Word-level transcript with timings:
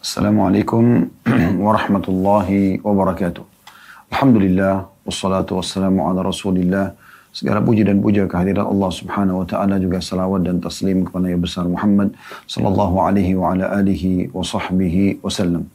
Assalamualaikum 0.00 1.12
warahmatullahi 1.60 2.80
wabarakatuh. 2.80 3.44
Alhamdulillah, 4.08 4.88
wassalatu 5.04 5.60
wassalamu 5.60 6.08
ala 6.08 6.24
rasulillah. 6.24 6.96
Segala 7.36 7.60
puji 7.60 7.84
dan 7.84 8.00
puja 8.00 8.24
kehadiran 8.24 8.64
Allah 8.64 8.88
subhanahu 8.88 9.44
wa 9.44 9.46
ta'ala 9.46 9.76
juga 9.76 10.00
salawat 10.00 10.48
dan 10.48 10.56
taslim 10.56 11.04
kepada 11.04 11.28
Nabi 11.28 11.44
besar 11.44 11.68
Muhammad 11.68 12.16
sallallahu 12.48 12.96
alaihi 12.96 13.36
wa 13.36 13.52
ala 13.52 13.76
alihi 13.76 14.32
wa 14.32 14.40
sahbihi 14.40 15.20
wasallam. 15.20 15.68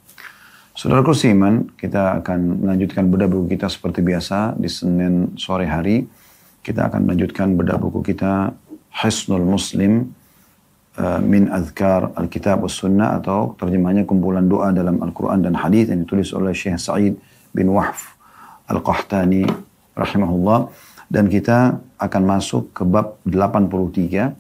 Saudara 0.74 1.06
Kusiman, 1.06 1.70
kita 1.78 2.18
akan 2.26 2.66
melanjutkan 2.66 3.06
bedah 3.14 3.30
buku 3.30 3.54
kita 3.54 3.70
seperti 3.70 4.02
biasa 4.02 4.58
di 4.58 4.66
Senin 4.66 5.38
sore 5.38 5.70
hari. 5.70 6.02
Kita 6.66 6.90
akan 6.90 7.06
melanjutkan 7.06 7.54
bedah 7.54 7.78
buku 7.78 8.02
kita 8.02 8.58
Hisnul 8.90 9.46
Muslim 9.46 10.18
Eh, 10.96 11.20
min 11.20 11.52
azkar 11.52 12.16
Alkitab 12.16 12.64
was 12.64 12.80
Sunnah 12.80 13.20
atau 13.20 13.52
terjemahnya 13.60 14.08
kumpulan 14.08 14.48
doa 14.48 14.72
dalam 14.72 15.04
Al-Quran 15.04 15.44
dan 15.44 15.52
Hadis 15.52 15.92
yang 15.92 16.08
ditulis 16.08 16.32
oleh 16.32 16.56
Syekh 16.56 16.80
Sa'id 16.80 17.20
bin 17.52 17.68
Wahf 17.76 18.16
Al-Qahtani 18.72 19.44
rahimahullah 19.92 20.72
dan 21.12 21.28
kita 21.28 21.84
akan 22.00 22.22
masuk 22.24 22.72
ke 22.72 22.88
bab 22.88 23.20
83 23.28 24.40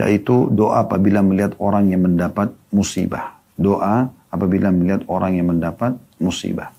yaitu 0.00 0.48
doa 0.56 0.88
apabila 0.88 1.20
melihat 1.20 1.52
orang 1.60 1.92
yang 1.92 2.00
mendapat 2.00 2.48
musibah. 2.72 3.36
Doa 3.52 4.08
apabila 4.32 4.72
melihat 4.72 5.04
orang 5.04 5.36
yang 5.36 5.52
mendapat 5.52 6.00
musibah. 6.16 6.72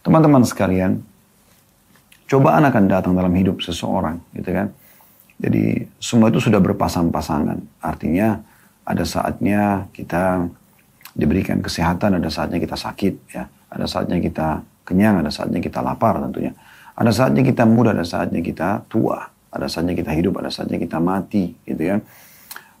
Teman-teman 0.00 0.48
sekalian, 0.48 1.04
cobaan 2.24 2.64
akan 2.64 2.84
datang 2.88 3.12
dalam 3.12 3.36
hidup 3.36 3.60
seseorang, 3.60 4.16
gitu 4.32 4.48
kan? 4.48 4.72
Jadi 5.40 5.88
semua 5.96 6.28
itu 6.28 6.36
sudah 6.36 6.60
berpasang-pasangan. 6.60 7.80
Artinya 7.80 8.36
ada 8.84 9.04
saatnya 9.08 9.88
kita 9.96 10.44
diberikan 11.16 11.64
kesehatan, 11.64 12.20
ada 12.20 12.28
saatnya 12.28 12.60
kita 12.60 12.76
sakit, 12.76 13.14
ya. 13.32 13.48
Ada 13.72 13.86
saatnya 13.88 14.20
kita 14.20 14.60
kenyang, 14.84 15.24
ada 15.24 15.32
saatnya 15.32 15.64
kita 15.64 15.80
lapar 15.80 16.20
tentunya. 16.20 16.52
Ada 16.92 17.10
saatnya 17.14 17.40
kita 17.40 17.64
muda, 17.64 17.96
ada 17.96 18.04
saatnya 18.04 18.44
kita 18.44 18.84
tua. 18.90 19.24
Ada 19.50 19.66
saatnya 19.66 19.96
kita 19.96 20.12
hidup, 20.12 20.38
ada 20.44 20.52
saatnya 20.52 20.76
kita 20.76 21.00
mati, 21.00 21.56
gitu 21.64 21.82
ya. 21.82 21.96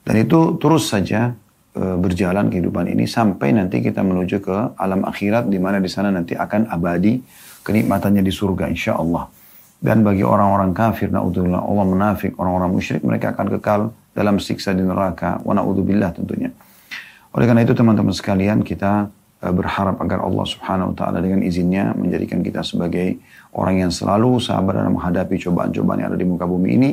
Dan 0.04 0.14
itu 0.20 0.60
terus 0.60 0.92
saja 0.92 1.34
e, 1.74 1.82
berjalan 1.98 2.52
kehidupan 2.52 2.92
ini 2.92 3.08
sampai 3.08 3.56
nanti 3.56 3.82
kita 3.82 4.04
menuju 4.04 4.36
ke 4.38 4.56
alam 4.78 5.02
akhirat 5.02 5.50
di 5.50 5.58
mana 5.58 5.82
di 5.82 5.90
sana 5.90 6.12
nanti 6.14 6.36
akan 6.36 6.70
abadi 6.70 7.18
kenikmatannya 7.64 8.22
di 8.22 8.32
surga 8.32 8.70
insya 8.70 8.96
Allah. 8.96 9.39
Dan 9.80 10.04
bagi 10.04 10.20
orang-orang 10.20 10.76
kafir, 10.76 11.08
na'udzubillah, 11.08 11.64
Allah 11.64 11.86
menafik, 11.88 12.36
orang-orang 12.36 12.76
musyrik, 12.76 13.00
mereka 13.00 13.32
akan 13.32 13.46
kekal 13.56 13.80
dalam 14.12 14.36
siksa 14.36 14.76
di 14.76 14.84
neraka. 14.84 15.40
Wa 15.40 15.56
na'udzubillah 15.56 16.12
tentunya. 16.12 16.52
Oleh 17.32 17.48
karena 17.48 17.64
itu 17.64 17.72
teman-teman 17.72 18.12
sekalian, 18.12 18.60
kita 18.60 19.08
e, 19.40 19.48
berharap 19.48 19.96
agar 20.04 20.20
Allah 20.20 20.44
subhanahu 20.44 20.92
wa 20.92 20.96
ta'ala 21.00 21.24
dengan 21.24 21.40
izinnya 21.40 21.96
menjadikan 21.96 22.44
kita 22.44 22.60
sebagai 22.60 23.16
orang 23.56 23.88
yang 23.88 23.88
selalu 23.88 24.36
sabar 24.36 24.84
dalam 24.84 25.00
menghadapi 25.00 25.40
cobaan-cobaan 25.48 26.04
yang 26.04 26.08
ada 26.12 26.20
di 26.20 26.28
muka 26.28 26.44
bumi 26.44 26.68
ini. 26.76 26.90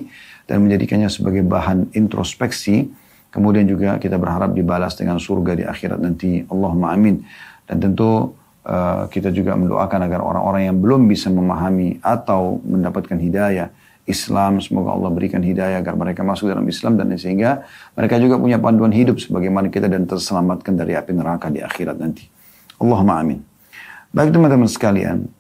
Dan 0.48 0.64
menjadikannya 0.64 1.12
sebagai 1.12 1.44
bahan 1.44 1.92
introspeksi. 1.92 2.88
Kemudian 3.28 3.68
juga 3.68 4.00
kita 4.00 4.16
berharap 4.16 4.56
dibalas 4.56 4.96
dengan 4.96 5.20
surga 5.20 5.60
di 5.60 5.68
akhirat 5.68 6.00
nanti. 6.00 6.40
Allahumma 6.48 6.96
amin. 6.96 7.20
Dan 7.68 7.84
tentu 7.84 8.32
Eh, 8.68 9.04
kita 9.16 9.32
juga 9.32 9.56
mendoakan 9.56 10.12
agar 10.12 10.20
orang-orang 10.20 10.68
yang 10.68 10.76
belum 10.84 11.08
bisa 11.08 11.32
memahami 11.32 12.04
atau 12.04 12.60
mendapatkan 12.68 13.16
hidayah 13.16 13.72
Islam, 14.04 14.60
semoga 14.60 14.92
Allah 14.92 15.08
berikan 15.08 15.40
hidayah 15.40 15.80
agar 15.80 15.96
mereka 15.96 16.20
masuk 16.20 16.52
dalam 16.52 16.68
Islam 16.68 17.00
dan 17.00 17.16
sehingga 17.16 17.64
mereka 17.96 18.20
juga 18.20 18.36
punya 18.36 18.60
panduan 18.60 18.92
hidup 18.92 19.24
sebagaimana 19.24 19.72
kita 19.72 19.88
dan 19.88 20.04
terselamatkan 20.04 20.76
dari 20.76 21.00
api 21.00 21.16
neraka 21.16 21.48
di 21.48 21.64
akhirat 21.64 21.96
nanti. 21.96 22.28
Allahumma 22.84 23.24
amin. 23.24 23.40
Baik 24.12 24.36
teman-teman 24.36 24.68
sekalian, 24.68 25.32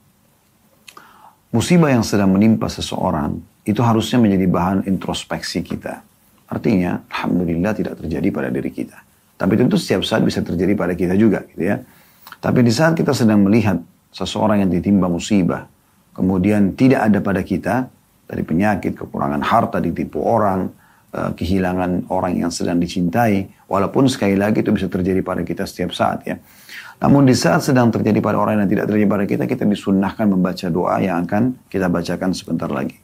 musibah 1.51 1.91
yang 1.91 2.07
sedang 2.07 2.31
menimpa 2.31 2.71
seseorang 2.71 3.43
itu 3.67 3.83
harusnya 3.83 4.23
menjadi 4.23 4.47
bahan 4.47 4.79
introspeksi 4.87 5.67
kita. 5.67 5.99
Artinya, 6.47 7.03
Alhamdulillah 7.11 7.75
tidak 7.75 7.99
terjadi 7.99 8.27
pada 8.31 8.47
diri 8.47 8.71
kita. 8.71 9.03
Tapi 9.35 9.59
tentu 9.59 9.75
setiap 9.75 10.07
saat 10.07 10.23
bisa 10.23 10.39
terjadi 10.39 10.79
pada 10.79 10.95
kita 10.95 11.11
juga 11.19 11.43
gitu 11.51 11.75
ya. 11.75 11.83
Tapi 12.37 12.59
di 12.61 12.69
saat 12.69 12.93
kita 12.93 13.13
sedang 13.17 13.41
melihat 13.41 13.81
seseorang 14.13 14.61
yang 14.61 14.69
ditimpa 14.69 15.09
musibah, 15.09 15.65
kemudian 16.13 16.77
tidak 16.77 17.09
ada 17.09 17.19
pada 17.21 17.41
kita, 17.41 17.75
dari 18.27 18.43
penyakit, 18.43 18.93
kekurangan 18.93 19.39
harta, 19.39 19.79
ditipu 19.79 20.19
orang, 20.19 20.67
eh, 21.15 21.31
kehilangan 21.31 22.11
orang 22.11 22.43
yang 22.43 22.51
sedang 22.51 22.77
dicintai, 22.77 23.47
walaupun 23.71 24.11
sekali 24.11 24.35
lagi 24.35 24.61
itu 24.61 24.75
bisa 24.75 24.91
terjadi 24.91 25.23
pada 25.23 25.41
kita 25.47 25.63
setiap 25.63 25.95
saat 25.95 26.27
ya. 26.27 26.35
Namun 26.97 27.29
di 27.29 27.37
saat 27.37 27.61
sedang 27.61 27.93
terjadi 27.93 28.19
pada 28.19 28.41
orang 28.41 28.65
yang 28.65 28.69
tidak 28.69 28.89
terjadi 28.89 29.07
pada 29.07 29.25
kita, 29.29 29.43
kita 29.45 29.63
disunnahkan 29.69 30.25
membaca 30.27 30.67
doa 30.67 30.97
yang 30.97 31.23
akan 31.23 31.55
kita 31.69 31.87
bacakan 31.87 32.33
sebentar 32.33 32.67
lagi. 32.67 32.97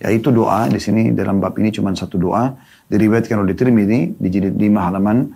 Yaitu 0.00 0.32
doa 0.32 0.64
di 0.70 0.80
sini 0.80 1.12
dalam 1.12 1.42
bab 1.44 1.52
ini 1.60 1.68
cuma 1.68 1.92
satu 1.92 2.16
doa 2.16 2.56
diriwayatkan 2.88 3.36
oleh 3.36 3.52
Tirmidzi 3.52 4.16
di 4.16 4.28
jilid 4.32 4.56
5 4.56 4.80
halaman 4.80 5.28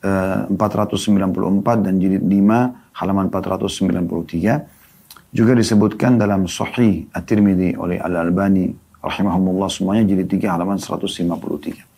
494 0.00 1.84
dan 1.84 1.94
jilid 1.96 2.20
5 2.20 2.79
halaman 3.00 3.32
493 3.32 5.32
juga 5.32 5.56
disebutkan 5.56 6.20
dalam 6.20 6.44
Sahih 6.44 7.08
At-Tirmidzi 7.16 7.80
oleh 7.80 7.96
Al-Albani 7.96 8.68
rahimahumullah 9.00 9.72
semuanya 9.72 10.04
jilid 10.04 10.28
3 10.28 10.52
halaman 10.52 10.76
153. 10.76 11.88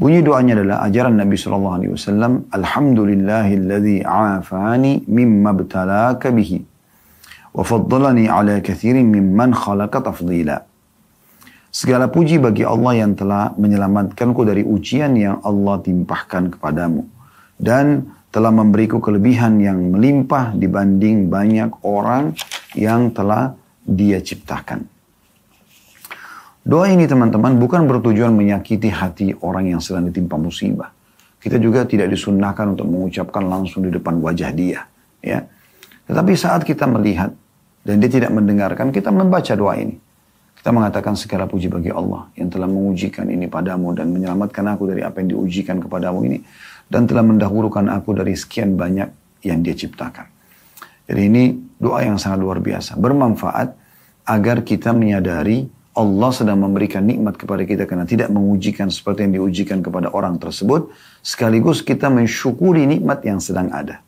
Bunyi 0.00 0.24
doanya 0.24 0.56
adalah 0.56 0.80
ajaran 0.88 1.12
Nabi 1.12 1.36
sallallahu 1.36 1.76
alaihi 1.76 1.92
wasallam, 1.92 2.48
Alhamdulillahilladzi 2.48 4.00
afani 4.00 5.04
mimma 5.04 5.52
btalaka 5.52 6.32
bihi 6.32 6.64
wa 7.52 7.60
faddalani 7.60 8.24
ala 8.24 8.64
kathirin 8.64 9.12
mimman 9.12 9.52
khalaqa 9.52 10.00
tafdila. 10.00 10.64
Segala 11.70 12.10
puji 12.10 12.42
bagi 12.42 12.66
Allah 12.66 13.04
yang 13.04 13.14
telah 13.14 13.54
menyelamatkanku 13.54 14.42
dari 14.42 14.66
ujian 14.66 15.14
yang 15.14 15.38
Allah 15.46 15.78
timpahkan 15.78 16.58
kepadamu. 16.58 17.06
Dan 17.60 18.10
telah 18.30 18.54
memberiku 18.54 19.02
kelebihan 19.02 19.58
yang 19.58 19.90
melimpah 19.90 20.54
dibanding 20.54 21.26
banyak 21.26 21.82
orang 21.82 22.34
yang 22.78 23.10
telah 23.10 23.58
dia 23.82 24.22
ciptakan. 24.22 24.86
Doa 26.62 26.86
ini 26.86 27.10
teman-teman 27.10 27.58
bukan 27.58 27.90
bertujuan 27.90 28.30
menyakiti 28.30 28.86
hati 28.92 29.34
orang 29.42 29.74
yang 29.74 29.80
sedang 29.82 30.06
ditimpa 30.06 30.38
musibah. 30.38 30.94
Kita 31.40 31.56
juga 31.56 31.88
tidak 31.88 32.12
disunnahkan 32.12 32.76
untuk 32.76 32.86
mengucapkan 32.86 33.48
langsung 33.48 33.82
di 33.82 33.90
depan 33.90 34.20
wajah 34.20 34.52
dia. 34.54 34.86
ya. 35.24 35.40
Tetapi 36.06 36.32
saat 36.36 36.62
kita 36.62 36.84
melihat 36.86 37.32
dan 37.80 37.96
dia 37.96 38.12
tidak 38.12 38.30
mendengarkan, 38.30 38.92
kita 38.92 39.08
membaca 39.08 39.56
doa 39.56 39.74
ini. 39.74 39.96
Kita 40.60 40.76
mengatakan 40.76 41.16
segala 41.16 41.48
puji 41.48 41.72
bagi 41.72 41.88
Allah 41.88 42.28
yang 42.36 42.52
telah 42.52 42.68
mengujikan 42.68 43.24
ini 43.32 43.48
padamu 43.48 43.96
dan 43.96 44.12
menyelamatkan 44.12 44.76
aku 44.76 44.92
dari 44.92 45.00
apa 45.00 45.24
yang 45.24 45.32
diujikan 45.32 45.80
kepadamu 45.80 46.20
ini. 46.28 46.44
Dan 46.90 47.06
telah 47.06 47.22
mendahulukan 47.22 47.86
aku 47.86 48.18
dari 48.18 48.34
sekian 48.34 48.74
banyak 48.74 49.06
yang 49.46 49.62
dia 49.62 49.78
ciptakan. 49.78 50.26
Jadi 51.06 51.22
ini 51.22 51.44
doa 51.78 52.02
yang 52.02 52.18
sangat 52.18 52.42
luar 52.42 52.58
biasa. 52.58 52.98
Bermanfaat 52.98 53.78
agar 54.26 54.66
kita 54.66 54.90
menyadari 54.90 55.70
Allah 55.90 56.30
sedang 56.30 56.62
memberikan 56.62 57.02
nikmat 57.02 57.34
kepada 57.34 57.66
kita 57.66 57.82
karena 57.86 58.06
tidak 58.06 58.30
mengujikan 58.30 58.90
seperti 58.90 59.26
yang 59.26 59.42
diujikan 59.42 59.82
kepada 59.82 60.10
orang 60.14 60.38
tersebut. 60.38 60.94
Sekaligus 61.18 61.82
kita 61.82 62.06
mensyukuri 62.06 62.86
nikmat 62.86 63.26
yang 63.26 63.42
sedang 63.42 63.74
ada. 63.74 63.98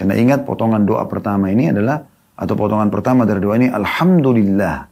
Karena 0.00 0.16
ingat 0.16 0.48
potongan 0.48 0.88
doa 0.88 1.04
pertama 1.04 1.52
ini 1.52 1.68
adalah 1.68 2.08
atau 2.32 2.56
potongan 2.56 2.88
pertama 2.88 3.28
dari 3.28 3.44
doa 3.44 3.52
ini 3.60 3.68
Alhamdulillah 3.68 4.88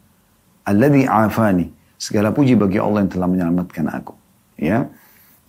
Alladhi 0.69 1.09
afani. 1.09 1.73
Segala 1.97 2.31
puji 2.31 2.61
bagi 2.61 2.77
Allah 2.77 3.09
yang 3.09 3.11
telah 3.11 3.27
menyelamatkan 3.27 3.89
aku. 3.89 4.13
Ya. 4.61 4.85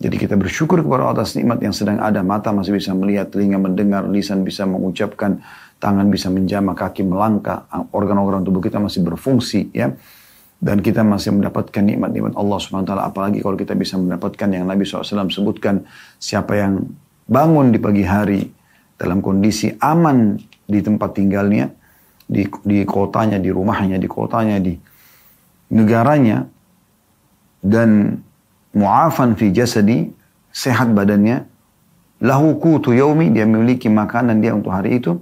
Jadi 0.00 0.16
kita 0.16 0.32
bersyukur 0.32 0.80
kepada 0.80 1.12
Allah 1.12 1.20
atas 1.20 1.36
nikmat 1.36 1.60
yang 1.60 1.76
sedang 1.76 2.00
ada. 2.00 2.24
Mata 2.24 2.56
masih 2.56 2.72
bisa 2.72 2.96
melihat, 2.96 3.28
telinga 3.28 3.60
mendengar, 3.60 4.08
lisan 4.08 4.40
bisa 4.48 4.64
mengucapkan, 4.64 5.44
tangan 5.76 6.08
bisa 6.08 6.32
menjamah, 6.32 6.72
kaki 6.72 7.04
melangkah, 7.04 7.68
organ-organ 7.92 8.40
tubuh 8.40 8.64
kita 8.64 8.80
masih 8.80 9.04
berfungsi. 9.04 9.68
ya 9.76 9.92
Dan 10.56 10.80
kita 10.80 11.04
masih 11.04 11.36
mendapatkan 11.36 11.84
nikmat-nikmat 11.84 12.32
Allah 12.32 12.56
SWT. 12.56 12.92
Apalagi 12.96 13.44
kalau 13.44 13.60
kita 13.60 13.76
bisa 13.76 14.00
mendapatkan 14.00 14.48
yang 14.48 14.64
Nabi 14.64 14.88
SAW 14.88 15.28
sebutkan. 15.28 15.84
Siapa 16.16 16.56
yang 16.56 16.80
bangun 17.28 17.68
di 17.68 17.76
pagi 17.76 18.04
hari 18.04 18.40
dalam 18.96 19.20
kondisi 19.20 19.68
aman 19.84 20.40
di 20.64 20.80
tempat 20.80 21.12
tinggalnya, 21.12 21.68
di, 22.24 22.48
di 22.64 22.88
kotanya, 22.88 23.36
di 23.36 23.52
rumahnya, 23.52 24.00
di 24.00 24.08
kotanya, 24.08 24.56
di 24.64 24.72
negaranya 25.76 26.48
dan 27.60 28.16
mu'afan 28.76 29.34
fi 29.34 29.50
jasadi, 29.50 30.10
sehat 30.50 30.90
badannya, 30.94 31.46
lahu 32.22 32.58
kutu 32.58 32.94
yaumi, 32.94 33.30
dia 33.30 33.46
memiliki 33.46 33.90
makanan 33.90 34.38
dia 34.42 34.54
untuk 34.54 34.74
hari 34.74 34.98
itu, 34.98 35.18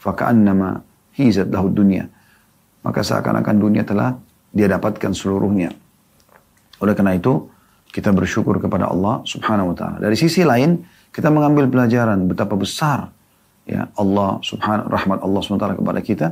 faka'annama 0.00 0.84
hizat 1.16 1.48
lahu 1.48 1.72
dunia. 1.72 2.08
Maka 2.86 3.02
seakan-akan 3.02 3.56
dunia 3.58 3.82
telah 3.82 4.14
dia 4.54 4.70
dapatkan 4.70 5.10
seluruhnya. 5.10 5.74
Oleh 6.78 6.94
karena 6.94 7.16
itu, 7.16 7.48
kita 7.90 8.12
bersyukur 8.12 8.60
kepada 8.60 8.92
Allah 8.92 9.24
subhanahu 9.24 9.72
wa 9.72 9.76
ta'ala. 9.76 9.96
Dari 10.04 10.14
sisi 10.14 10.44
lain, 10.44 10.84
kita 11.10 11.32
mengambil 11.32 11.64
pelajaran 11.72 12.28
betapa 12.28 12.52
besar 12.52 13.08
ya 13.64 13.88
Allah 13.98 14.38
subhanahu 14.44 14.92
rahmat 14.92 15.18
Allah 15.24 15.40
SWT 15.42 15.80
kepada 15.80 16.00
kita 16.04 16.26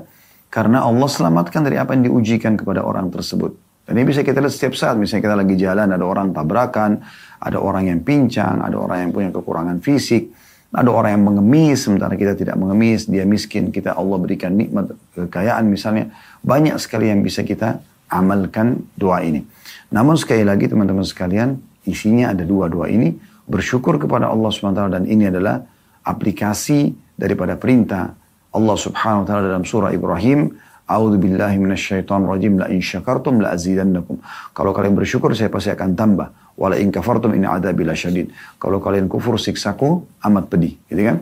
karena 0.52 0.86
Allah 0.86 1.08
selamatkan 1.10 1.66
dari 1.66 1.80
apa 1.80 1.96
yang 1.98 2.06
diujikan 2.12 2.54
kepada 2.54 2.84
orang 2.84 3.10
tersebut. 3.10 3.56
Dan 3.84 4.00
ini 4.00 4.08
bisa 4.08 4.24
kita 4.24 4.40
lihat 4.40 4.54
setiap 4.56 4.72
saat, 4.72 4.96
misalnya 4.96 5.28
kita 5.28 5.36
lagi 5.36 5.54
jalan, 5.60 5.88
ada 5.92 6.04
orang 6.04 6.32
tabrakan, 6.32 7.04
ada 7.36 7.60
orang 7.60 7.92
yang 7.92 8.00
pincang, 8.00 8.64
ada 8.64 8.80
orang 8.80 9.08
yang 9.08 9.10
punya 9.12 9.28
kekurangan 9.28 9.84
fisik, 9.84 10.32
ada 10.72 10.88
orang 10.88 11.20
yang 11.20 11.24
mengemis, 11.28 11.84
sementara 11.84 12.16
kita 12.16 12.32
tidak 12.32 12.56
mengemis, 12.56 13.06
dia 13.06 13.28
miskin, 13.28 13.68
kita 13.68 13.92
Allah 13.92 14.16
berikan 14.16 14.56
nikmat, 14.56 14.96
kekayaan 15.12 15.68
misalnya. 15.68 16.10
Banyak 16.40 16.80
sekali 16.80 17.12
yang 17.12 17.20
bisa 17.20 17.44
kita 17.44 17.84
amalkan 18.08 18.88
doa 18.96 19.20
ini. 19.20 19.44
Namun 19.92 20.16
sekali 20.16 20.42
lagi 20.42 20.66
teman-teman 20.66 21.06
sekalian, 21.06 21.60
isinya 21.84 22.32
ada 22.32 22.42
dua 22.42 22.72
doa 22.72 22.88
ini. 22.90 23.14
Bersyukur 23.44 24.00
kepada 24.00 24.32
Allah 24.32 24.48
SWT 24.48 24.80
dan 24.88 25.04
ini 25.04 25.28
adalah 25.28 25.60
aplikasi 26.02 26.96
daripada 27.14 27.54
perintah 27.60 28.16
Allah 28.50 28.76
Subhanahu 28.78 29.22
wa 29.22 29.26
taala 29.28 29.42
dalam 29.52 29.62
surah 29.62 29.92
Ibrahim, 29.92 30.50
A'udzu 30.94 31.18
billahi 31.18 31.58
minasyaitonir 31.58 32.28
rajim 32.30 32.54
la 32.62 32.70
in 32.70 32.78
syakartum 32.78 33.42
la 33.42 33.50
azidannakum. 33.50 34.22
Kalau 34.54 34.70
kalian 34.70 34.94
bersyukur 34.94 35.34
saya 35.34 35.50
pasti 35.50 35.74
akan 35.74 35.98
tambah. 35.98 36.28
Wala 36.54 36.78
in 36.78 36.94
kafartum 36.94 37.34
in 37.34 37.42
adzabi 37.42 37.82
lasyadid. 37.82 38.30
Kalau 38.62 38.78
kalian 38.78 39.10
kufur 39.10 39.34
siksaku 39.34 40.06
amat 40.22 40.46
pedih, 40.46 40.78
gitu 40.86 41.02
kan? 41.02 41.16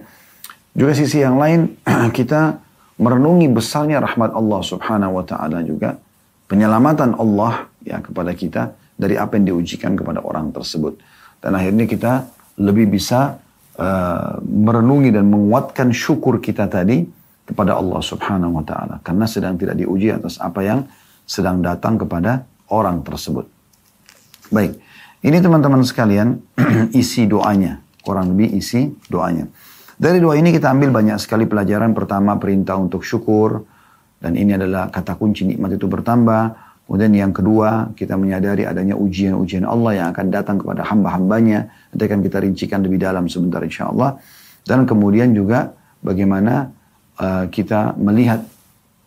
Juga 0.77 0.93
sisi 0.93 1.25
yang 1.25 1.41
lain 1.41 1.81
kita 2.19 2.61
merenungi 3.01 3.49
besarnya 3.49 4.05
rahmat 4.05 4.37
Allah 4.37 4.61
Subhanahu 4.61 5.17
wa 5.17 5.25
taala 5.25 5.65
juga 5.65 5.97
penyelamatan 6.53 7.17
Allah 7.17 7.73
ya 7.81 8.05
kepada 8.05 8.37
kita 8.37 8.77
dari 8.93 9.17
apa 9.17 9.41
yang 9.41 9.57
diujikan 9.57 9.97
kepada 9.97 10.21
orang 10.21 10.53
tersebut. 10.53 11.01
Dan 11.41 11.57
akhirnya 11.57 11.89
kita 11.89 12.29
lebih 12.61 12.93
bisa 12.93 13.41
uh, 13.81 14.37
merenungi 14.45 15.11
dan 15.11 15.27
menguatkan 15.33 15.91
syukur 15.97 16.39
kita 16.45 16.69
tadi 16.69 17.03
kepada 17.53 17.77
Allah 17.77 18.01
Subhanahu 18.01 18.59
wa 18.59 18.65
taala 18.65 18.99
karena 19.05 19.29
sedang 19.29 19.61
tidak 19.61 19.77
diuji 19.77 20.11
atas 20.11 20.41
apa 20.41 20.65
yang 20.65 20.89
sedang 21.29 21.61
datang 21.61 22.01
kepada 22.01 22.49
orang 22.73 23.05
tersebut. 23.05 23.47
Baik. 24.49 24.81
Ini 25.23 25.39
teman-teman 25.39 25.87
sekalian 25.87 26.35
isi 27.01 27.31
doanya, 27.31 27.79
kurang 28.03 28.35
lebih 28.35 28.59
isi 28.59 28.91
doanya. 29.07 29.47
Dari 29.95 30.19
doa 30.19 30.35
ini 30.35 30.51
kita 30.51 30.67
ambil 30.67 30.91
banyak 30.91 31.15
sekali 31.23 31.47
pelajaran. 31.47 31.95
Pertama 31.95 32.35
perintah 32.43 32.75
untuk 32.75 33.07
syukur 33.07 33.63
dan 34.19 34.35
ini 34.35 34.59
adalah 34.59 34.91
kata 34.91 35.15
kunci 35.15 35.47
nikmat 35.47 35.79
itu 35.79 35.87
bertambah. 35.87 36.75
Kemudian 36.91 37.15
yang 37.15 37.33
kedua, 37.33 37.95
kita 37.95 38.19
menyadari 38.19 38.67
adanya 38.67 38.99
ujian-ujian 38.99 39.63
Allah 39.63 40.03
yang 40.03 40.07
akan 40.11 40.27
datang 40.29 40.59
kepada 40.59 40.83
hamba-hambanya. 40.91 41.71
Nanti 41.95 42.03
akan 42.05 42.21
kita 42.21 42.39
rincikan 42.43 42.83
lebih 42.83 42.99
dalam 42.99 43.31
sebentar 43.31 43.63
insya 43.63 43.95
Allah. 43.95 44.19
Dan 44.67 44.85
kemudian 44.85 45.31
juga 45.33 45.71
bagaimana 46.03 46.69
uh, 47.23 47.47
kita 47.47 47.95
melihat 47.95 48.43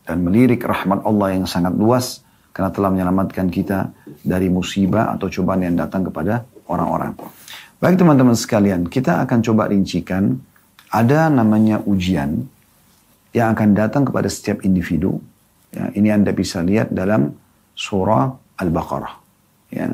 dan 0.07 0.23
melirik 0.23 0.63
rahmat 0.63 1.03
Allah 1.03 1.35
yang 1.35 1.43
sangat 1.43 1.75
luas 1.75 2.23
karena 2.55 2.71
telah 2.71 2.87
menyelamatkan 2.93 3.51
kita 3.51 3.91
dari 4.23 4.47
musibah 4.47 5.11
atau 5.11 5.27
cobaan 5.27 5.67
yang 5.67 5.75
datang 5.75 6.07
kepada 6.07 6.47
orang-orang. 6.71 7.11
Baik 7.83 7.99
teman-teman 7.99 8.37
sekalian, 8.39 8.87
kita 8.87 9.19
akan 9.27 9.43
coba 9.43 9.67
rincikan 9.67 10.39
ada 10.87 11.27
namanya 11.27 11.83
ujian 11.83 12.47
yang 13.35 13.51
akan 13.51 13.75
datang 13.75 14.07
kepada 14.07 14.31
setiap 14.31 14.63
individu. 14.63 15.19
Ya, 15.75 15.91
ini 15.91 16.07
Anda 16.07 16.31
bisa 16.31 16.63
lihat 16.63 16.95
dalam 16.95 17.35
surah 17.75 18.31
Al-Baqarah. 18.55 19.13
Ya. 19.75 19.91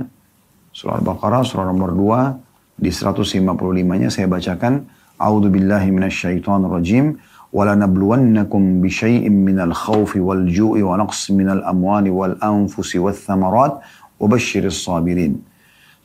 Surah 0.69 1.01
Al-Baqarah, 1.01 1.41
surah 1.41 1.65
nomor 1.65 1.97
2, 1.97 2.77
di 2.77 2.93
155-nya 2.93 4.13
saya 4.13 4.29
bacakan, 4.29 4.85
A'udhu 5.17 5.49
billahi 5.49 5.89
rajim. 5.89 7.17
ولنبلونكم 7.56 8.62
بشيء 8.82 9.24
من 9.30 9.58
الخوف 9.60 10.12
والجوع 10.16 10.76
ونقص 10.82 11.30
من 11.30 11.48
الأموال 11.56 12.10
والأنفس 12.10 12.90
والثمرات 12.96 13.74
وبشر 14.20 14.64
الصابرين 14.66 15.34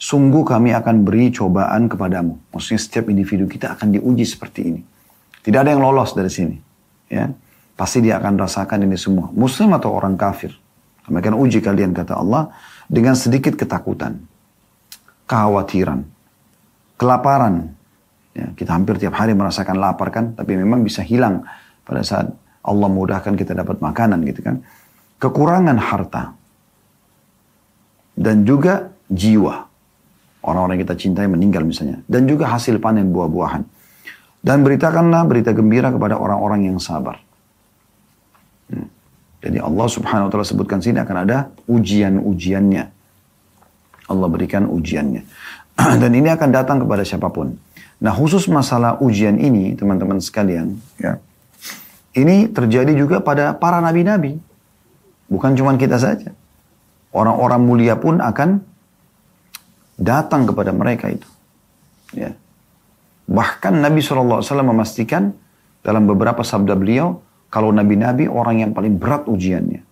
Sungguh 0.01 0.41
kami 0.41 0.73
akan 0.73 1.05
beri 1.05 1.29
cobaan 1.29 1.85
kepadamu. 1.85 2.33
Maksudnya 2.49 2.81
setiap 2.81 3.05
individu 3.13 3.45
kita 3.45 3.77
akan 3.77 3.93
diuji 3.93 4.25
seperti 4.25 4.73
ini. 4.73 4.81
Tidak 5.45 5.61
ada 5.61 5.77
yang 5.77 5.85
lolos 5.85 6.17
dari 6.17 6.33
sini. 6.33 6.57
Ya, 7.05 7.29
Pasti 7.81 7.97
dia 7.97 8.21
akan 8.21 8.37
rasakan 8.37 8.85
ini 8.85 8.93
semua. 8.93 9.33
Muslim 9.33 9.73
atau 9.73 9.93
orang 9.93 10.13
kafir. 10.13 10.53
Kami 11.05 11.17
akan 11.17 11.33
uji 11.37 11.65
kalian 11.65 11.97
kata 11.97 12.13
Allah 12.13 12.53
dengan 12.85 13.17
sedikit 13.17 13.57
ketakutan. 13.57 14.21
Kekhawatiran. 15.25 16.05
Kelaparan. 16.97 17.73
Ya, 18.36 18.52
kita 18.52 18.76
hampir 18.76 19.00
tiap 19.00 19.16
hari 19.16 19.32
merasakan 19.32 19.80
lapar 19.80 20.12
kan, 20.12 20.36
tapi 20.36 20.60
memang 20.60 20.84
bisa 20.84 21.00
hilang 21.00 21.48
pada 21.88 22.04
saat 22.04 22.28
Allah 22.60 22.88
mudahkan 22.92 23.32
kita 23.32 23.56
dapat 23.56 23.80
makanan 23.80 24.20
gitu 24.28 24.44
kan. 24.44 24.60
Kekurangan 25.16 25.80
harta 25.80 26.36
dan 28.12 28.44
juga 28.44 28.92
jiwa. 29.08 29.68
Orang-orang 30.44 30.78
yang 30.78 30.84
kita 30.88 30.96
cintai 30.96 31.26
meninggal 31.28 31.64
misalnya. 31.64 32.00
Dan 32.04 32.24
juga 32.28 32.52
hasil 32.52 32.80
panen 32.80 33.10
buah-buahan. 33.10 33.62
Dan 34.40 34.62
beritakanlah 34.62 35.26
berita 35.26 35.50
gembira 35.50 35.90
kepada 35.90 36.20
orang-orang 36.20 36.70
yang 36.70 36.78
sabar. 36.78 37.18
Hmm. 38.70 38.86
Jadi 39.42 39.58
Allah 39.58 39.86
subhanahu 39.90 40.26
wa 40.26 40.30
ta'ala 40.30 40.46
sebutkan 40.46 40.78
sini 40.78 41.02
akan 41.02 41.16
ada 41.26 41.50
ujian-ujiannya. 41.66 42.84
Allah 44.06 44.28
berikan 44.30 44.70
ujiannya. 44.70 45.22
Dan 46.02 46.10
ini 46.14 46.30
akan 46.30 46.48
datang 46.54 46.78
kepada 46.86 47.02
siapa 47.02 47.26
pun. 47.26 47.65
Nah 47.96 48.12
khusus 48.12 48.44
masalah 48.48 49.00
ujian 49.00 49.40
ini 49.40 49.72
teman-teman 49.72 50.20
sekalian, 50.20 50.76
ya, 51.00 51.16
ini 52.16 52.48
terjadi 52.48 52.92
juga 52.96 53.20
pada 53.20 53.52
para 53.52 53.80
nabi-nabi. 53.84 54.40
Bukan 55.28 55.52
cuma 55.52 55.76
kita 55.76 56.00
saja. 56.00 56.32
Orang-orang 57.12 57.60
mulia 57.60 57.96
pun 57.96 58.20
akan 58.20 58.64
datang 60.00 60.48
kepada 60.48 60.72
mereka 60.72 61.12
itu. 61.12 61.28
Ya. 62.16 62.36
Bahkan 63.26 63.82
Nabi 63.82 64.00
SAW 64.00 64.40
memastikan 64.62 65.34
dalam 65.82 66.06
beberapa 66.06 66.46
sabda 66.46 66.78
beliau, 66.78 67.20
kalau 67.50 67.74
nabi-nabi 67.74 68.30
orang 68.30 68.62
yang 68.62 68.70
paling 68.72 68.96
berat 68.96 69.26
ujiannya. 69.26 69.82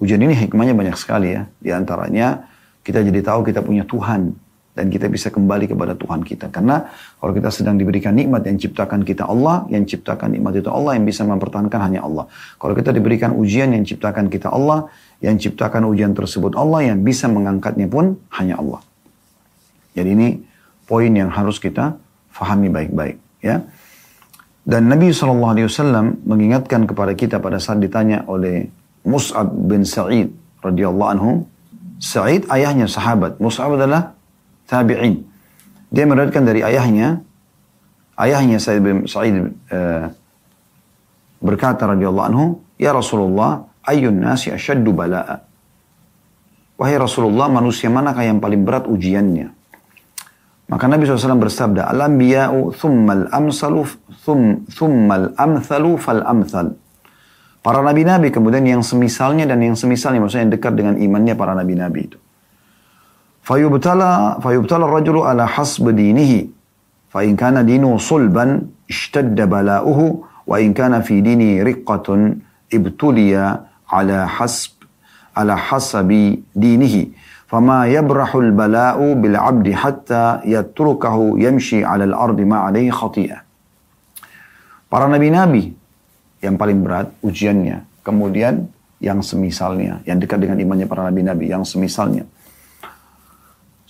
Ujian 0.00 0.20
ini 0.20 0.32
hikmahnya 0.32 0.72
banyak 0.72 0.96
sekali 0.96 1.36
ya. 1.36 1.46
Di 1.60 1.70
antaranya 1.70 2.48
kita 2.82 3.04
jadi 3.04 3.20
tahu 3.20 3.46
kita 3.48 3.60
punya 3.60 3.84
Tuhan 3.84 4.32
dan 4.80 4.88
kita 4.88 5.12
bisa 5.12 5.28
kembali 5.28 5.68
kepada 5.68 5.92
Tuhan 5.92 6.24
kita. 6.24 6.48
Karena 6.48 6.88
kalau 7.20 7.36
kita 7.36 7.52
sedang 7.52 7.76
diberikan 7.76 8.16
nikmat 8.16 8.48
yang 8.48 8.56
ciptakan 8.56 9.04
kita 9.04 9.28
Allah, 9.28 9.68
yang 9.68 9.84
ciptakan 9.84 10.32
nikmat 10.32 10.56
itu 10.56 10.72
Allah, 10.72 10.96
yang 10.96 11.04
bisa 11.04 11.20
mempertahankan 11.28 11.80
hanya 11.84 12.00
Allah. 12.00 12.24
Kalau 12.56 12.72
kita 12.72 12.88
diberikan 12.88 13.36
ujian 13.36 13.76
yang 13.76 13.84
ciptakan 13.84 14.32
kita 14.32 14.48
Allah, 14.48 14.88
yang 15.20 15.36
ciptakan 15.36 15.84
ujian 15.84 16.16
tersebut 16.16 16.56
Allah, 16.56 16.88
yang 16.88 17.04
bisa 17.04 17.28
mengangkatnya 17.28 17.92
pun 17.92 18.16
hanya 18.40 18.56
Allah. 18.56 18.80
Jadi 19.92 20.08
ini 20.16 20.28
poin 20.88 21.12
yang 21.12 21.28
harus 21.28 21.60
kita 21.60 22.00
fahami 22.32 22.72
baik-baik. 22.72 23.20
ya. 23.44 23.60
Dan 24.64 24.88
Nabi 24.88 25.12
SAW 25.12 26.24
mengingatkan 26.24 26.88
kepada 26.88 27.12
kita 27.12 27.36
pada 27.36 27.60
saat 27.60 27.84
ditanya 27.84 28.24
oleh 28.24 28.72
Mus'ab 29.04 29.52
bin 29.52 29.84
Sa'id 29.84 30.32
radhiyallahu 30.64 31.10
anhu. 31.12 31.30
Sa'id 32.00 32.48
ayahnya 32.48 32.88
sahabat. 32.88 33.36
Mus'ab 33.44 33.76
adalah 33.76 34.16
tabi'in. 34.70 35.26
Dia 35.90 36.06
meriwayatkan 36.06 36.46
dari 36.46 36.62
ayahnya, 36.62 37.18
ayahnya 38.14 38.62
Sa'id 38.62 38.78
bin 38.78 39.10
Sa'id 39.10 39.34
uh, 39.74 40.06
berkata 41.42 41.90
radhiyallahu 41.90 42.26
anhu, 42.30 42.62
"Ya 42.78 42.94
Rasulullah, 42.94 43.66
ayyun 43.82 44.22
nasi 44.22 44.54
asyaddu 44.54 44.94
bala'a?" 44.94 45.50
Wahai 46.78 46.96
Rasulullah, 46.96 47.50
manusia 47.52 47.92
manakah 47.92 48.24
yang 48.24 48.40
paling 48.40 48.64
berat 48.64 48.88
ujiannya? 48.88 49.52
Maka 50.70 50.86
Nabi 50.86 51.04
SAW 51.04 51.36
bersabda, 51.36 51.90
Al-anbiya'u 51.92 52.72
thummal 52.72 53.28
amsalu 53.34 53.84
thum, 54.22 54.64
thummal 54.70 55.34
amthalu 55.36 55.98
fal 56.00 56.24
amthal. 56.24 56.78
Para 57.60 57.84
nabi-nabi 57.84 58.32
kemudian 58.32 58.64
yang 58.64 58.80
semisalnya 58.80 59.44
dan 59.44 59.60
yang 59.60 59.76
semisalnya, 59.76 60.24
maksudnya 60.24 60.48
yang 60.48 60.54
dekat 60.56 60.72
dengan 60.72 60.94
imannya 60.96 61.34
para 61.36 61.52
nabi-nabi 61.52 62.08
itu. 62.08 62.16
فيبتلى 63.45 64.37
فيبتلى 64.41 64.83
الرجل 64.85 65.17
على 65.17 65.47
حسب 65.47 65.85
دينه 65.89 66.31
فإن 67.13 67.35
كان 67.35 67.65
دينه 67.65 67.97
صلبا 67.97 68.61
اشتد 68.89 69.37
بلاؤه 69.41 69.99
وإن 70.47 70.73
كان 70.73 71.01
في 71.01 71.21
دينه 71.21 71.63
رقة 71.63 72.07
ابتلي 72.73 73.33
على 73.89 74.19
حسب 74.27 74.71
على 75.37 75.57
حسب 75.57 76.09
دينه 76.55 76.95
فما 77.47 77.85
يبرح 77.87 78.35
البلاء 78.35 79.13
بالعبد 79.13 79.67
حتى 79.73 80.39
يتركه 80.45 81.17
يمشي 81.37 81.85
على 81.85 82.03
الأرض 82.03 82.39
ما 82.41 82.57
عليه 82.57 82.91
خطيئة 82.91 83.45
Para 84.85 85.11
nabi-nabi 85.11 85.75
yang 86.39 86.55
paling 86.55 86.79
berat 86.79 87.11
ujiannya, 87.19 87.83
kemudian 88.05 88.69
yang 89.01 89.19
semisalnya, 89.19 89.99
yang 90.07 90.21
dekat 90.21 90.39
dengan 90.39 90.61
imannya 90.61 90.87
para 90.87 91.09
nabi-nabi, 91.09 91.51
yang 91.51 91.67
semisalnya. 91.67 92.23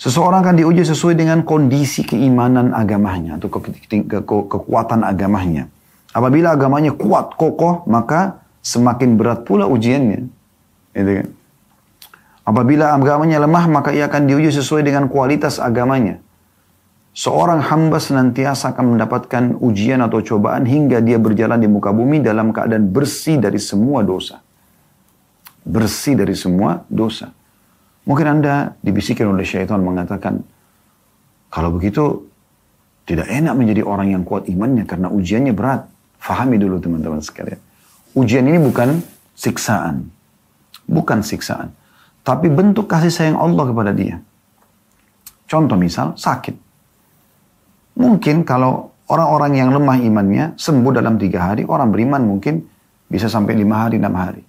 Seseorang 0.01 0.41
akan 0.41 0.57
diuji 0.65 0.81
sesuai 0.81 1.13
dengan 1.13 1.45
kondisi 1.45 2.09
keimanan 2.09 2.73
agamanya 2.73 3.37
atau 3.37 3.53
ke 3.53 3.69
ke 3.85 4.25
ke 4.25 4.37
kekuatan 4.49 5.05
agamanya. 5.05 5.69
Apabila 6.17 6.57
agamanya 6.57 6.97
kuat, 6.97 7.37
kokoh, 7.37 7.85
maka 7.85 8.41
semakin 8.65 9.21
berat 9.21 9.45
pula 9.45 9.69
ujiannya. 9.69 10.25
Gitu 10.97 11.13
kan? 11.21 11.29
Apabila 12.49 12.97
agamanya 12.97 13.45
lemah, 13.45 13.69
maka 13.69 13.93
ia 13.93 14.09
akan 14.09 14.25
diuji 14.25 14.49
sesuai 14.49 14.89
dengan 14.89 15.05
kualitas 15.13 15.61
agamanya. 15.61 16.17
Seorang 17.13 17.61
hamba 17.69 18.01
senantiasa 18.01 18.73
akan 18.73 18.97
mendapatkan 18.97 19.61
ujian 19.61 20.01
atau 20.01 20.25
cobaan 20.25 20.65
hingga 20.65 21.05
dia 21.05 21.21
berjalan 21.21 21.61
di 21.61 21.69
muka 21.69 21.93
bumi 21.93 22.25
dalam 22.25 22.57
keadaan 22.57 22.89
bersih 22.89 23.37
dari 23.37 23.61
semua 23.61 24.01
dosa. 24.01 24.41
Bersih 25.61 26.17
dari 26.17 26.33
semua 26.33 26.89
dosa. 26.89 27.37
Mungkin 28.09 28.27
Anda 28.27 28.75
dibisikkan 28.81 29.29
oleh 29.29 29.45
syaitan 29.45 29.81
mengatakan, 29.85 30.41
kalau 31.53 31.75
begitu 31.75 32.27
tidak 33.05 33.27
enak 33.27 33.55
menjadi 33.59 33.83
orang 33.83 34.15
yang 34.15 34.23
kuat 34.23 34.47
imannya 34.47 34.87
karena 34.87 35.11
ujiannya 35.11 35.53
berat. 35.53 35.85
Fahami 36.21 36.61
dulu 36.61 36.77
teman-teman 36.77 37.25
sekalian. 37.25 37.57
Ujian 38.13 38.45
ini 38.45 38.61
bukan 38.61 39.01
siksaan. 39.33 40.13
Bukan 40.85 41.25
siksaan 41.25 41.73
tapi 42.21 42.53
bentuk 42.53 42.87
kasih 42.87 43.13
sayang 43.13 43.39
Allah 43.41 43.65
kepada 43.73 43.93
dia. 43.97 44.21
Contoh 45.49 45.75
misal 45.75 46.15
sakit. 46.15 46.55
Mungkin 47.99 48.47
kalau 48.47 48.95
orang-orang 49.11 49.53
yang 49.59 49.71
lemah 49.75 49.99
imannya 49.99 50.45
sembuh 50.55 50.93
dalam 50.95 51.19
tiga 51.19 51.53
hari, 51.53 51.67
orang 51.67 51.91
beriman 51.91 52.23
mungkin 52.23 52.63
bisa 53.11 53.27
sampai 53.27 53.59
lima 53.59 53.83
hari, 53.83 53.99
enam 53.99 54.15
hari. 54.15 54.43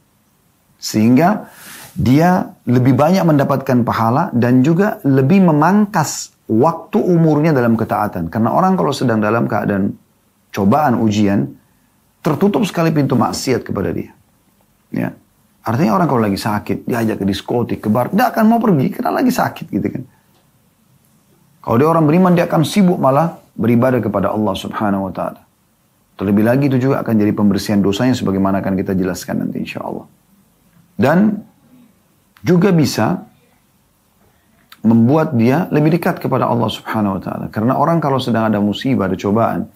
Sehingga 0.77 1.50
dia 1.91 2.55
lebih 2.63 2.95
banyak 2.95 3.24
mendapatkan 3.27 3.83
pahala 3.83 4.31
dan 4.31 4.63
juga 4.63 5.03
lebih 5.03 5.43
memangkas 5.43 6.31
waktu 6.48 7.00
umurnya 7.00 7.51
dalam 7.51 7.75
ketaatan. 7.75 8.31
Karena 8.31 8.55
orang 8.55 8.79
kalau 8.79 8.95
sedang 8.95 9.19
dalam 9.19 9.48
keadaan 9.48 9.95
cobaan, 10.51 11.00
ujian, 11.00 11.48
tertutup 12.24 12.63
sekali 12.67 12.91
pintu 12.91 13.15
maksiat 13.15 13.63
kepada 13.63 13.91
dia. 13.91 14.12
Ya. 14.91 15.15
Artinya 15.62 15.93
orang 15.95 16.07
kalau 16.10 16.21
lagi 16.25 16.39
sakit, 16.41 16.89
diajak 16.89 17.21
ke 17.21 17.25
diskotik, 17.27 17.79
ke 17.86 17.89
bar, 17.91 18.10
dia 18.10 18.33
akan 18.33 18.43
mau 18.50 18.60
pergi 18.60 18.88
karena 18.91 19.21
lagi 19.21 19.29
sakit 19.29 19.65
gitu 19.69 19.88
kan. 19.88 20.03
Kalau 21.62 21.77
dia 21.77 21.88
orang 21.88 22.10
beriman, 22.10 22.33
dia 22.33 22.50
akan 22.50 22.65
sibuk 22.65 22.98
malah 22.98 23.38
beribadah 23.53 24.01
kepada 24.01 24.33
Allah 24.33 24.57
subhanahu 24.57 25.12
wa 25.12 25.13
ta'ala. 25.13 25.41
Terlebih 26.17 26.43
lagi 26.45 26.65
itu 26.65 26.89
juga 26.89 27.05
akan 27.05 27.13
jadi 27.13 27.33
pembersihan 27.33 27.77
dosanya 27.77 28.17
sebagaimana 28.17 28.65
akan 28.65 28.74
kita 28.74 28.98
jelaskan 28.98 29.45
nanti 29.45 29.62
insya 29.62 29.86
Allah. 29.86 30.10
Dan 30.98 31.45
juga 32.41 32.74
bisa 32.74 33.25
membuat 34.81 35.38
dia 35.38 35.69
lebih 35.69 35.93
dekat 35.98 36.17
kepada 36.17 36.50
Allah 36.50 36.69
subhanahu 36.69 37.17
wa 37.17 37.21
ta'ala. 37.21 37.45
Karena 37.53 37.77
orang 37.77 38.01
kalau 38.01 38.17
sedang 38.17 38.50
ada 38.50 38.57
musibah, 38.57 39.05
ada 39.05 39.17
cobaan, 39.17 39.69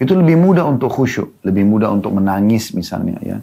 itu 0.00 0.10
lebih 0.16 0.34
mudah 0.40 0.66
untuk 0.66 0.90
khusyuk, 0.90 1.38
lebih 1.46 1.62
mudah 1.68 1.92
untuk 1.94 2.10
menangis 2.18 2.74
misalnya 2.74 3.16
ya. 3.22 3.38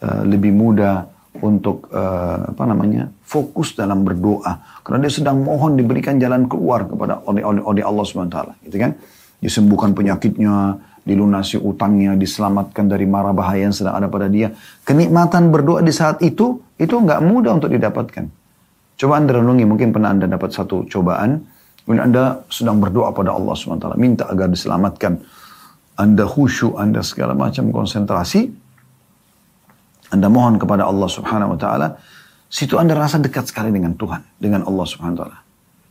Eh, 0.00 0.22
lebih 0.24 0.56
mudah 0.56 1.12
untuk 1.44 1.92
uh, 1.94 2.56
apa 2.56 2.64
namanya 2.66 3.06
fokus 3.22 3.76
dalam 3.78 4.02
berdoa. 4.02 4.80
Karena 4.82 5.06
dia 5.06 5.12
sedang 5.12 5.44
mohon 5.44 5.78
diberikan 5.78 6.18
jalan 6.18 6.48
keluar 6.50 6.88
kepada 6.88 7.22
oleh 7.28 7.44
oleh, 7.46 7.62
oleh 7.62 7.82
Allah 7.84 8.02
swt 8.02 8.36
gitu 8.66 8.76
kan? 8.80 8.96
Disembuhkan 9.38 9.94
penyakitnya 9.94 10.80
dilunasi 11.04 11.60
utangnya 11.60 12.16
diselamatkan 12.16 12.88
dari 12.88 13.04
mara 13.04 13.30
bahaya 13.36 13.68
yang 13.68 13.76
sedang 13.76 14.00
ada 14.00 14.08
pada 14.08 14.26
dia. 14.26 14.56
Kenikmatan 14.88 15.52
berdoa 15.52 15.84
di 15.84 15.92
saat 15.94 16.18
itu 16.24 16.60
itu 16.80 16.96
nggak 16.96 17.20
mudah 17.20 17.60
untuk 17.60 17.68
didapatkan. 17.68 18.24
Coba 18.96 19.12
anda 19.20 19.36
renungi 19.36 19.64
mungkin 19.68 19.92
pernah 19.92 20.16
anda 20.16 20.24
dapat 20.24 20.50
satu 20.52 20.88
cobaan 20.88 21.44
kemudian 21.84 22.08
anda 22.12 22.44
sedang 22.48 22.80
berdoa 22.80 23.12
pada 23.12 23.36
Allah 23.36 23.52
swt 23.52 23.84
minta 24.00 24.24
agar 24.28 24.48
diselamatkan. 24.48 25.20
Anda 26.00 26.24
khusyuk 26.24 26.80
anda 26.80 27.04
segala 27.04 27.36
macam 27.36 27.68
konsentrasi. 27.68 28.48
Anda 30.10 30.26
mohon 30.26 30.58
kepada 30.58 30.90
Allah 30.90 31.06
Subhanahu 31.06 31.54
wa 31.54 31.58
taala, 31.60 31.94
situ 32.50 32.74
Anda 32.74 32.98
rasa 32.98 33.22
dekat 33.22 33.46
sekali 33.46 33.70
dengan 33.70 33.94
Tuhan, 33.94 34.42
dengan 34.42 34.66
Allah 34.66 34.82
Subhanahu 34.82 35.14
wa 35.14 35.20
taala. 35.22 35.38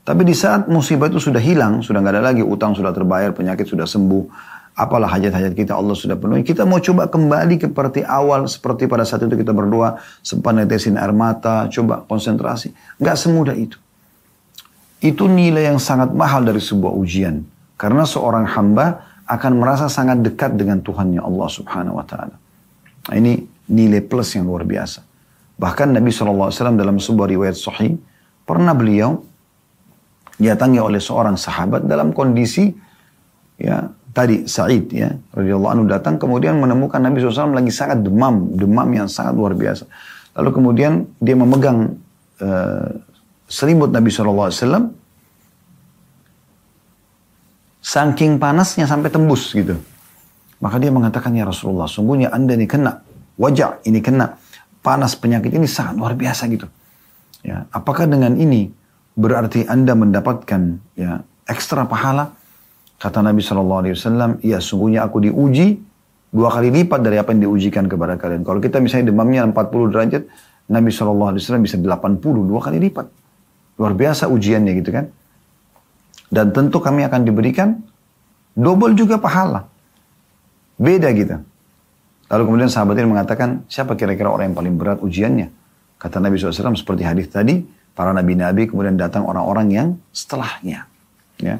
Tapi 0.03 0.21
di 0.27 0.35
saat 0.35 0.67
musibah 0.67 1.07
itu 1.07 1.21
sudah 1.21 1.39
hilang, 1.39 1.85
sudah 1.85 2.03
nggak 2.03 2.19
ada 2.19 2.23
lagi 2.33 2.43
utang 2.43 2.73
sudah 2.73 2.91
terbayar, 2.91 3.31
penyakit 3.31 3.69
sudah 3.69 3.85
sembuh, 3.85 4.23
apalah 4.79 5.11
hajat-hajat 5.11 5.51
kita 5.59 5.75
Allah 5.75 5.91
sudah 5.91 6.15
penuhi. 6.15 6.47
Kita 6.47 6.63
mau 6.63 6.79
coba 6.79 7.11
kembali 7.11 7.59
seperti 7.59 7.99
awal, 8.07 8.47
seperti 8.47 8.87
pada 8.87 9.03
saat 9.03 9.27
itu 9.27 9.35
kita 9.35 9.51
berdoa, 9.51 9.99
sempat 10.23 10.55
netesin 10.55 10.95
air 10.95 11.11
mata, 11.11 11.67
coba 11.67 12.07
konsentrasi. 12.07 12.71
Nggak 12.95 13.15
semudah 13.19 13.55
itu. 13.59 13.75
Itu 15.03 15.27
nilai 15.27 15.67
yang 15.67 15.83
sangat 15.83 16.15
mahal 16.15 16.47
dari 16.47 16.63
sebuah 16.63 16.95
ujian. 16.95 17.43
Karena 17.75 18.07
seorang 18.07 18.47
hamba 18.47 19.03
akan 19.27 19.51
merasa 19.59 19.91
sangat 19.91 20.23
dekat 20.23 20.55
dengan 20.55 20.79
Tuhannya 20.79 21.19
Allah 21.19 21.49
subhanahu 21.51 21.99
wa 21.99 22.05
ta'ala. 22.07 22.35
Nah, 23.11 23.15
ini 23.15 23.39
nilai 23.67 23.99
plus 24.03 24.35
yang 24.35 24.47
luar 24.47 24.63
biasa. 24.63 25.03
Bahkan 25.59 25.91
Nabi 25.91 26.09
SAW 26.11 26.51
dalam 26.79 26.97
sebuah 26.99 27.27
riwayat 27.27 27.55
sahih, 27.55 27.99
pernah 28.47 28.71
beliau 28.71 29.23
didatangi 30.39 30.79
oleh 30.79 31.03
seorang 31.03 31.35
sahabat 31.35 31.83
dalam 31.83 32.15
kondisi 32.15 32.71
ya 33.59 33.91
tadi 34.11 34.49
Sa'id 34.49 34.89
ya 34.89 35.13
radhiyallahu 35.33 35.71
anhu 35.71 35.85
datang 35.85 36.17
kemudian 36.17 36.57
menemukan 36.57 36.97
Nabi 36.99 37.21
SAW 37.21 37.53
lagi 37.53 37.69
sangat 37.69 38.01
demam 38.01 38.53
demam 38.57 38.89
yang 38.89 39.07
sangat 39.07 39.37
luar 39.37 39.53
biasa 39.53 39.85
lalu 40.37 40.49
kemudian 40.55 41.05
dia 41.21 41.35
memegang 41.37 41.97
uh, 42.41 42.89
selimut 43.45 43.93
Nabi 43.93 44.09
SAW 44.09 44.93
saking 47.79 48.37
panasnya 48.41 48.89
sampai 48.89 49.09
tembus 49.13 49.53
gitu 49.53 49.77
maka 50.59 50.75
dia 50.81 50.89
mengatakan 50.89 51.33
ya 51.37 51.45
Rasulullah 51.45 51.87
sungguhnya 51.87 52.33
anda 52.33 52.57
ini 52.57 52.65
kena 52.65 53.01
wajah 53.39 53.79
ini 53.85 54.03
kena 54.03 54.35
panas 54.79 55.15
penyakit 55.15 55.51
ini 55.53 55.67
sangat 55.67 55.99
luar 55.99 56.15
biasa 56.15 56.47
gitu. 56.51 56.67
Ya, 57.43 57.67
apakah 57.71 58.07
dengan 58.07 58.35
ini 58.35 58.71
berarti 59.15 59.63
Anda 59.67 59.95
mendapatkan 59.95 60.61
ya 60.95 61.23
ekstra 61.47 61.87
pahala? 61.87 62.35
Kata 62.99 63.23
Nabi 63.23 63.39
Shallallahu 63.39 63.79
Alaihi 63.87 63.95
Wasallam, 63.95 64.31
ya 64.43 64.59
sungguhnya 64.59 65.07
aku 65.07 65.23
diuji 65.23 65.79
dua 66.29 66.51
kali 66.51 66.69
lipat 66.69 66.99
dari 66.99 67.15
apa 67.15 67.31
yang 67.31 67.47
diujikan 67.47 67.87
kepada 67.87 68.19
kalian. 68.19 68.43
Kalau 68.43 68.59
kita 68.59 68.83
misalnya 68.83 69.15
demamnya 69.15 69.47
40 69.47 69.55
derajat, 69.87 70.23
Nabi 70.67 70.91
Shallallahu 70.91 71.29
Alaihi 71.31 71.41
Wasallam 71.41 71.63
bisa 71.63 71.79
80 71.79 72.19
dua 72.21 72.59
kali 72.59 72.77
lipat. 72.77 73.07
Luar 73.79 73.95
biasa 73.95 74.27
ujiannya 74.27 74.73
gitu 74.83 74.91
kan. 74.91 75.07
Dan 76.27 76.51
tentu 76.51 76.77
kami 76.83 77.07
akan 77.07 77.23
diberikan 77.23 77.79
double 78.53 78.93
juga 78.93 79.17
pahala. 79.17 79.65
Beda 80.75 81.09
gitu. 81.15 81.39
Lalu 82.29 82.43
kemudian 82.45 82.69
sahabat 82.69 82.99
ini 82.99 83.09
mengatakan, 83.09 83.65
siapa 83.65 83.97
kira-kira 83.97 84.29
orang 84.29 84.53
yang 84.53 84.57
paling 84.59 84.75
berat 84.77 84.99
ujiannya? 85.01 85.49
Kata 85.97 86.21
Nabi 86.21 86.37
SAW 86.37 86.77
seperti 86.77 87.01
hadis 87.01 87.25
tadi, 87.31 87.65
para 87.97 88.13
nabi-nabi 88.13 88.69
kemudian 88.69 88.95
datang 88.95 89.25
orang-orang 89.25 89.67
yang 89.73 89.87
setelahnya. 90.13 90.85
Ya. 91.41 91.57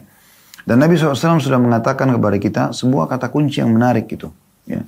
Dan 0.64 0.84
Nabi 0.84 1.00
SAW 1.00 1.40
sudah 1.40 1.60
mengatakan 1.60 2.12
kepada 2.12 2.38
kita 2.38 2.64
sebuah 2.76 3.08
kata 3.12 3.32
kunci 3.32 3.64
yang 3.64 3.72
menarik 3.74 4.08
itu. 4.12 4.32
Ya. 4.68 4.84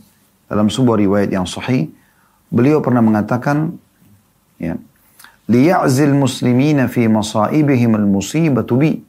Dalam 0.51 0.67
sebuah 0.67 0.99
riwayat 0.99 1.29
yang 1.31 1.47
sahih, 1.47 1.87
beliau 2.51 2.83
pernah 2.83 2.99
mengatakan, 2.99 3.79
ya, 4.59 4.75
liya'zil 5.47 6.11
muslimina 6.11 6.91
fi 6.91 7.07
masaibihim 7.07 7.95
al-musibatu 7.95 8.75
bi. 8.75 8.99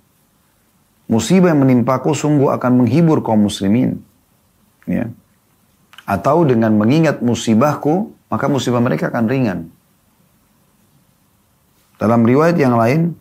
Musibah 1.11 1.53
yang 1.53 1.67
menimpaku 1.67 2.15
sungguh 2.15 2.55
akan 2.57 2.87
menghibur 2.87 3.21
kaum 3.21 3.51
muslimin. 3.51 4.01
Ya 4.87 5.11
atau 6.03 6.43
dengan 6.43 6.75
mengingat 6.75 7.23
musibahku, 7.23 8.11
maka 8.27 8.51
musibah 8.51 8.83
mereka 8.83 9.09
akan 9.13 9.25
ringan. 9.31 9.59
Dalam 11.97 12.27
riwayat 12.27 12.59
yang 12.59 12.75
lain, 12.75 13.15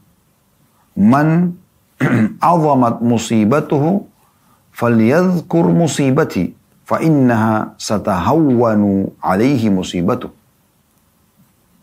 man 0.98 1.61
azamat 2.42 3.00
musibatuhu 3.04 4.08
falyadhkur 4.74 5.70
musibati 5.70 6.56
fa 6.88 7.00
innaha 7.00 7.78
satahawwanu 7.78 9.16
alaihi. 9.22 9.70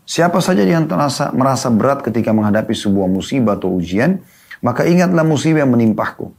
Siapa 0.09 0.41
saja 0.41 0.65
yang 0.65 0.89
terasa, 0.89 1.29
merasa 1.37 1.69
berat 1.69 2.01
ketika 2.01 2.33
menghadapi 2.33 2.73
sebuah 2.73 3.13
musibah 3.13 3.61
atau 3.61 3.77
ujian, 3.77 4.25
maka 4.65 4.89
ingatlah 4.89 5.21
musibah 5.21 5.65
yang 5.65 5.73
menimpahku. 5.77 6.33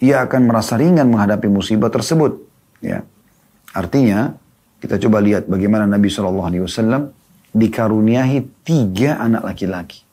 Ia 0.00 0.24
akan 0.24 0.48
merasa 0.48 0.80
ringan 0.80 1.12
menghadapi 1.12 1.44
musibah 1.50 1.92
tersebut. 1.92 2.40
Ya. 2.80 3.04
Artinya, 3.76 4.32
kita 4.80 4.96
coba 4.96 5.20
lihat 5.20 5.44
bagaimana 5.44 5.84
Nabi 5.84 6.08
SAW 6.08 7.12
dikaruniahi 7.52 8.64
tiga 8.64 9.20
anak 9.20 9.44
laki-laki. 9.52 10.06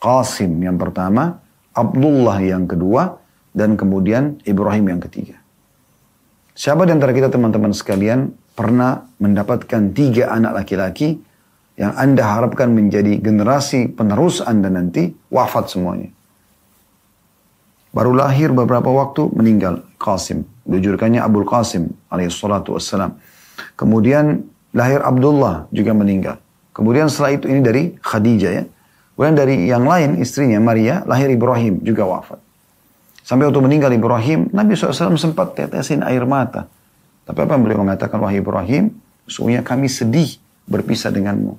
Qasim 0.00 0.64
yang 0.64 0.80
pertama, 0.80 1.39
Abdullah 1.74 2.42
yang 2.42 2.66
kedua, 2.66 3.18
dan 3.54 3.74
kemudian 3.74 4.38
Ibrahim 4.46 4.96
yang 4.96 5.00
ketiga. 5.02 5.38
Siapa 6.54 6.84
di 6.86 6.92
antara 6.92 7.14
kita 7.14 7.32
teman-teman 7.32 7.72
sekalian 7.72 8.30
pernah 8.54 9.06
mendapatkan 9.16 9.94
tiga 9.96 10.34
anak 10.34 10.62
laki-laki 10.62 11.16
yang 11.80 11.96
Anda 11.96 12.26
harapkan 12.36 12.76
menjadi 12.76 13.16
generasi 13.16 13.88
penerus 13.96 14.44
Anda 14.44 14.68
nanti 14.68 15.08
wafat 15.32 15.72
semuanya. 15.72 16.12
Baru 17.90 18.14
lahir 18.14 18.54
beberapa 18.54 18.86
waktu 18.92 19.32
meninggal. 19.34 19.82
Qasim. 19.98 20.46
Dijulukannya 20.62 21.18
Abul 21.18 21.48
Qasim 21.48 21.90
alaihi 22.12 22.30
salatu 22.30 22.78
wassalam. 22.78 23.18
Kemudian 23.74 24.46
lahir 24.70 25.02
Abdullah 25.02 25.66
juga 25.74 25.90
meninggal. 25.96 26.36
Kemudian 26.70 27.10
setelah 27.10 27.34
itu 27.34 27.50
ini 27.50 27.60
dari 27.64 27.82
Khadijah 27.98 28.52
ya. 28.54 28.64
Kemudian 29.20 29.36
dari 29.36 29.68
yang 29.68 29.84
lain 29.84 30.16
istrinya 30.16 30.56
Maria 30.64 31.04
lahir 31.04 31.28
Ibrahim 31.28 31.84
juga 31.84 32.08
wafat. 32.08 32.40
Sampai 33.20 33.44
waktu 33.52 33.60
meninggal 33.60 33.92
Ibrahim, 33.92 34.48
Nabi 34.48 34.72
SAW 34.72 35.20
sempat 35.20 35.52
tetesin 35.52 36.00
air 36.00 36.24
mata. 36.24 36.64
Tapi 37.28 37.36
apa 37.44 37.52
yang 37.52 37.68
beliau 37.68 37.84
mengatakan, 37.84 38.16
wahai 38.16 38.40
Ibrahim, 38.40 38.96
sesungguhnya 39.28 39.60
kami 39.60 39.92
sedih 39.92 40.40
berpisah 40.64 41.12
denganmu. 41.12 41.52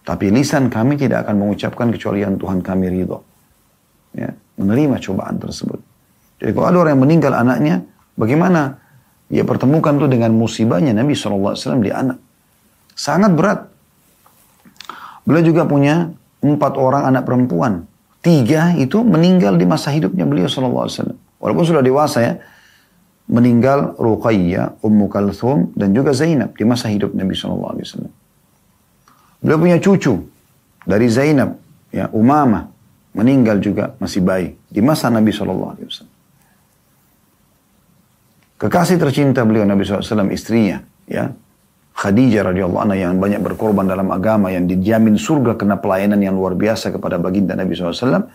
Tapi 0.00 0.32
lisan 0.32 0.72
kami 0.72 0.96
tidak 0.96 1.28
akan 1.28 1.44
mengucapkan 1.44 1.92
kecuali 1.92 2.24
yang 2.24 2.40
Tuhan 2.40 2.64
kami 2.64 2.88
ridho. 2.88 3.20
Ya, 4.16 4.32
menerima 4.56 4.96
cobaan 4.96 5.36
tersebut. 5.44 5.76
Jadi 6.40 6.56
kalau 6.56 6.66
ada 6.72 6.78
orang 6.88 6.96
yang 6.96 7.04
meninggal 7.04 7.36
anaknya, 7.36 7.84
bagaimana 8.16 8.80
dia 9.28 9.44
pertemukan 9.44 9.92
itu 9.92 10.08
dengan 10.08 10.32
musibahnya 10.32 10.96
Nabi 10.96 11.12
SAW 11.12 11.84
di 11.84 11.92
anak. 11.92 12.16
Sangat 12.96 13.36
berat. 13.36 13.68
Beliau 15.28 15.44
juga 15.44 15.68
punya 15.68 16.16
empat 16.40 16.76
orang 16.76 17.08
anak 17.08 17.28
perempuan. 17.28 17.84
Tiga 18.20 18.76
itu 18.76 19.00
meninggal 19.00 19.56
di 19.56 19.64
masa 19.64 19.92
hidupnya 19.92 20.28
beliau 20.28 20.48
SAW. 20.48 21.16
Walaupun 21.40 21.64
sudah 21.64 21.80
dewasa 21.80 22.18
ya. 22.20 22.34
Meninggal 23.30 23.94
Ruqayyah, 23.94 24.82
Ummu 24.82 25.06
Kalthum, 25.06 25.70
dan 25.78 25.94
juga 25.94 26.10
Zainab 26.10 26.50
di 26.58 26.66
masa 26.66 26.90
hidup 26.90 27.14
Nabi 27.14 27.38
SAW. 27.38 27.78
Beliau 29.38 29.58
punya 29.62 29.78
cucu 29.78 30.26
dari 30.82 31.06
Zainab, 31.06 31.54
ya 31.94 32.10
Umamah, 32.10 32.66
meninggal 33.14 33.62
juga 33.62 33.94
masih 34.02 34.26
bayi 34.26 34.58
di 34.66 34.82
masa 34.82 35.14
Nabi 35.14 35.30
SAW. 35.30 35.78
Kekasih 38.58 38.98
tercinta 38.98 39.46
beliau 39.46 39.62
Nabi 39.62 39.86
SAW 39.86 40.28
istrinya, 40.34 40.82
ya 41.06 41.30
Khadijah 41.96 42.48
radhiyallahu 42.52 42.80
anha 42.80 42.96
yang 42.96 43.20
banyak 43.20 43.42
berkorban 43.44 43.84
dalam 43.84 44.08
agama 44.08 44.48
yang 44.48 44.64
dijamin 44.64 45.20
surga 45.20 45.58
kena 45.58 45.76
pelayanan 45.76 46.20
yang 46.22 46.38
luar 46.38 46.56
biasa 46.56 46.94
kepada 46.94 47.20
baginda 47.20 47.52
Nabi 47.52 47.76
SAW 47.76 48.30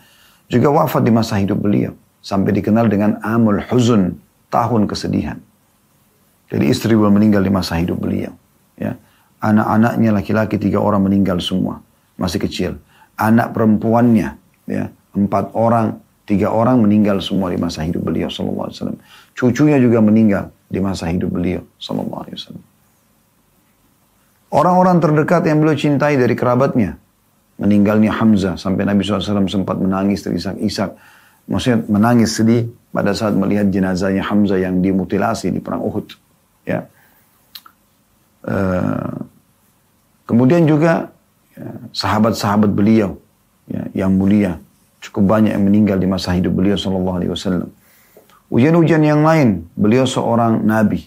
juga 0.45 0.67
wafat 0.69 1.01
di 1.01 1.12
masa 1.12 1.41
hidup 1.41 1.57
beliau 1.57 1.95
sampai 2.21 2.53
dikenal 2.53 2.85
dengan 2.89 3.17
Amul 3.25 3.62
Huzun 3.65 4.17
tahun 4.53 4.85
kesedihan. 4.85 5.38
Jadi 6.50 6.65
istri 6.69 6.93
beliau 6.93 7.09
meninggal 7.09 7.41
di 7.41 7.50
masa 7.50 7.81
hidup 7.81 7.97
beliau. 7.97 8.33
Ya. 8.77 8.93
Anak-anaknya 9.41 10.13
laki-laki 10.13 10.62
tiga 10.62 10.81
orang 10.81 11.05
meninggal 11.05 11.41
semua 11.41 11.81
masih 12.21 12.41
kecil. 12.41 12.77
Anak 13.17 13.55
perempuannya 13.55 14.38
ya 14.69 14.89
empat 15.15 15.55
orang 15.55 16.01
tiga 16.25 16.50
orang 16.51 16.81
meninggal 16.81 17.21
semua 17.21 17.53
di 17.53 17.57
masa 17.57 17.85
hidup 17.85 18.01
beliau 18.05 18.27
Wasallam. 18.29 18.97
Cucunya 19.38 19.77
juga 19.77 20.01
meninggal 20.01 20.50
di 20.69 20.79
masa 20.81 21.09
hidup 21.09 21.33
beliau 21.33 21.62
Wasallam. 21.79 22.75
Orang-orang 24.55 25.03
terdekat 25.03 25.43
yang 25.43 25.59
beliau 25.59 25.75
cintai 25.75 26.15
dari 26.15 26.31
kerabatnya. 26.31 26.95
Meninggalnya 27.59 28.12
Hamzah 28.15 28.55
sampai 28.55 28.88
Nabi 28.88 29.03
SAW 29.03 29.47
sempat 29.51 29.75
menangis 29.79 30.24
Ishak. 30.27 30.95
Maksudnya 31.51 31.83
menangis 31.91 32.39
sedih 32.39 32.71
pada 32.95 33.12
saat 33.12 33.35
melihat 33.35 33.67
jenazahnya 33.67 34.24
Hamzah 34.24 34.59
yang 34.59 34.79
dimutilasi 34.79 35.51
di 35.51 35.59
perang 35.59 35.83
Uhud. 35.83 36.07
Ya. 36.63 36.88
Uh, 38.45 39.27
kemudian 40.24 40.63
juga 40.63 41.12
ya, 41.57 41.69
sahabat-sahabat 41.91 42.71
beliau 42.71 43.17
ya, 43.67 44.05
yang 44.05 44.13
mulia 44.13 44.62
cukup 45.05 45.38
banyak 45.38 45.53
yang 45.53 45.65
meninggal 45.65 45.97
di 46.01 46.07
masa 46.09 46.33
hidup 46.33 46.57
beliau 46.57 46.74
Sallallahu 46.74 47.17
Alaihi 47.21 47.31
Wasallam. 47.33 47.69
Ujian-ujian 48.50 49.01
yang 49.01 49.21
lain, 49.21 49.69
beliau 49.77 50.05
seorang 50.05 50.62
nabi, 50.65 51.05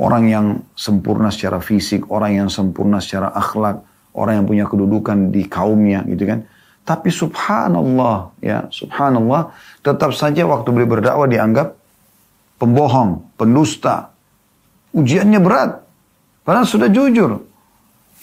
orang 0.00 0.24
yang 0.32 0.46
sempurna 0.72 1.28
secara 1.28 1.60
fisik, 1.60 2.08
orang 2.08 2.40
yang 2.40 2.48
sempurna 2.48 3.04
secara 3.04 3.36
akhlak, 3.36 3.84
orang 4.16 4.40
yang 4.40 4.46
punya 4.48 4.64
kedudukan 4.64 5.28
di 5.28 5.44
kaumnya 5.44 6.00
gitu 6.08 6.24
kan. 6.24 6.48
Tapi 6.80 7.12
subhanallah 7.12 8.40
ya, 8.40 8.66
subhanallah 8.72 9.52
tetap 9.84 10.16
saja 10.16 10.48
waktu 10.48 10.72
beliau 10.72 10.88
berdakwah 10.88 11.28
dianggap 11.28 11.76
pembohong, 12.56 13.36
pendusta. 13.36 14.10
Ujiannya 14.96 15.38
berat. 15.38 15.70
Padahal 16.42 16.66
sudah 16.66 16.88
jujur. 16.90 17.44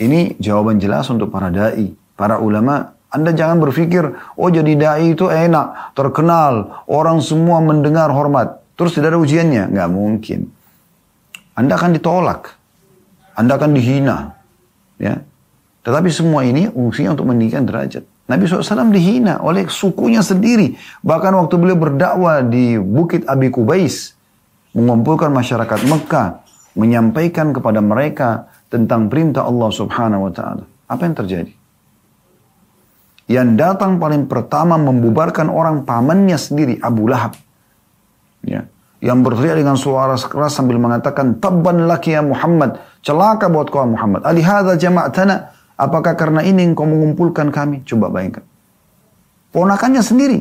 Ini 0.01 0.35
jawaban 0.41 0.81
jelas 0.81 1.07
untuk 1.13 1.29
para 1.31 1.53
dai, 1.53 1.93
para 2.17 2.41
ulama. 2.41 2.97
Anda 3.07 3.31
jangan 3.31 3.63
berpikir, 3.63 4.03
oh 4.35 4.49
jadi 4.51 4.75
dai 4.75 5.15
itu 5.15 5.31
enak, 5.31 5.95
terkenal, 5.95 6.83
orang 6.91 7.23
semua 7.23 7.63
mendengar 7.63 8.11
hormat. 8.11 8.59
Terus 8.75 8.99
tidak 8.99 9.15
ada 9.15 9.19
ujiannya. 9.23 9.71
Nggak 9.71 9.89
mungkin. 9.89 10.56
Anda 11.57 11.73
akan 11.73 11.97
ditolak. 11.97 12.53
Anda 13.33 13.57
akan 13.57 13.73
dihina. 13.73 14.37
Ya. 15.01 15.25
Tetapi 15.81 16.09
semua 16.13 16.45
ini 16.45 16.69
fungsinya 16.69 17.17
untuk 17.17 17.33
meninggikan 17.33 17.65
derajat. 17.65 18.05
Nabi 18.29 18.45
SAW 18.45 18.93
dihina 18.93 19.41
oleh 19.41 19.65
sukunya 19.65 20.21
sendiri. 20.21 20.77
Bahkan 21.01 21.33
waktu 21.33 21.55
beliau 21.57 21.79
berdakwah 21.79 22.45
di 22.45 22.77
Bukit 22.77 23.25
Abi 23.25 23.49
Kubais. 23.49 24.13
Mengumpulkan 24.77 25.33
masyarakat 25.33 25.89
Mekah. 25.89 26.45
Menyampaikan 26.77 27.49
kepada 27.49 27.81
mereka 27.81 28.53
tentang 28.69 29.09
perintah 29.09 29.49
Allah 29.49 29.69
Subhanahu 29.73 30.29
Wa 30.29 30.31
Taala. 30.37 30.63
Apa 30.85 31.01
yang 31.09 31.15
terjadi? 31.17 31.53
Yang 33.27 33.49
datang 33.57 33.97
paling 33.97 34.29
pertama 34.29 34.77
membubarkan 34.77 35.49
orang 35.49 35.83
pamannya 35.89 36.37
sendiri, 36.37 36.77
Abu 36.85 37.09
Lahab. 37.09 37.33
Ya 38.45 38.69
yang 38.97 39.21
berteriak 39.21 39.61
dengan 39.61 39.77
suara 39.77 40.17
keras 40.17 40.57
sambil 40.57 40.81
mengatakan 40.81 41.37
tabban 41.37 41.85
laki 41.85 42.17
ya 42.17 42.25
Muhammad 42.25 42.81
celaka 43.05 43.45
buat 43.45 43.69
kau 43.69 43.85
Muhammad. 43.85 44.25
Alihada 44.25 44.73
jama'tana 44.73 45.53
apakah 45.77 46.17
karena 46.17 46.41
ini 46.41 46.65
engkau 46.65 46.89
mengumpulkan 46.89 47.53
kami? 47.53 47.85
Coba 47.85 48.09
bayangkan. 48.09 48.41
Ponakannya 49.53 50.01
sendiri. 50.01 50.39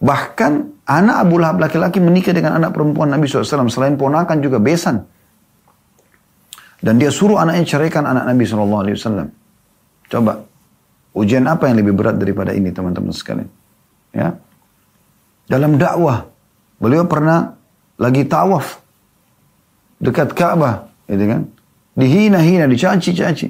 Bahkan 0.00 0.52
anak 0.88 1.16
Abu 1.20 1.40
Lahab 1.40 1.60
laki-laki 1.60 2.00
menikah 2.00 2.32
dengan 2.32 2.60
anak 2.60 2.76
perempuan 2.76 3.12
Nabi 3.12 3.24
SAW 3.28 3.68
selain 3.70 3.96
ponakan 3.96 4.40
juga 4.40 4.60
besan. 4.60 5.04
Dan 6.84 7.00
dia 7.00 7.08
suruh 7.08 7.40
anaknya 7.40 7.64
ceraikan 7.64 8.04
anak 8.04 8.28
Nabi 8.28 8.44
SAW 8.44 9.28
coba. 10.08 10.44
Ujian 11.14 11.46
apa 11.46 11.70
yang 11.70 11.78
lebih 11.78 11.94
berat 11.94 12.18
daripada 12.18 12.50
ini 12.50 12.74
teman-teman 12.74 13.14
sekalian? 13.14 13.46
Ya? 14.10 14.34
Dalam 15.46 15.78
dakwah 15.78 16.33
Beliau 16.84 17.08
pernah 17.08 17.56
lagi 17.96 18.28
tawaf 18.28 18.84
dekat 19.96 20.36
Ka'bah, 20.36 20.92
gitu 21.08 21.24
kan? 21.24 21.48
Dihina-hina, 21.96 22.68
dicaci-caci. 22.68 23.48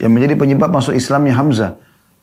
Yang 0.00 0.10
menjadi 0.16 0.34
penyebab 0.40 0.72
masuk 0.72 0.96
Islamnya 0.96 1.36
Hamzah. 1.36 1.76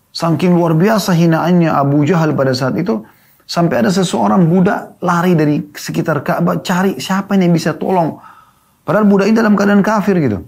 Saking 0.09 0.57
luar 0.57 0.73
biasa 0.73 1.13
hinaannya 1.13 1.69
Abu 1.69 2.01
Jahal 2.01 2.33
pada 2.33 2.49
saat 2.57 2.73
itu, 2.81 3.05
sampai 3.45 3.85
ada 3.85 3.93
seseorang 3.93 4.49
budak 4.49 4.97
lari 5.05 5.37
dari 5.37 5.61
sekitar 5.69 6.25
Ka'bah 6.25 6.65
cari 6.65 6.97
siapa 6.97 7.37
yang 7.37 7.53
bisa 7.53 7.77
tolong. 7.77 8.17
Padahal 8.81 9.05
budak 9.05 9.29
ini 9.29 9.37
dalam 9.37 9.53
keadaan 9.53 9.85
kafir 9.85 10.17
gitu. 10.17 10.41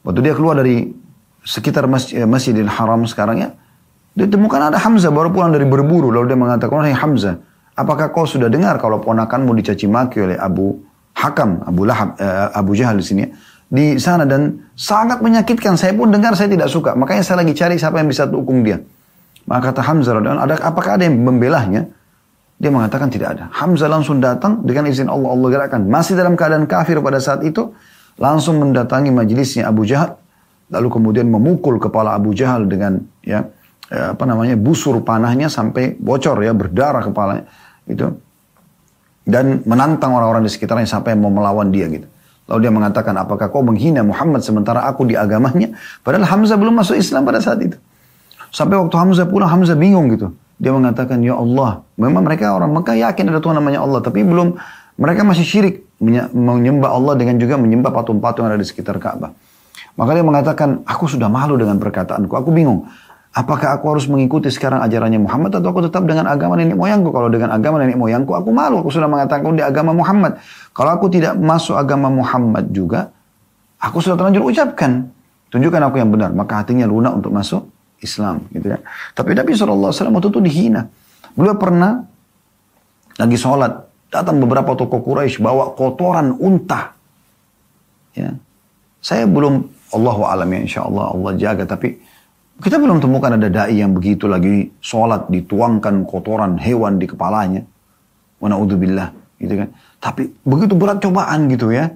Waktu 0.00 0.20
dia 0.24 0.32
keluar 0.32 0.56
dari 0.56 0.88
sekitar 1.44 1.84
masjid, 1.84 2.24
eh, 2.24 2.28
Masjidil 2.28 2.72
Haram 2.72 3.04
sekarang 3.04 3.44
ya, 3.44 3.52
ditemukan 4.16 4.72
ada 4.72 4.80
Hamzah 4.80 5.12
baru 5.12 5.28
pulang 5.28 5.52
dari 5.52 5.68
berburu. 5.68 6.08
Lalu 6.08 6.32
dia 6.32 6.38
mengatakan, 6.40 6.88
"Hai 6.88 6.96
Hamzah, 6.96 7.36
Apakah 7.74 8.14
kau 8.14 8.22
sudah 8.22 8.46
dengar 8.46 8.78
kalau 8.78 9.02
ponakanmu 9.02 9.50
dicaci 9.58 9.90
maki 9.90 10.22
oleh 10.22 10.38
Abu 10.38 10.78
Hakam, 11.14 11.62
Abu 11.66 11.82
Lahab, 11.82 12.14
uh, 12.18 12.54
Abu 12.54 12.78
Jahal 12.78 13.02
di 13.02 13.06
sini 13.06 13.22
ya? 13.26 13.30
di 13.74 13.98
sana 13.98 14.22
dan 14.22 14.70
sangat 14.78 15.18
menyakitkan. 15.18 15.74
Saya 15.74 15.90
pun 15.96 16.14
dengar 16.14 16.38
saya 16.38 16.46
tidak 16.46 16.70
suka. 16.70 16.94
Makanya 16.94 17.26
saya 17.26 17.42
lagi 17.42 17.50
cari 17.58 17.74
siapa 17.74 17.98
yang 17.98 18.06
bisa 18.06 18.30
dukung 18.30 18.62
dia. 18.62 18.78
Maka 19.50 19.74
kata 19.74 19.82
Hamzah 19.84 20.14
ada 20.22 20.54
apakah 20.62 20.96
ada 20.96 21.04
yang 21.04 21.18
membelahnya? 21.20 21.90
Dia 22.54 22.70
mengatakan 22.70 23.10
tidak 23.10 23.34
ada. 23.36 23.44
Hamzah 23.50 23.90
langsung 23.90 24.22
datang 24.22 24.62
dengan 24.62 24.86
izin 24.88 25.10
Allah 25.10 25.34
Allah 25.34 25.48
gerakkan. 25.50 25.84
Masih 25.84 26.14
dalam 26.14 26.38
keadaan 26.38 26.70
kafir 26.70 27.02
pada 27.02 27.18
saat 27.18 27.42
itu, 27.42 27.74
langsung 28.16 28.62
mendatangi 28.62 29.10
majelisnya 29.10 29.68
Abu 29.68 29.84
Jahal, 29.84 30.16
lalu 30.70 30.88
kemudian 30.88 31.26
memukul 31.28 31.82
kepala 31.82 32.14
Abu 32.14 32.30
Jahal 32.32 32.70
dengan 32.70 33.02
ya, 33.20 33.50
ya 33.90 34.14
apa 34.16 34.24
namanya 34.24 34.54
busur 34.54 35.02
panahnya 35.02 35.50
sampai 35.50 35.98
bocor 35.98 36.40
ya 36.40 36.54
berdarah 36.56 37.04
kepalanya 37.04 37.44
gitu 37.88 38.16
dan 39.24 39.64
menantang 39.64 40.12
orang-orang 40.12 40.44
di 40.44 40.52
sekitarnya 40.52 40.84
sampai 40.84 41.16
mau 41.16 41.32
melawan 41.32 41.72
dia 41.72 41.88
gitu. 41.88 42.04
Lalu 42.44 42.58
dia 42.60 42.72
mengatakan, 42.76 43.16
apakah 43.16 43.48
kau 43.48 43.64
menghina 43.64 44.04
Muhammad 44.04 44.44
sementara 44.44 44.84
aku 44.84 45.08
di 45.08 45.16
agamanya? 45.16 45.72
Padahal 46.04 46.28
Hamzah 46.28 46.60
belum 46.60 46.76
masuk 46.76 47.00
Islam 47.00 47.24
pada 47.24 47.40
saat 47.40 47.56
itu. 47.64 47.80
Sampai 48.52 48.76
waktu 48.76 48.92
Hamzah 48.92 49.24
pulang, 49.24 49.48
Hamzah 49.48 49.80
bingung 49.80 50.12
gitu. 50.12 50.36
Dia 50.60 50.76
mengatakan, 50.76 51.24
ya 51.24 51.40
Allah, 51.40 51.80
memang 51.96 52.20
mereka 52.20 52.52
orang 52.52 52.68
Mekah 52.76 53.00
yakin 53.00 53.32
ada 53.32 53.40
Tuhan 53.40 53.56
namanya 53.56 53.80
Allah, 53.80 54.04
tapi 54.04 54.20
belum, 54.22 54.60
mereka 55.00 55.24
masih 55.24 55.42
syirik 55.42 55.88
menyembah 56.36 56.92
Allah 56.92 57.16
dengan 57.16 57.40
juga 57.40 57.56
menyembah 57.56 57.90
patung-patung 57.90 58.44
yang 58.44 58.52
ada 58.54 58.60
di 58.60 58.68
sekitar 58.68 59.00
Ka'bah. 59.00 59.32
Maka 59.96 60.10
dia 60.12 60.22
mengatakan, 60.22 60.84
aku 60.84 61.08
sudah 61.08 61.32
malu 61.32 61.56
dengan 61.56 61.80
perkataanku, 61.80 62.30
aku 62.36 62.52
bingung. 62.52 62.84
Apakah 63.34 63.74
aku 63.74 63.90
harus 63.90 64.06
mengikuti 64.06 64.46
sekarang 64.46 64.78
ajarannya 64.86 65.18
Muhammad 65.18 65.58
atau 65.58 65.74
aku 65.74 65.82
tetap 65.82 66.06
dengan 66.06 66.30
agama 66.30 66.54
nenek 66.54 66.78
moyangku? 66.78 67.10
Kalau 67.10 67.26
dengan 67.26 67.50
agama 67.50 67.82
nenek 67.82 67.98
moyangku, 67.98 68.30
aku 68.30 68.54
malu. 68.54 68.78
Aku 68.78 68.94
sudah 68.94 69.10
mengatakan 69.10 69.58
di 69.58 69.64
agama 69.66 69.90
Muhammad. 69.90 70.38
Kalau 70.70 70.94
aku 70.94 71.10
tidak 71.10 71.34
masuk 71.34 71.74
agama 71.74 72.14
Muhammad 72.14 72.70
juga, 72.70 73.10
aku 73.82 73.98
sudah 73.98 74.14
terlanjur 74.14 74.46
ucapkan. 74.46 75.10
Tunjukkan 75.50 75.82
aku 75.82 75.98
yang 75.98 76.14
benar. 76.14 76.30
Maka 76.30 76.62
hatinya 76.62 76.86
lunak 76.86 77.10
untuk 77.18 77.34
masuk 77.34 77.66
Islam. 77.98 78.46
Gitu 78.54 78.70
ya. 78.70 78.78
Tapi 79.18 79.34
Nabi 79.34 79.50
SAW 79.50 79.90
waktu 79.90 80.28
itu 80.30 80.38
dihina. 80.38 80.86
Beliau 81.34 81.58
pernah 81.58 82.06
lagi 83.18 83.34
sholat. 83.34 83.82
Datang 84.14 84.38
beberapa 84.38 84.78
tokoh 84.78 85.02
Quraisy 85.02 85.42
bawa 85.42 85.74
kotoran 85.74 86.38
unta. 86.38 86.94
Ya. 88.14 88.30
Saya 89.02 89.26
belum, 89.26 89.66
Allah 89.90 90.16
alam 90.38 90.48
ya 90.54 90.58
insya 90.62 90.80
Allah, 90.86 91.10
Allah 91.10 91.34
jaga. 91.34 91.66
Tapi 91.66 91.98
kita 92.62 92.78
belum 92.78 93.02
temukan 93.02 93.34
ada 93.34 93.50
da'i 93.50 93.82
yang 93.82 93.90
begitu 93.90 94.30
lagi 94.30 94.70
sholat 94.78 95.26
dituangkan 95.26 96.06
kotoran 96.06 96.54
hewan 96.60 97.02
di 97.02 97.10
kepalanya. 97.10 97.66
Wa 98.38 98.46
na'udzubillah. 98.46 99.08
Gitu 99.42 99.54
kan. 99.58 99.68
Tapi 99.98 100.30
begitu 100.46 100.78
berat 100.78 101.02
cobaan 101.02 101.50
gitu 101.50 101.74
ya. 101.74 101.90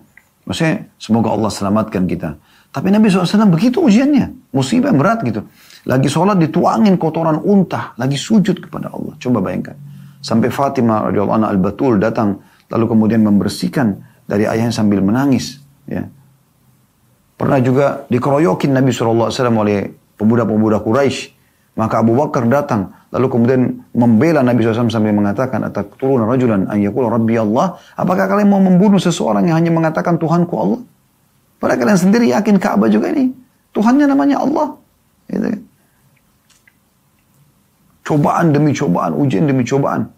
Maksudnya 0.49 0.91
semoga 0.99 1.31
Allah 1.31 1.51
selamatkan 1.53 2.09
kita. 2.09 2.35
Tapi 2.75 2.89
Nabi 2.91 3.07
SAW 3.07 3.49
begitu 3.53 3.85
ujiannya. 3.85 4.51
Musibah 4.51 4.91
berat 4.91 5.23
gitu. 5.23 5.47
Lagi 5.87 6.09
sholat 6.11 6.41
dituangin 6.43 6.99
kotoran 6.99 7.39
unta. 7.39 7.95
Lagi 7.95 8.19
sujud 8.19 8.59
kepada 8.59 8.91
Allah. 8.91 9.15
Coba 9.21 9.39
bayangkan. 9.45 9.79
Sampai 10.19 10.51
Fatimah 10.51 11.09
radhiyallahu 11.09 11.37
anha 11.39 11.49
al-Batul 11.55 12.03
datang. 12.03 12.43
Lalu 12.69 12.85
kemudian 12.91 13.23
membersihkan 13.23 13.95
dari 14.27 14.45
ayahnya 14.45 14.75
sambil 14.75 15.01
menangis. 15.01 15.63
Ya. 15.87 16.11
Pernah 17.39 17.63
juga 17.63 18.05
dikeroyokin 18.11 18.75
Nabi 18.75 18.91
SAW 18.91 19.31
oleh 19.33 20.08
pemuda-pemuda 20.19 20.83
Quraisy. 20.83 21.39
Maka 21.79 22.03
Abu 22.03 22.19
Bakar 22.19 22.43
datang, 22.51 22.91
lalu 23.15 23.27
kemudian 23.31 23.87
membela 23.95 24.43
Nabi 24.43 24.67
SAW 24.67 24.91
sambil 24.91 25.15
mengatakan, 25.15 25.63
turun 25.95 26.27
rajulan 26.27 26.67
an 26.67 26.83
yakul 26.83 27.07
Rabbi 27.07 27.39
Allah." 27.39 27.79
Apakah 27.95 28.27
kalian 28.27 28.51
mau 28.51 28.59
membunuh 28.59 28.99
seseorang 28.99 29.47
yang 29.47 29.63
hanya 29.63 29.71
mengatakan 29.71 30.19
Tuhanku 30.19 30.55
Allah? 30.59 30.83
Padahal 31.63 31.79
kalian 31.79 31.99
sendiri 31.99 32.27
yakin 32.35 32.59
Ka'bah 32.59 32.91
juga 32.91 33.15
ini. 33.15 33.31
Tuhannya 33.71 34.11
namanya 34.11 34.43
Allah. 34.43 34.75
Gitu. 35.31 35.47
Kan. 35.47 35.61
Cobaan 38.03 38.47
demi 38.51 38.75
cobaan, 38.75 39.13
ujian 39.15 39.47
demi 39.47 39.63
cobaan. 39.63 40.11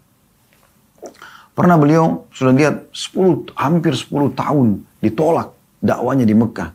Pernah 1.51 1.77
beliau 1.77 2.25
sudah 2.31 2.55
lihat 2.55 2.89
10, 2.89 3.53
hampir 3.53 3.93
10 3.93 4.33
tahun 4.33 4.81
ditolak 5.03 5.53
dakwanya 5.83 6.25
di 6.25 6.33
Mekah. 6.33 6.71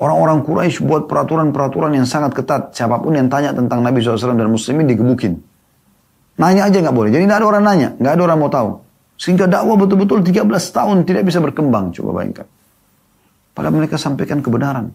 Orang-orang 0.00 0.40
Quraisy 0.48 0.80
buat 0.88 1.04
peraturan-peraturan 1.04 1.92
yang 1.92 2.08
sangat 2.08 2.32
ketat. 2.32 2.72
Siapa 2.72 2.96
pun 3.04 3.12
yang 3.12 3.28
tanya 3.28 3.52
tentang 3.52 3.84
Nabi 3.84 4.00
SAW 4.00 4.32
dan 4.32 4.48
Muslimin 4.48 4.88
digebukin. 4.88 5.36
Nanya 6.40 6.72
aja 6.72 6.80
nggak 6.80 6.96
boleh. 6.96 7.12
Jadi 7.12 7.28
nggak 7.28 7.38
ada 7.44 7.48
orang 7.52 7.64
nanya, 7.68 7.88
nggak 8.00 8.12
ada 8.16 8.22
orang 8.24 8.38
mau 8.40 8.48
tahu. 8.48 8.80
Sehingga 9.20 9.44
dakwah 9.44 9.76
betul-betul 9.76 10.24
13 10.24 10.48
tahun 10.48 11.04
tidak 11.04 11.28
bisa 11.28 11.44
berkembang. 11.44 11.92
Coba 11.92 12.16
bayangkan. 12.16 12.48
Padahal 13.52 13.76
mereka 13.76 14.00
sampaikan 14.00 14.40
kebenaran. 14.40 14.88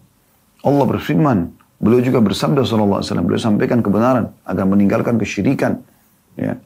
Allah 0.66 0.84
berfirman, 0.90 1.54
beliau 1.78 2.02
juga 2.02 2.18
bersabda 2.18 2.66
SAW, 2.66 3.22
beliau 3.22 3.38
sampaikan 3.38 3.86
kebenaran 3.86 4.34
agar 4.42 4.66
meninggalkan 4.66 5.22
kesyirikan. 5.22 5.86
Ya. 6.34 6.58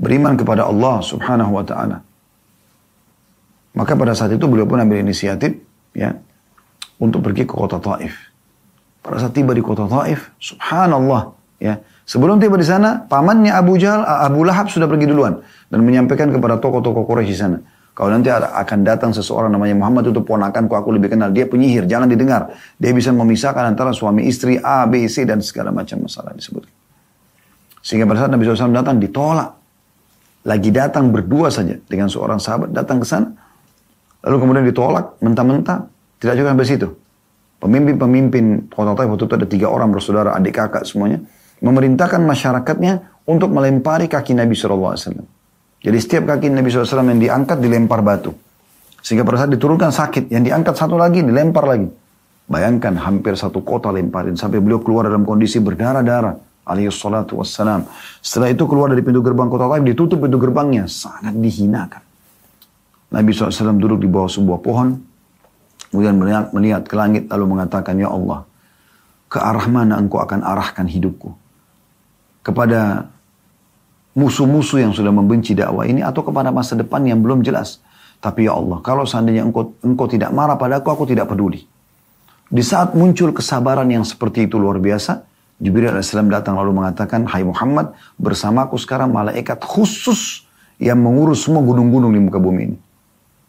Beriman 0.00 0.40
kepada 0.40 0.64
Allah 0.64 1.04
subhanahu 1.04 1.52
wa 1.52 1.64
ta'ala. 1.68 2.00
Maka 3.76 3.92
pada 3.92 4.16
saat 4.16 4.32
itu 4.32 4.48
beliau 4.48 4.64
pun 4.64 4.80
ambil 4.80 5.04
inisiatif, 5.04 5.60
ya, 5.92 6.16
untuk 6.98 7.22
pergi 7.22 7.46
ke 7.46 7.54
kota 7.54 7.78
Taif. 7.78 8.14
Pada 9.02 9.22
saat 9.22 9.32
tiba 9.32 9.54
di 9.54 9.62
kota 9.62 9.86
Taif, 9.86 10.34
subhanallah, 10.38 11.32
ya. 11.62 11.78
Sebelum 12.08 12.40
tiba 12.40 12.56
di 12.56 12.64
sana, 12.64 13.04
pamannya 13.04 13.52
Abu 13.52 13.76
Jahal, 13.76 14.00
Abu 14.00 14.40
Lahab 14.40 14.72
sudah 14.72 14.88
pergi 14.88 15.04
duluan 15.04 15.44
dan 15.68 15.84
menyampaikan 15.84 16.32
kepada 16.32 16.56
tokoh-tokoh 16.56 17.04
Quraisy 17.04 17.28
di 17.28 17.36
sana. 17.36 17.60
Kalau 17.92 18.14
nanti 18.14 18.32
akan 18.32 18.78
datang 18.80 19.10
seseorang 19.12 19.52
namanya 19.52 19.74
Muhammad 19.76 20.08
itu 20.08 20.22
ponakanku, 20.24 20.72
aku 20.72 20.94
lebih 20.94 21.12
kenal. 21.12 21.28
Dia 21.34 21.44
penyihir, 21.50 21.84
jangan 21.84 22.08
didengar. 22.08 22.54
Dia 22.80 22.94
bisa 22.94 23.12
memisahkan 23.12 23.74
antara 23.74 23.90
suami 23.90 24.24
istri 24.24 24.56
A, 24.56 24.86
B, 24.88 25.04
C, 25.10 25.26
dan 25.26 25.42
segala 25.42 25.68
macam 25.74 26.06
masalah 26.06 26.32
disebut. 26.32 26.64
Sehingga 27.82 28.06
pada 28.06 28.24
saat 28.24 28.32
Nabi 28.32 28.46
SAW 28.46 28.72
datang, 28.72 28.96
ditolak. 29.02 29.50
Lagi 30.46 30.70
datang 30.70 31.10
berdua 31.10 31.50
saja 31.50 31.74
dengan 31.90 32.06
seorang 32.06 32.38
sahabat, 32.40 32.70
datang 32.70 33.02
ke 33.02 33.06
sana. 33.10 33.34
Lalu 34.24 34.36
kemudian 34.46 34.64
ditolak, 34.64 35.18
mentah-mentah. 35.20 35.97
Tidak 36.18 36.34
juga 36.34 36.50
sampai 36.54 36.66
situ. 36.66 36.88
Pemimpin-pemimpin 37.58 38.70
kota 38.70 38.94
Taif 38.94 39.08
waktu 39.10 39.24
itu 39.26 39.34
ada 39.34 39.46
tiga 39.50 39.66
orang 39.70 39.90
bersaudara, 39.90 40.34
adik 40.38 40.54
kakak 40.54 40.86
semuanya. 40.86 41.18
Memerintahkan 41.58 42.22
masyarakatnya 42.22 43.26
untuk 43.26 43.50
melempari 43.50 44.06
kaki 44.06 44.38
Nabi 44.38 44.54
SAW. 44.54 44.94
Jadi 45.78 45.98
setiap 45.98 46.30
kaki 46.34 46.54
Nabi 46.54 46.70
SAW 46.70 47.06
yang 47.06 47.18
diangkat 47.18 47.58
dilempar 47.58 48.02
batu. 48.02 48.30
Sehingga 49.02 49.26
pada 49.26 49.46
saat 49.46 49.50
diturunkan 49.54 49.90
sakit. 49.90 50.30
Yang 50.30 50.54
diangkat 50.54 50.74
satu 50.74 50.94
lagi 50.94 51.22
dilempar 51.22 51.66
lagi. 51.66 51.90
Bayangkan 52.46 52.94
hampir 52.98 53.34
satu 53.34 53.62
kota 53.66 53.90
lemparin. 53.90 54.38
Sampai 54.38 54.62
beliau 54.62 54.78
keluar 54.82 55.06
dalam 55.06 55.26
kondisi 55.26 55.58
berdarah-darah. 55.58 56.34
Alaihi 56.68 56.92
salatu 56.92 57.40
wassalam. 57.40 57.86
Setelah 58.20 58.52
itu 58.52 58.68
keluar 58.68 58.92
dari 58.92 59.02
pintu 59.02 59.18
gerbang 59.18 59.50
kota 59.50 59.66
Taif. 59.66 59.82
Ditutup 59.82 60.18
pintu 60.22 60.38
gerbangnya. 60.38 60.86
Sangat 60.86 61.34
dihinakan. 61.34 62.02
Nabi 63.08 63.30
SAW 63.32 63.78
duduk 63.80 63.98
di 64.02 64.08
bawah 64.10 64.28
sebuah 64.30 64.60
pohon. 64.60 65.07
Kemudian 65.88 66.16
melihat, 66.20 66.44
melihat 66.52 66.82
ke 66.84 66.94
langit 66.94 67.26
lalu 67.32 67.56
mengatakan, 67.56 67.96
Ya 67.96 68.12
Allah, 68.12 68.44
ke 69.28 69.40
arah 69.40 69.66
mana 69.68 69.96
engkau 69.96 70.20
akan 70.20 70.44
arahkan 70.44 70.84
hidupku? 70.84 71.32
Kepada 72.44 73.08
musuh-musuh 74.18 74.82
yang 74.82 74.92
sudah 74.92 75.14
membenci 75.14 75.54
dakwah 75.54 75.86
ini 75.86 76.02
atau 76.02 76.26
kepada 76.26 76.50
masa 76.50 76.74
depan 76.74 77.06
yang 77.06 77.22
belum 77.22 77.46
jelas. 77.46 77.78
Tapi 78.18 78.50
ya 78.50 78.58
Allah, 78.58 78.82
kalau 78.82 79.06
seandainya 79.06 79.46
engkau, 79.46 79.78
engkau 79.78 80.10
tidak 80.10 80.34
marah 80.34 80.58
padaku, 80.58 80.90
aku 80.90 81.04
tidak 81.06 81.30
peduli. 81.30 81.62
Di 82.48 82.64
saat 82.64 82.96
muncul 82.96 83.30
kesabaran 83.30 83.86
yang 83.86 84.02
seperti 84.02 84.50
itu 84.50 84.58
luar 84.58 84.82
biasa, 84.82 85.22
Jibril 85.58 85.94
AS 85.94 86.14
datang 86.14 86.58
lalu 86.58 86.82
mengatakan, 86.82 87.26
Hai 87.30 87.46
Muhammad, 87.46 87.94
bersamaku 88.18 88.74
sekarang 88.78 89.14
malaikat 89.14 89.62
khusus 89.62 90.46
yang 90.78 90.98
mengurus 91.02 91.46
semua 91.46 91.62
gunung-gunung 91.62 92.14
di 92.14 92.20
muka 92.22 92.38
bumi 92.38 92.62
ini. 92.74 92.78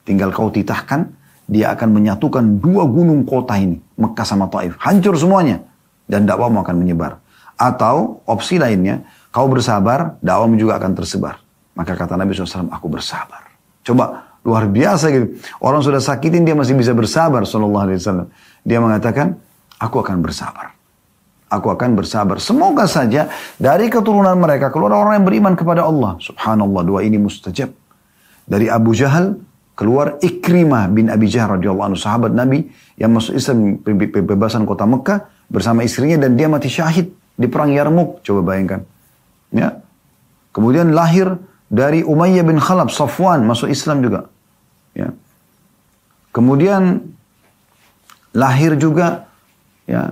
Tinggal 0.05 0.33
kau 0.33 0.49
titahkan, 0.49 1.05
dia 1.49 1.73
akan 1.73 1.89
menyatukan 1.97 2.61
dua 2.61 2.85
gunung 2.85 3.25
kota 3.25 3.57
ini, 3.57 3.81
Mekah 3.97 4.21
sama 4.21 4.45
Taif. 4.53 4.77
Hancur 4.77 5.17
semuanya. 5.17 5.65
Dan 6.05 6.29
dakwamu 6.29 6.61
akan 6.61 6.77
menyebar. 6.77 7.17
Atau 7.57 8.21
opsi 8.29 8.61
lainnya, 8.61 9.01
kau 9.33 9.49
bersabar, 9.49 10.21
dakwamu 10.21 10.61
juga 10.61 10.77
akan 10.77 10.93
tersebar. 10.93 11.41
Maka 11.73 11.97
kata 11.97 12.13
Nabi 12.13 12.37
SAW, 12.37 12.69
aku 12.69 12.85
bersabar. 12.85 13.49
Coba, 13.81 14.37
luar 14.45 14.69
biasa 14.69 15.09
gitu. 15.09 15.41
Orang 15.57 15.81
sudah 15.81 15.97
sakitin, 15.97 16.45
dia 16.45 16.53
masih 16.53 16.77
bisa 16.77 16.93
bersabar, 16.93 17.41
Sallallahu 17.49 17.85
Alaihi 17.89 17.97
Wasallam. 17.97 18.27
Dia 18.61 18.77
mengatakan, 18.77 19.41
aku 19.81 20.05
akan 20.05 20.21
bersabar. 20.21 20.77
Aku 21.49 21.73
akan 21.73 21.97
bersabar. 21.97 22.37
Semoga 22.37 22.85
saja 22.85 23.25
dari 23.57 23.89
keturunan 23.89 24.37
mereka 24.37 24.69
keluar 24.69 24.93
orang 24.93 25.17
yang 25.17 25.25
beriman 25.25 25.53
kepada 25.57 25.81
Allah. 25.81 26.13
Subhanallah, 26.21 26.85
dua 26.85 27.01
ini 27.01 27.17
mustajab. 27.17 27.73
Dari 28.45 28.69
Abu 28.69 28.93
Jahal 28.93 29.48
keluar 29.79 30.19
Ikrimah 30.19 30.91
bin 30.91 31.07
Abi 31.07 31.31
Jahal 31.31 31.55
radhiyallahu 31.55 31.95
anhu 31.95 31.99
sahabat 31.99 32.35
Nabi 32.35 32.67
yang 32.99 33.15
masuk 33.15 33.39
Islam 33.39 33.79
pembebasan 33.79 34.67
kota 34.67 34.83
Mekah 34.83 35.31
bersama 35.47 35.87
istrinya 35.87 36.19
dan 36.19 36.35
dia 36.35 36.51
mati 36.51 36.67
syahid 36.67 37.15
di 37.39 37.47
perang 37.47 37.71
Yarmuk 37.71 38.19
coba 38.19 38.51
bayangkan. 38.51 38.83
Ya. 39.55 39.79
Kemudian 40.51 40.91
lahir 40.91 41.39
dari 41.71 42.03
Umayyah 42.03 42.43
bin 42.43 42.59
Khalaf 42.59 42.91
Safwan 42.91 43.47
masuk 43.47 43.71
Islam 43.71 44.03
juga. 44.03 44.27
Ya. 44.91 45.15
Kemudian 46.35 47.15
lahir 48.35 48.75
juga 48.75 49.31
ya 49.87 50.11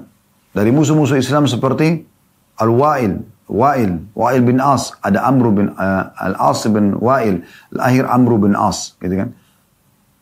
dari 0.55 0.71
musuh-musuh 0.71 1.19
Islam 1.19 1.43
seperti 1.43 2.07
Al-Wa'il 2.55 3.19
Wa'il, 3.47 4.11
Wa'il 4.11 4.43
bin 4.43 4.59
As, 4.59 4.91
ada 4.99 5.23
Amru 5.23 5.55
bin 5.55 5.71
uh, 5.71 6.11
Al-As 6.19 6.67
bin 6.67 6.99
Wa'il, 6.99 7.47
lahir 7.71 8.03
Amru 8.03 8.35
bin 8.35 8.51
As, 8.59 8.99
gitu 8.99 9.15
kan. 9.15 9.31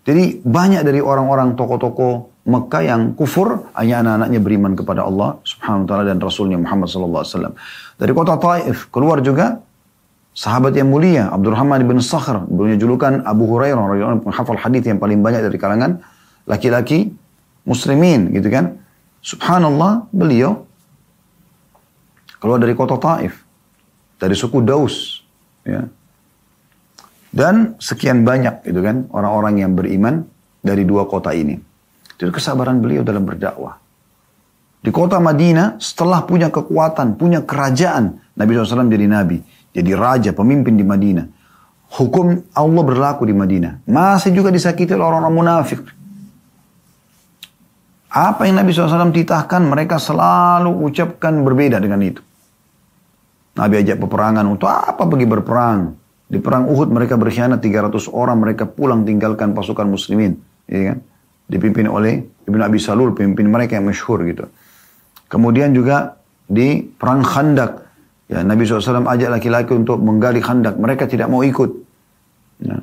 Jadi 0.06 0.46
banyak 0.46 0.86
dari 0.86 1.02
orang-orang 1.02 1.58
tokoh-tokoh 1.58 2.36
Mekah 2.46 2.84
yang 2.86 3.02
kufur, 3.18 3.74
hanya 3.74 4.06
anak-anaknya 4.06 4.38
beriman 4.38 4.78
kepada 4.78 5.02
Allah 5.02 5.42
subhanahu 5.42 5.82
wa 5.82 5.88
ta'ala 5.90 6.04
dan 6.06 6.22
Rasulnya 6.22 6.62
Muhammad 6.62 6.94
sallallahu 6.94 7.24
alaihi 7.26 7.34
wasallam. 7.34 7.54
Dari 7.98 8.12
kota 8.14 8.38
Taif 8.38 8.86
keluar 8.94 9.18
juga 9.26 9.66
sahabat 10.30 10.78
yang 10.78 10.94
mulia 10.94 11.34
Abdurrahman 11.34 11.82
bin 11.90 11.98
Sakhr, 11.98 12.46
punya 12.46 12.78
julukan 12.78 13.26
Abu 13.26 13.50
Hurairah 13.50 13.82
radhiyallahu 13.82 14.30
hafal 14.30 14.62
hadis 14.62 14.86
yang 14.86 15.02
paling 15.02 15.26
banyak 15.26 15.42
dari 15.42 15.58
kalangan 15.58 16.06
laki-laki 16.46 17.10
muslimin 17.66 18.30
gitu 18.30 18.46
kan. 18.54 18.78
Subhanallah, 19.26 20.06
beliau 20.14 20.70
keluar 22.38 22.62
dari 22.62 22.78
kota 22.78 23.02
Taif, 23.02 23.42
dari 24.22 24.38
suku 24.38 24.62
Daus, 24.62 25.26
ya. 25.66 25.82
Dan 27.36 27.76
sekian 27.84 28.24
banyak 28.24 28.64
gitu 28.64 28.80
kan 28.80 29.12
orang-orang 29.12 29.60
yang 29.60 29.76
beriman 29.76 30.24
dari 30.64 30.88
dua 30.88 31.04
kota 31.04 31.36
ini. 31.36 31.60
Itu 32.16 32.32
kesabaran 32.32 32.80
beliau 32.80 33.04
dalam 33.04 33.28
berdakwah. 33.28 33.76
Di 34.80 34.88
kota 34.88 35.20
Madinah 35.20 35.76
setelah 35.76 36.24
punya 36.24 36.48
kekuatan, 36.48 37.20
punya 37.20 37.44
kerajaan. 37.44 38.24
Nabi 38.40 38.50
SAW 38.56 38.88
jadi 38.88 39.10
nabi. 39.10 39.44
Jadi 39.76 39.92
raja, 39.92 40.32
pemimpin 40.32 40.80
di 40.80 40.88
Madinah. 40.88 41.28
Hukum 42.00 42.56
Allah 42.56 42.84
berlaku 42.88 43.28
di 43.28 43.36
Madinah. 43.36 43.84
Masih 43.84 44.32
juga 44.32 44.48
disakiti 44.54 44.96
oleh 44.96 45.04
orang-orang 45.04 45.36
munafik. 45.36 45.82
Apa 48.16 48.48
yang 48.48 48.64
Nabi 48.64 48.72
SAW 48.72 49.12
titahkan, 49.12 49.60
mereka 49.60 50.00
selalu 50.00 50.72
ucapkan 50.88 51.44
berbeda 51.44 51.84
dengan 51.84 52.00
itu. 52.00 52.24
Nabi 53.60 53.84
ajak 53.84 54.00
peperangan, 54.00 54.48
untuk 54.48 54.72
apa 54.72 55.04
pergi 55.04 55.28
berperang? 55.28 56.05
Di 56.26 56.42
perang 56.42 56.66
Uhud 56.66 56.90
mereka 56.90 57.22
berkhianat 57.22 57.62
300 57.62 58.10
orang, 58.10 58.42
mereka 58.42 58.66
pulang 58.66 59.06
tinggalkan 59.06 59.54
pasukan 59.54 59.86
muslimin. 59.86 60.42
Ya 60.66 60.94
kan? 60.94 60.98
Dipimpin 61.46 61.86
oleh 61.86 62.26
Ibn 62.50 62.60
Abi 62.66 62.82
Salul, 62.82 63.14
pemimpin 63.14 63.46
mereka 63.46 63.78
yang 63.78 63.86
masyhur 63.86 64.26
gitu. 64.26 64.50
Kemudian 65.30 65.74
juga 65.78 66.18
di 66.50 66.82
perang 66.82 67.22
Khandak, 67.22 67.86
ya, 68.30 68.42
Nabi 68.42 68.66
SAW 68.66 69.06
ajak 69.06 69.30
laki-laki 69.38 69.74
untuk 69.78 70.02
menggali 70.02 70.42
Khandak, 70.42 70.78
mereka 70.82 71.06
tidak 71.06 71.30
mau 71.30 71.46
ikut. 71.46 71.70
Ya. 72.66 72.82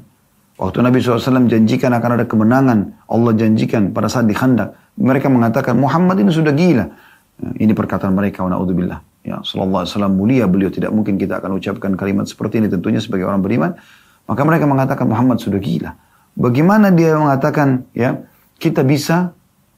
Waktu 0.63 0.79
Nabi 0.79 1.03
SAW 1.03 1.51
janjikan 1.51 1.91
akan 1.91 2.23
ada 2.23 2.25
kemenangan, 2.27 2.79
Allah 3.11 3.33
janjikan 3.35 3.91
pada 3.91 4.07
saat 4.07 4.31
di 4.31 4.35
Khandak, 4.39 4.79
mereka 4.95 5.27
mengatakan 5.27 5.75
Muhammad 5.75 6.23
ini 6.23 6.31
sudah 6.31 6.55
gila. 6.55 6.87
Ya, 7.43 7.49
ini 7.59 7.75
perkataan 7.75 8.15
mereka, 8.15 8.47
wa 8.47 8.55
na'udzubillah. 8.55 9.12
Ya, 9.23 9.39
sallallahu 9.39 9.87
alaihi 9.87 9.93
wasallam 9.95 10.15
mulia 10.19 10.45
beliau. 10.51 10.71
Tidak 10.71 10.91
mungkin 10.91 11.15
kita 11.15 11.39
akan 11.39 11.59
ucapkan 11.59 11.95
kalimat 11.95 12.27
seperti 12.27 12.59
ini. 12.59 12.67
Tentunya 12.67 12.99
sebagai 12.99 13.27
orang 13.31 13.39
beriman. 13.39 13.79
Maka 14.27 14.43
mereka 14.43 14.67
mengatakan 14.67 15.07
Muhammad 15.07 15.39
sudah 15.39 15.63
gila. 15.63 15.95
Bagaimana 16.35 16.91
dia 16.91 17.15
mengatakan 17.15 17.87
ya 17.93 18.23
kita 18.57 18.83
bisa 18.83 19.35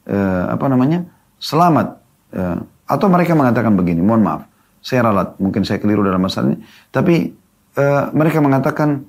uh, 0.06 0.44
apa 0.48 0.64
namanya 0.70 1.04
selamat? 1.40 1.98
Uh, 2.32 2.58
atau 2.84 3.08
mereka 3.08 3.32
mengatakan 3.32 3.72
begini, 3.74 4.04
mohon 4.04 4.20
maaf, 4.20 4.44
saya 4.84 5.08
ralat, 5.08 5.32
mungkin 5.40 5.64
saya 5.64 5.80
keliru 5.80 6.04
dalam 6.04 6.20
masalah 6.20 6.52
ini, 6.52 6.60
tapi 6.92 7.32
uh, 7.80 8.12
mereka 8.12 8.44
mengatakan 8.44 9.08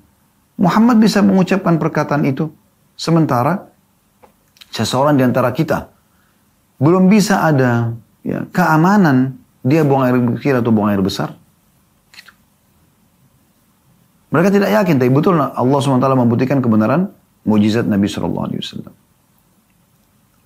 Muhammad 0.56 0.96
bisa 0.96 1.20
mengucapkan 1.20 1.76
perkataan 1.76 2.24
itu 2.24 2.48
sementara 2.96 3.68
seseorang 4.72 5.20
di 5.20 5.24
antara 5.28 5.52
kita. 5.52 5.92
Belum 6.80 7.12
bisa 7.12 7.44
ada 7.44 7.92
ya, 8.24 8.48
keamanan 8.48 9.36
dia 9.66 9.82
buang 9.82 10.06
air 10.06 10.14
kecil 10.38 10.62
atau 10.62 10.70
buang 10.70 10.94
air 10.94 11.02
besar? 11.02 11.34
Gitu. 12.14 12.30
Mereka 14.30 14.54
tidak 14.54 14.70
yakin, 14.70 15.02
tapi 15.02 15.10
betul 15.10 15.34
Allah 15.42 15.78
SWT 15.82 16.06
membuktikan 16.14 16.62
kebenaran 16.62 17.10
mujizat 17.42 17.90
Nabi 17.90 18.06
SAW. 18.06 18.46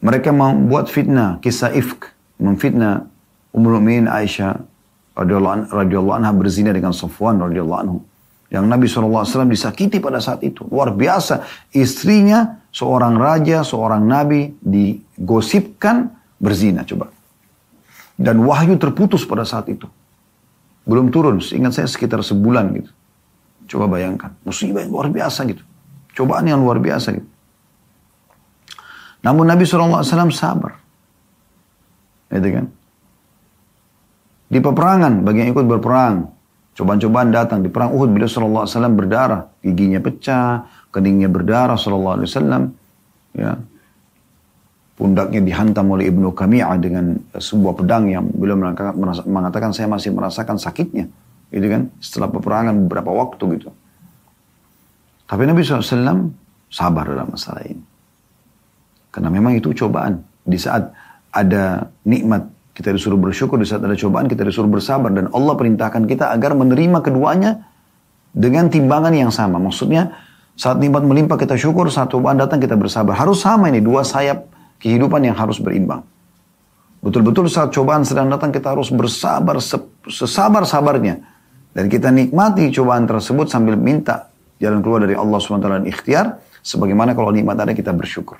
Mereka 0.00 0.32
membuat 0.32 0.88
fitnah, 0.88 1.36
kisah 1.44 1.76
ifk, 1.76 2.08
memfitnah 2.40 3.04
Ummul 3.52 3.76
Mukminin 3.76 4.08
Aisyah 4.08 4.56
radhiyallahu 5.12 6.16
anha 6.16 6.32
berzina 6.32 6.72
dengan 6.72 6.96
Safwan 6.96 7.36
radhiyallahu 7.44 7.80
anhu. 7.84 7.98
Yang 8.50 8.64
Nabi 8.66 8.86
SAW 8.90 9.46
disakiti 9.46 10.02
pada 10.02 10.18
saat 10.18 10.42
itu. 10.42 10.66
Luar 10.66 10.90
biasa. 10.90 11.46
Istrinya 11.70 12.66
seorang 12.74 13.14
raja, 13.14 13.62
seorang 13.62 14.02
nabi 14.02 14.50
digosipkan 14.58 16.10
berzina. 16.34 16.82
Coba. 16.82 17.14
Dan 18.20 18.44
wahyu 18.44 18.76
terputus 18.76 19.24
pada 19.24 19.48
saat 19.48 19.72
itu. 19.72 19.88
Belum 20.84 21.08
turun, 21.08 21.40
seingat 21.40 21.72
saya 21.72 21.88
sekitar 21.88 22.20
sebulan 22.20 22.76
gitu. 22.76 22.92
Coba 23.76 23.96
bayangkan, 23.96 24.36
musibah 24.44 24.84
yang 24.84 24.92
luar 24.92 25.08
biasa 25.08 25.48
gitu. 25.48 25.64
Cobaan 26.12 26.44
yang 26.44 26.60
luar 26.60 26.76
biasa 26.76 27.16
gitu. 27.16 27.28
Namun 29.24 29.48
Nabi 29.48 29.64
SAW 29.64 30.04
sabar. 30.32 30.76
Gitu 32.28 32.48
kan. 32.52 32.66
Di 34.50 34.58
peperangan, 34.58 35.22
bagi 35.22 35.46
yang 35.46 35.54
ikut 35.54 35.64
berperang, 35.64 36.26
cobaan-cobaan 36.74 37.30
datang. 37.30 37.62
Di 37.62 37.70
perang 37.70 37.94
Uhud, 37.94 38.10
beliau 38.10 38.26
SAW 38.26 38.66
berdarah. 38.98 39.46
Giginya 39.62 40.02
pecah, 40.02 40.66
keningnya 40.90 41.30
berdarah 41.30 41.78
SAW. 41.78 42.26
Ya, 43.30 43.62
pundaknya 45.00 45.40
dihantam 45.40 45.88
oleh 45.88 46.12
Ibnu 46.12 46.36
Kami'ah 46.36 46.76
dengan 46.76 47.16
sebuah 47.32 47.72
pedang 47.72 48.12
yang 48.12 48.28
beliau 48.28 48.60
mengatakan 49.24 49.72
saya 49.72 49.88
masih 49.88 50.12
merasakan 50.12 50.60
sakitnya. 50.60 51.08
Gitu 51.48 51.66
kan, 51.72 51.88
setelah 52.04 52.28
peperangan 52.28 52.76
beberapa 52.84 53.08
waktu 53.08 53.56
gitu. 53.56 53.72
Tapi 55.24 55.42
Nabi 55.48 55.64
SAW 55.64 56.28
sabar 56.68 57.08
dalam 57.08 57.32
masalah 57.32 57.64
ini. 57.64 57.80
Karena 59.08 59.32
memang 59.32 59.56
itu 59.56 59.72
cobaan. 59.72 60.20
Di 60.44 60.60
saat 60.60 60.92
ada 61.32 61.88
nikmat, 62.04 62.46
kita 62.76 62.92
disuruh 62.92 63.18
bersyukur. 63.18 63.56
Di 63.56 63.66
saat 63.66 63.80
ada 63.80 63.96
cobaan, 63.96 64.28
kita 64.28 64.44
disuruh 64.44 64.68
bersabar. 64.68 65.10
Dan 65.10 65.32
Allah 65.32 65.56
perintahkan 65.56 66.04
kita 66.06 66.30
agar 66.30 66.52
menerima 66.54 67.00
keduanya 67.02 67.66
dengan 68.30 68.70
timbangan 68.70 69.16
yang 69.16 69.32
sama. 69.34 69.58
Maksudnya, 69.58 70.12
saat 70.54 70.78
nikmat 70.78 71.02
melimpah 71.02 71.40
kita 71.40 71.56
syukur, 71.58 71.90
saat 71.90 72.12
cobaan 72.12 72.38
datang 72.38 72.62
kita 72.62 72.78
bersabar. 72.78 73.16
Harus 73.18 73.42
sama 73.42 73.66
ini, 73.72 73.82
dua 73.82 74.06
sayap 74.06 74.59
kehidupan 74.80 75.22
yang 75.22 75.36
harus 75.36 75.60
berimbang. 75.60 76.02
Betul-betul 77.00 77.48
saat 77.48 77.72
cobaan 77.72 78.04
sedang 78.04 78.28
datang 78.28 78.52
kita 78.52 78.76
harus 78.76 78.92
bersabar 78.92 79.56
sesabar-sabarnya. 80.04 81.24
Dan 81.70 81.86
kita 81.86 82.10
nikmati 82.10 82.68
cobaan 82.74 83.06
tersebut 83.06 83.46
sambil 83.48 83.78
minta 83.78 84.28
jalan 84.58 84.82
keluar 84.84 85.06
dari 85.06 85.16
Allah 85.16 85.38
SWT 85.38 85.64
dan 85.64 85.86
ikhtiar. 85.88 86.26
Sebagaimana 86.60 87.16
kalau 87.16 87.32
nikmat 87.32 87.56
ada 87.56 87.72
kita 87.72 87.96
bersyukur. 87.96 88.36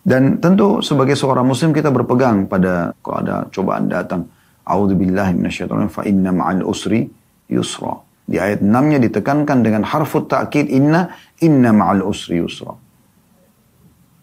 Dan 0.00 0.38
tentu 0.38 0.78
sebagai 0.78 1.18
seorang 1.18 1.42
muslim 1.42 1.74
kita 1.74 1.90
berpegang 1.90 2.46
pada 2.46 2.94
kalau 3.02 3.16
ada 3.18 3.36
cobaan 3.50 3.90
datang. 3.90 4.30
A'udzubillahi 4.62 5.34
minasyaitonir 5.34 5.90
fa 5.90 6.06
inna 6.06 6.30
ma'al 6.30 6.62
usri 6.62 7.10
yusra. 7.50 7.98
Di 8.30 8.38
ayat 8.38 8.62
6-nya 8.62 9.02
ditekankan 9.02 9.66
dengan 9.66 9.82
harfut 9.82 10.30
ta'kid 10.30 10.70
inna 10.70 11.10
inna 11.42 11.74
ma'al 11.74 12.06
usri 12.06 12.38
yusra. 12.38 12.78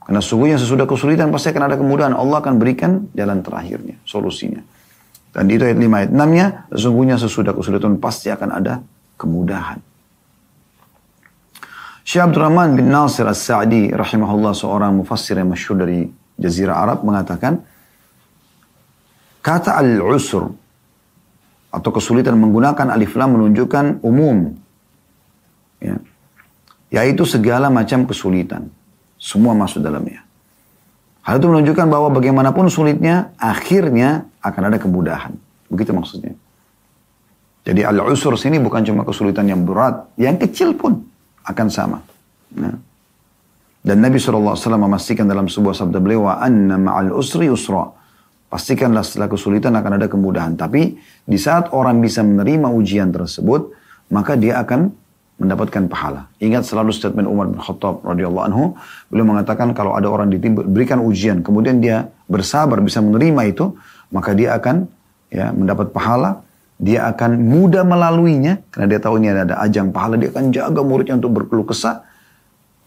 Karena 0.08 0.24
sungguhnya 0.24 0.56
sesudah 0.56 0.88
kesulitan 0.88 1.36
pasti 1.36 1.52
akan 1.52 1.64
ada 1.68 1.76
kemudahan. 1.76 2.16
Allah 2.16 2.40
akan 2.40 2.56
berikan 2.56 3.12
jalan 3.12 3.44
terakhirnya, 3.44 4.00
solusinya. 4.08 4.64
Dan 5.36 5.52
di 5.52 5.60
ayat 5.60 5.76
5 5.76 5.84
ayat 5.84 6.12
6-nya, 6.16 6.46
sesungguhnya 6.72 7.16
sesudah 7.20 7.52
kesulitan 7.52 8.00
pasti 8.00 8.32
akan 8.32 8.50
ada 8.56 8.80
kemudahan. 9.20 9.84
Syekh 12.08 12.24
Abdurrahman 12.24 12.80
bin 12.80 12.88
Nasir 12.88 13.28
As-Sa'di 13.28 13.92
rahimahullah 13.92 14.56
seorang 14.56 14.96
mufassir 14.96 15.36
yang 15.36 15.52
masyhur 15.52 15.76
dari 15.76 16.08
Jazirah 16.40 16.80
Arab 16.80 17.04
mengatakan 17.04 17.60
kata 19.44 19.76
al-usr 19.76 20.48
atau 21.68 21.92
kesulitan 21.92 22.40
menggunakan 22.40 22.96
alif 22.96 23.12
lam 23.20 23.36
menunjukkan 23.36 24.08
umum 24.08 24.56
ya, 25.84 26.00
yaitu 26.96 27.28
segala 27.28 27.68
macam 27.68 28.08
kesulitan 28.08 28.72
semua 29.18 29.58
masuk 29.58 29.82
dalamnya. 29.82 30.24
Hal 31.28 31.44
itu 31.44 31.48
menunjukkan 31.52 31.88
bahwa 31.92 32.08
bagaimanapun 32.16 32.72
sulitnya, 32.72 33.36
akhirnya 33.36 34.32
akan 34.40 34.62
ada 34.72 34.78
kemudahan. 34.80 35.36
Begitu 35.68 35.92
maksudnya. 35.92 36.34
Jadi 37.68 37.84
al-usur 37.84 38.40
sini 38.40 38.64
bukan 38.64 38.80
cuma 38.88 39.04
kesulitan 39.04 39.44
yang 39.44 39.68
berat, 39.68 40.08
yang 40.16 40.40
kecil 40.40 40.72
pun 40.72 41.04
akan 41.44 41.68
sama. 41.68 42.00
Nah. 42.56 42.80
Dan 43.84 44.04
Nabi 44.04 44.20
SAW 44.20 44.56
memastikan 44.80 45.28
dalam 45.28 45.52
sebuah 45.52 45.76
sabda 45.76 46.00
beliau, 46.00 46.32
anna 46.32 46.80
ma'al 46.80 47.12
usri 47.12 47.52
usra. 47.52 47.88
Pastikanlah 48.48 49.04
setelah 49.04 49.28
kesulitan 49.28 49.76
akan 49.76 50.00
ada 50.00 50.08
kemudahan. 50.08 50.56
Tapi 50.56 50.96
di 51.28 51.36
saat 51.36 51.76
orang 51.76 52.00
bisa 52.00 52.24
menerima 52.24 52.72
ujian 52.72 53.12
tersebut, 53.12 53.76
maka 54.16 54.40
dia 54.40 54.64
akan 54.64 54.96
mendapatkan 55.38 55.86
pahala. 55.86 56.26
Ingat 56.42 56.66
selalu 56.66 56.90
statement 56.90 57.30
Umar 57.30 57.46
bin 57.46 57.62
Khattab 57.62 58.02
radhiyallahu 58.02 58.46
anhu, 58.50 58.64
beliau 59.14 59.26
mengatakan 59.30 59.70
kalau 59.78 59.94
ada 59.94 60.10
orang 60.10 60.34
diberikan 60.34 60.98
ujian, 60.98 61.46
kemudian 61.46 61.78
dia 61.78 62.10
bersabar 62.26 62.82
bisa 62.82 63.00
menerima 63.06 63.42
itu, 63.46 63.78
maka 64.10 64.34
dia 64.34 64.58
akan 64.58 64.90
ya 65.30 65.54
mendapat 65.54 65.94
pahala, 65.94 66.42
dia 66.82 67.06
akan 67.06 67.38
mudah 67.38 67.86
melaluinya 67.86 68.66
karena 68.74 68.88
dia 68.90 69.00
tahu 69.02 69.22
ini 69.22 69.30
ada 69.30 69.62
ajang 69.62 69.94
pahala, 69.94 70.18
dia 70.18 70.34
akan 70.34 70.50
jaga 70.50 70.82
muridnya 70.82 71.22
untuk 71.22 71.34
berkeluh 71.38 71.70
kesah. 71.70 72.02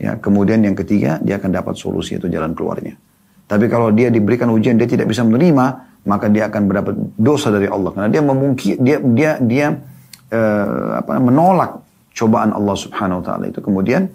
Ya, 0.00 0.16
kemudian 0.16 0.64
yang 0.64 0.74
ketiga 0.74 1.20
dia 1.22 1.38
akan 1.38 1.54
dapat 1.54 1.78
solusi 1.78 2.18
itu 2.18 2.26
jalan 2.26 2.56
keluarnya. 2.56 2.98
Tapi 3.46 3.66
kalau 3.70 3.94
dia 3.94 4.08
diberikan 4.10 4.50
ujian 4.50 4.74
dia 4.74 4.88
tidak 4.90 5.06
bisa 5.10 5.22
menerima, 5.22 5.90
maka 6.08 6.26
dia 6.32 6.48
akan 6.48 6.62
mendapat 6.66 6.94
dosa 7.20 7.52
dari 7.52 7.68
Allah 7.68 7.92
karena 7.92 8.08
dia 8.08 8.22
memungkir 8.24 8.80
dia 8.80 8.96
dia 9.04 9.30
dia 9.36 9.66
uh, 10.32 11.04
apa 11.04 11.20
menolak 11.20 11.84
cobaan 12.20 12.52
Allah 12.52 12.76
Subhanahu 12.76 13.20
wa 13.20 13.24
taala 13.24 13.48
itu 13.48 13.64
kemudian 13.64 14.12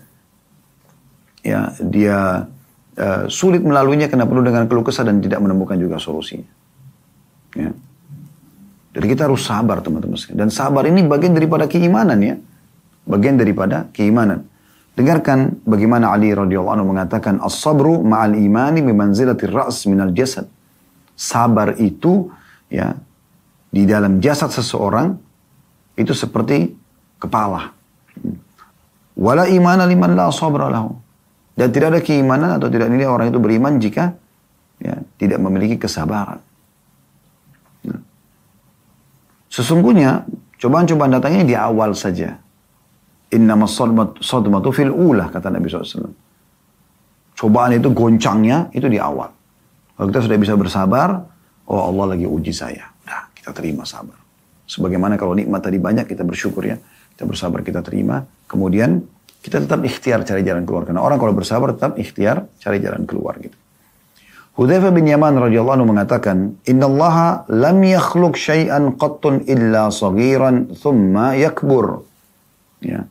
ya 1.42 1.74
dia 1.82 2.46
uh, 3.02 3.24
sulit 3.26 3.66
melaluinya 3.66 4.06
karena 4.06 4.30
penuh 4.30 4.46
dengan 4.46 4.70
keluh 4.70 4.86
kesah 4.86 5.02
dan 5.02 5.18
tidak 5.26 5.42
menemukan 5.42 5.78
juga 5.82 5.98
solusinya. 5.98 6.46
Ya. 7.58 7.74
Jadi 8.96 9.06
kita 9.12 9.28
harus 9.28 9.44
sabar 9.44 9.84
teman-teman 9.84 10.16
Dan 10.32 10.48
sabar 10.48 10.88
ini 10.88 11.04
bagian 11.04 11.36
daripada 11.36 11.68
keimanan 11.68 12.20
ya. 12.24 12.36
Bagian 13.04 13.36
daripada 13.36 13.92
keimanan. 13.92 14.48
Dengarkan 14.96 15.60
bagaimana 15.68 16.16
Ali 16.16 16.32
radhiyallahu 16.32 16.76
anhu 16.80 16.96
mengatakan 16.96 17.44
as-sabru 17.44 18.00
ma'al 18.00 18.40
imani 18.40 18.80
bimanzilatir 18.80 19.52
ra's 19.52 19.84
minal 19.92 20.16
jasad. 20.16 20.48
sabar 21.16 21.80
itu 21.80 22.28
ya 22.68 22.92
di 23.72 23.88
dalam 23.88 24.20
jasad 24.20 24.52
seseorang 24.52 25.16
itu 25.96 26.12
seperti 26.16 26.76
kepala. 27.20 27.75
Wala 29.16 29.48
imana 29.48 29.88
liman 29.88 30.12
la 30.14 30.28
sabra 30.32 30.68
lahu. 30.68 30.92
Dan 31.56 31.72
tidak 31.72 31.96
ada 31.96 32.02
keimanan 32.04 32.60
atau 32.60 32.68
tidak 32.68 32.92
nilai 32.92 33.08
orang 33.08 33.32
itu 33.32 33.40
beriman 33.40 33.80
jika 33.80 34.12
ya, 34.76 35.00
tidak 35.16 35.40
memiliki 35.40 35.80
kesabaran. 35.80 36.44
Ya. 37.80 37.96
Sesungguhnya 39.48 40.28
cobaan-cobaan 40.60 41.16
datangnya 41.16 41.48
di 41.48 41.56
awal 41.56 41.96
saja. 41.96 42.36
Innama 43.32 43.72
sadmatu 43.72 44.70
fil 44.76 44.92
ulah 44.92 45.32
kata 45.32 45.48
Nabi 45.48 45.72
SAW. 45.72 46.12
Cobaan 47.36 47.72
itu 47.76 47.88
goncangnya 47.92 48.72
itu 48.76 48.92
di 48.92 49.00
awal. 49.00 49.32
Kalau 49.96 50.08
kita 50.12 50.28
sudah 50.28 50.40
bisa 50.40 50.60
bersabar, 50.60 51.24
oh 51.72 51.82
Allah 51.88 52.16
lagi 52.16 52.28
uji 52.28 52.52
saya. 52.52 52.84
Nah, 53.08 53.32
kita 53.32 53.56
terima 53.56 53.88
sabar. 53.88 54.20
Sebagaimana 54.68 55.16
kalau 55.16 55.32
nikmat 55.32 55.64
tadi 55.64 55.80
banyak 55.80 56.04
kita 56.04 56.28
bersyukur 56.28 56.68
ya. 56.68 56.76
Kita 57.16 57.24
bersabar 57.24 57.64
kita 57.64 57.80
terima. 57.80 58.28
Kemudian 58.52 59.00
kita 59.40 59.64
tetap 59.64 59.80
ikhtiar 59.88 60.28
cari 60.28 60.44
jalan 60.44 60.68
keluar. 60.68 60.84
Karena 60.84 61.00
orang 61.00 61.16
kalau 61.16 61.32
bersabar 61.32 61.72
tetap 61.72 61.96
ikhtiar 61.96 62.44
cari 62.60 62.84
jalan 62.84 63.08
keluar 63.08 63.40
gitu. 63.40 63.56
Hudzaifah 64.56 64.92
bin 64.96 65.08
Yaman 65.08 65.36
radhiyallahu 65.36 65.76
anhu 65.80 65.88
mengatakan, 65.92 66.56
"Inna 66.68 66.88
lam 67.52 67.78
yakhluq 67.84 68.40
syai'an 68.40 68.96
qattun 68.96 69.44
illa 69.48 69.92
saghiran 69.92 70.72
thumma 70.76 71.36
yakbur." 71.36 72.08
Ya. 72.80 73.04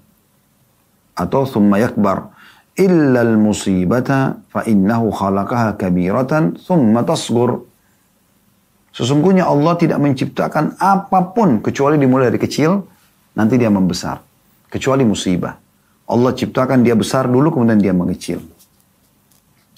Atau 1.16 1.44
thumma 1.44 1.80
yakbar. 1.80 2.32
Illa 2.80 3.24
al-musibata 3.24 4.40
fa 4.48 4.64
innahu 4.64 5.12
khalaqaha 5.12 5.76
kabiratan 5.76 6.56
thumma 6.60 7.04
tasghur. 7.04 7.64
Sesungguhnya 8.96 9.44
Allah 9.44 9.76
tidak 9.76 10.00
menciptakan 10.00 10.80
apa 10.80 11.34
pun 11.36 11.60
kecuali 11.60 12.00
dimulai 12.00 12.32
dari 12.32 12.40
kecil, 12.40 12.93
nanti 13.34 13.54
dia 13.58 13.70
membesar. 13.70 14.22
Kecuali 14.70 15.06
musibah. 15.06 15.54
Allah 16.04 16.32
ciptakan 16.34 16.82
dia 16.82 16.98
besar 16.98 17.30
dulu, 17.30 17.54
kemudian 17.54 17.78
dia 17.78 17.94
mengecil. 17.94 18.42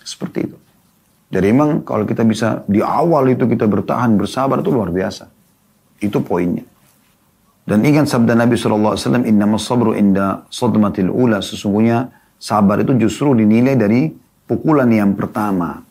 Seperti 0.01 0.49
itu. 0.49 0.57
Jadi 1.27 1.47
memang 1.51 1.83
kalau 1.83 2.07
kita 2.07 2.23
bisa 2.23 2.63
di 2.71 2.79
awal 2.79 3.35
itu 3.35 3.51
kita 3.51 3.67
bertahan, 3.67 4.15
bersabar 4.15 4.63
itu 4.63 4.71
luar 4.71 4.95
biasa. 4.95 5.27
Itu 5.99 6.23
poinnya. 6.23 6.63
Dan 7.67 7.83
ingat 7.83 8.07
sabda 8.07 8.39
Nabi 8.39 8.55
SAW, 8.55 9.27
Inna 9.27 9.47
sabru 9.59 9.91
inda 9.99 10.47
sadmatil 10.47 11.11
ula. 11.11 11.43
Sesungguhnya 11.43 12.15
sabar 12.39 12.79
itu 12.79 12.95
justru 12.95 13.35
dinilai 13.35 13.75
dari 13.75 14.07
pukulan 14.47 14.87
yang 14.87 15.19
pertama. 15.19 15.83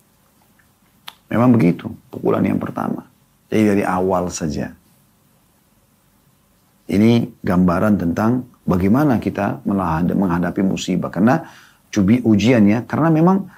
Memang 1.27 1.51
begitu, 1.51 1.91
pukulan 2.07 2.39
yang 2.47 2.55
pertama. 2.55 3.03
Jadi 3.51 3.75
dari 3.75 3.83
awal 3.83 4.31
saja. 4.31 4.71
Ini 6.85 7.41
gambaran 7.41 7.97
tentang 7.97 8.45
bagaimana 8.61 9.17
kita 9.17 9.65
menghadapi 9.65 10.61
musibah. 10.61 11.09
Karena 11.09 11.41
cubi 11.89 12.21
ujiannya, 12.21 12.85
karena 12.85 13.09
memang 13.09 13.49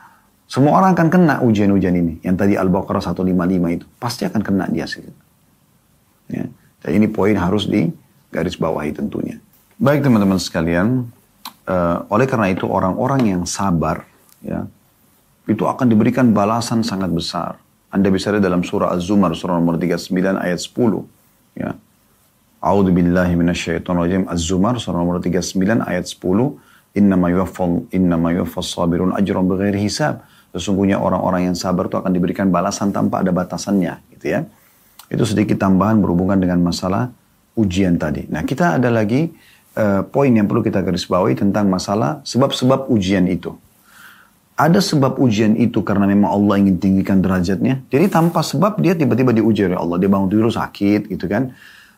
semua 0.48 0.80
orang 0.80 0.96
akan 0.96 1.08
kena 1.12 1.36
ujian-ujian 1.44 1.92
ini. 1.92 2.14
Yang 2.24 2.36
tadi 2.40 2.54
Al-Baqarah 2.56 3.04
155 3.04 3.76
itu. 3.76 3.86
Pasti 4.00 4.24
akan 4.24 4.42
kena 4.44 4.66
dia 4.72 4.88
sih. 4.88 5.04
Ya. 6.32 6.48
Dan 6.80 6.92
ini 6.96 7.12
poin 7.12 7.36
harus 7.36 7.68
di 7.68 7.92
garis 8.32 8.56
bawahi 8.56 8.96
tentunya. 8.96 9.44
Baik 9.76 10.08
teman-teman 10.08 10.40
sekalian, 10.40 11.12
uh, 11.68 12.08
oleh 12.08 12.26
karena 12.26 12.48
itu 12.50 12.64
orang-orang 12.66 13.38
yang 13.38 13.44
sabar, 13.44 14.08
ya, 14.40 14.66
itu 15.48 15.64
akan 15.64 15.88
diberikan 15.88 16.32
balasan 16.32 16.84
sangat 16.84 17.12
besar. 17.12 17.60
Anda 17.92 18.12
bisa 18.12 18.32
lihat 18.36 18.44
dalam 18.44 18.68
surah 18.68 18.92
Az-Zumar, 18.96 19.32
surah 19.36 19.56
nomor 19.56 19.80
39 19.80 20.40
ayat 20.40 20.60
10. 20.60 21.08
Ya. 21.56 21.76
A'udhu 22.68 22.92
billahi 22.92 23.40
minasyaitonir 23.40 24.02
rajim. 24.04 24.24
Az-Zumar, 24.28 24.76
surah 24.76 25.00
nomor 25.00 25.24
39 25.24 25.88
ayat 25.88 26.04
10. 26.04 27.00
Innama 27.00 27.32
yuwaffal, 27.32 27.88
innama 27.96 28.36
yuwaffal 28.36 28.66
sabirun 28.66 29.16
ajran 29.16 29.48
bighairi 29.48 29.80
hisab. 29.88 30.28
Sesungguhnya 30.52 31.00
orang-orang 31.00 31.48
yang 31.48 31.56
sabar 31.56 31.88
itu 31.88 31.96
akan 31.96 32.12
diberikan 32.12 32.52
balasan 32.52 32.92
tanpa 32.92 33.24
ada 33.24 33.32
batasannya. 33.32 34.04
Gitu 34.12 34.36
ya. 34.36 34.44
Itu 35.08 35.24
sedikit 35.24 35.56
tambahan 35.64 36.04
berhubungan 36.04 36.36
dengan 36.36 36.60
masalah 36.60 37.08
ujian 37.56 37.96
tadi. 37.96 38.28
Nah 38.28 38.44
kita 38.44 38.76
ada 38.76 38.92
lagi 38.92 39.32
uh, 39.80 40.04
poin 40.04 40.28
yang 40.28 40.52
perlu 40.52 40.60
kita 40.60 40.84
garis 40.84 41.08
bawahi 41.08 41.40
tentang 41.40 41.72
masalah 41.72 42.20
sebab-sebab 42.28 42.92
ujian 42.92 43.32
itu. 43.32 43.56
Ada 44.58 44.82
sebab 44.82 45.22
ujian 45.22 45.56
itu 45.56 45.86
karena 45.86 46.10
memang 46.10 46.34
Allah 46.34 46.60
ingin 46.60 46.82
tinggikan 46.82 47.22
derajatnya. 47.24 47.86
Jadi 47.88 48.12
tanpa 48.12 48.42
sebab 48.44 48.82
dia 48.82 48.98
tiba-tiba 48.98 49.32
diuji 49.32 49.70
oleh 49.70 49.78
Allah. 49.78 50.02
Dia 50.02 50.10
bangun 50.10 50.28
tidur 50.28 50.50
sakit 50.50 51.08
gitu 51.08 51.30
kan. 51.30 51.54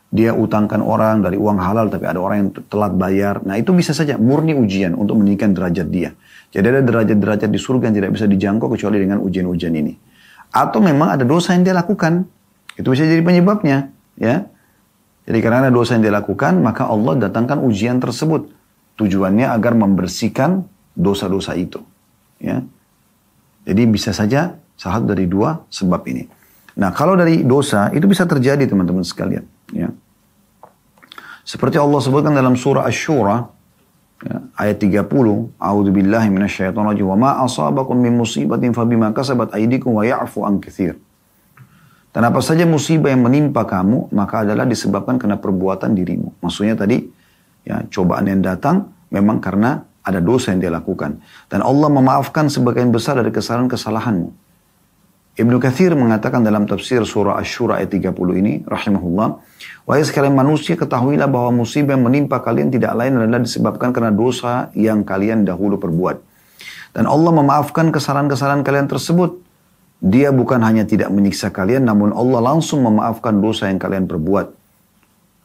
Dia 0.10 0.34
utangkan 0.34 0.82
orang 0.82 1.22
dari 1.22 1.38
uang 1.38 1.62
halal 1.62 1.94
tapi 1.94 2.10
ada 2.10 2.18
orang 2.18 2.38
yang 2.42 2.50
telat 2.66 2.98
bayar. 2.98 3.46
Nah 3.46 3.62
itu 3.62 3.70
bisa 3.78 3.94
saja 3.94 4.18
murni 4.18 4.58
ujian 4.58 4.98
untuk 4.98 5.22
meninggikan 5.22 5.54
derajat 5.54 5.88
dia. 5.94 6.18
Jadi 6.50 6.66
ada 6.66 6.82
derajat-derajat 6.82 7.50
di 7.50 7.60
surga 7.62 7.94
yang 7.94 7.98
tidak 8.02 8.12
bisa 8.18 8.26
dijangkau 8.26 8.68
kecuali 8.74 8.98
dengan 8.98 9.22
ujian-ujian 9.22 9.70
ini. 9.70 9.94
Atau 10.50 10.82
memang 10.82 11.14
ada 11.14 11.22
dosa 11.22 11.54
yang 11.54 11.62
dia 11.62 11.78
lakukan. 11.78 12.26
Itu 12.74 12.90
bisa 12.90 13.06
jadi 13.06 13.22
penyebabnya. 13.22 13.94
ya. 14.18 14.50
Jadi 15.30 15.40
karena 15.46 15.70
ada 15.70 15.72
dosa 15.74 15.94
yang 15.94 16.10
dia 16.10 16.16
lakukan, 16.18 16.58
maka 16.58 16.90
Allah 16.90 17.30
datangkan 17.30 17.62
ujian 17.62 18.02
tersebut. 18.02 18.50
Tujuannya 18.98 19.46
agar 19.46 19.78
membersihkan 19.78 20.66
dosa-dosa 20.98 21.54
itu. 21.54 21.86
Ya. 22.42 22.66
Jadi 23.70 23.86
bisa 23.86 24.10
saja 24.10 24.58
salah 24.74 25.06
dari 25.06 25.30
dua 25.30 25.70
sebab 25.70 26.02
ini. 26.10 26.26
Nah 26.82 26.90
kalau 26.96 27.14
dari 27.14 27.46
dosa 27.46 27.94
itu 27.94 28.10
bisa 28.10 28.26
terjadi 28.26 28.66
teman-teman 28.66 29.06
sekalian. 29.06 29.46
Ya. 29.76 29.90
Seperti 31.46 31.82
Allah 31.82 31.98
sebutkan 31.98 32.34
dalam 32.34 32.54
surah 32.54 32.86
Ash-Shura 32.86 33.50
ya, 34.22 34.38
ayat 34.54 34.78
30, 34.78 35.10
A'udzu 35.58 35.92
billahi 35.94 36.30
minasyaitonir 36.30 36.94
rajim. 36.94 37.10
Wa 37.10 37.18
ma 37.18 37.32
asabakum 37.42 37.98
min 37.98 38.14
musibatin 38.14 38.70
fabima 38.70 39.10
kasabat 39.10 39.54
aydikum 39.58 39.98
wa 39.98 40.06
ya'fu 40.06 40.46
an 40.46 40.62
katsir. 40.62 40.98
Dan 42.10 42.26
apa 42.26 42.42
saja 42.42 42.66
musibah 42.66 43.14
yang 43.14 43.22
menimpa 43.22 43.66
kamu, 43.70 44.10
maka 44.14 44.42
adalah 44.42 44.66
disebabkan 44.66 45.22
karena 45.22 45.38
perbuatan 45.38 45.94
dirimu. 45.94 46.42
Maksudnya 46.42 46.74
tadi, 46.74 47.06
ya 47.66 47.86
cobaan 47.86 48.26
yang 48.26 48.42
datang 48.42 48.90
memang 49.14 49.38
karena 49.38 49.86
ada 50.02 50.18
dosa 50.18 50.50
yang 50.54 50.62
dia 50.66 50.74
lakukan. 50.74 51.22
Dan 51.46 51.62
Allah 51.62 51.90
memaafkan 51.90 52.50
sebagian 52.50 52.90
besar 52.90 53.22
dari 53.22 53.30
kesalahan-kesalahanmu. 53.30 54.49
Ibnu 55.40 55.56
Kathir 55.56 55.96
mengatakan 55.96 56.44
dalam 56.44 56.68
tafsir 56.68 57.00
surah 57.08 57.40
Ash-Shura 57.40 57.80
ayat 57.80 57.96
30 57.96 58.12
ini, 58.44 58.54
rahimahullah, 58.68 59.40
Wahai 59.88 60.04
sekalian 60.04 60.36
manusia, 60.36 60.76
ketahuilah 60.76 61.32
bahwa 61.32 61.64
musibah 61.64 61.96
yang 61.96 62.04
menimpa 62.04 62.44
kalian 62.44 62.70
tidak 62.70 62.92
lain 62.94 63.16
adalah 63.18 63.40
disebabkan 63.40 63.96
karena 63.96 64.12
dosa 64.12 64.68
yang 64.76 65.02
kalian 65.08 65.48
dahulu 65.48 65.80
perbuat. 65.80 66.20
Dan 66.94 67.08
Allah 67.08 67.32
memaafkan 67.32 67.90
kesalahan-kesalahan 67.90 68.62
kalian 68.68 68.92
tersebut. 68.92 69.40
Dia 70.04 70.30
bukan 70.36 70.60
hanya 70.62 70.84
tidak 70.84 71.10
menyiksa 71.10 71.50
kalian, 71.56 71.88
namun 71.88 72.12
Allah 72.12 72.54
langsung 72.54 72.84
memaafkan 72.84 73.40
dosa 73.40 73.72
yang 73.72 73.80
kalian 73.80 74.06
perbuat. 74.06 74.52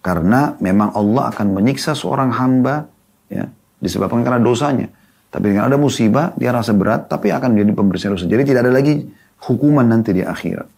Karena 0.04 0.58
memang 0.60 0.92
Allah 0.92 1.32
akan 1.32 1.54
menyiksa 1.54 1.96
seorang 1.96 2.34
hamba, 2.34 2.90
ya, 3.30 3.46
disebabkan 3.78 4.26
karena 4.26 4.42
dosanya. 4.42 4.90
Tapi 5.30 5.54
dengan 5.54 5.70
ada 5.70 5.78
musibah, 5.80 6.36
dia 6.36 6.52
rasa 6.52 6.76
berat, 6.76 7.08
tapi 7.08 7.32
akan 7.32 7.56
menjadi 7.56 7.72
pembersih 7.72 8.08
dosa. 8.12 8.28
Jadi 8.28 8.42
tidak 8.44 8.68
ada 8.68 8.74
lagi 8.76 9.23
hukuman 9.44 9.86
nanti 9.86 10.12
di 10.16 10.22
akhirat. 10.24 10.68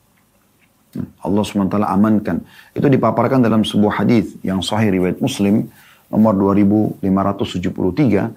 Allah 0.96 1.42
SWT 1.44 1.76
amankan. 1.76 2.40
Itu 2.72 2.88
dipaparkan 2.88 3.44
dalam 3.44 3.62
sebuah 3.68 4.00
hadis 4.00 4.33
yang 4.40 4.64
sahih 4.64 4.88
riwayat 4.96 5.20
Muslim 5.20 5.68
nomor 6.09 6.33
2573 6.57 8.33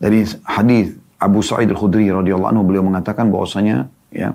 dari 0.00 0.24
hadis 0.48 0.96
Abu 1.20 1.44
Sa'id 1.44 1.68
Al-Khudri 1.68 2.08
radhiyallahu 2.08 2.48
anhu 2.48 2.64
beliau 2.64 2.80
mengatakan 2.86 3.28
bahwasanya 3.28 3.92
ya 4.08 4.32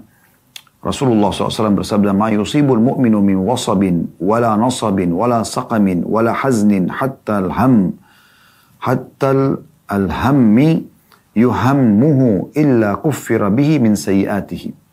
Rasulullah 0.85 1.33
SAW 1.33 1.81
bersabda 1.81 2.13
ma 2.13 2.29
yusibul 2.29 2.77
mu'minu 2.77 3.17
min 3.25 3.41
wasabin 3.41 4.13
wala 4.21 4.53
nasabin 4.53 5.09
wala 5.17 5.41
saqamin 5.41 6.05
wala 6.05 6.29
haznin 6.29 6.93
hatta 6.93 7.41
al-ham 7.41 7.97
hatta 8.77 9.57
al-hammi 9.89 10.85
yuhammuhu 11.33 12.53
illa 12.53 13.01
kuffira 13.01 13.49
bihi 13.49 13.81
min 13.81 13.97
sayiatihi. 13.97 14.84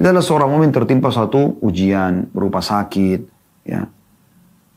Tidaklah 0.00 0.24
seorang 0.24 0.48
mukmin 0.48 0.72
tertimpa 0.72 1.12
satu 1.12 1.60
ujian 1.60 2.24
berupa 2.32 2.64
sakit, 2.64 3.20
ya. 3.68 3.84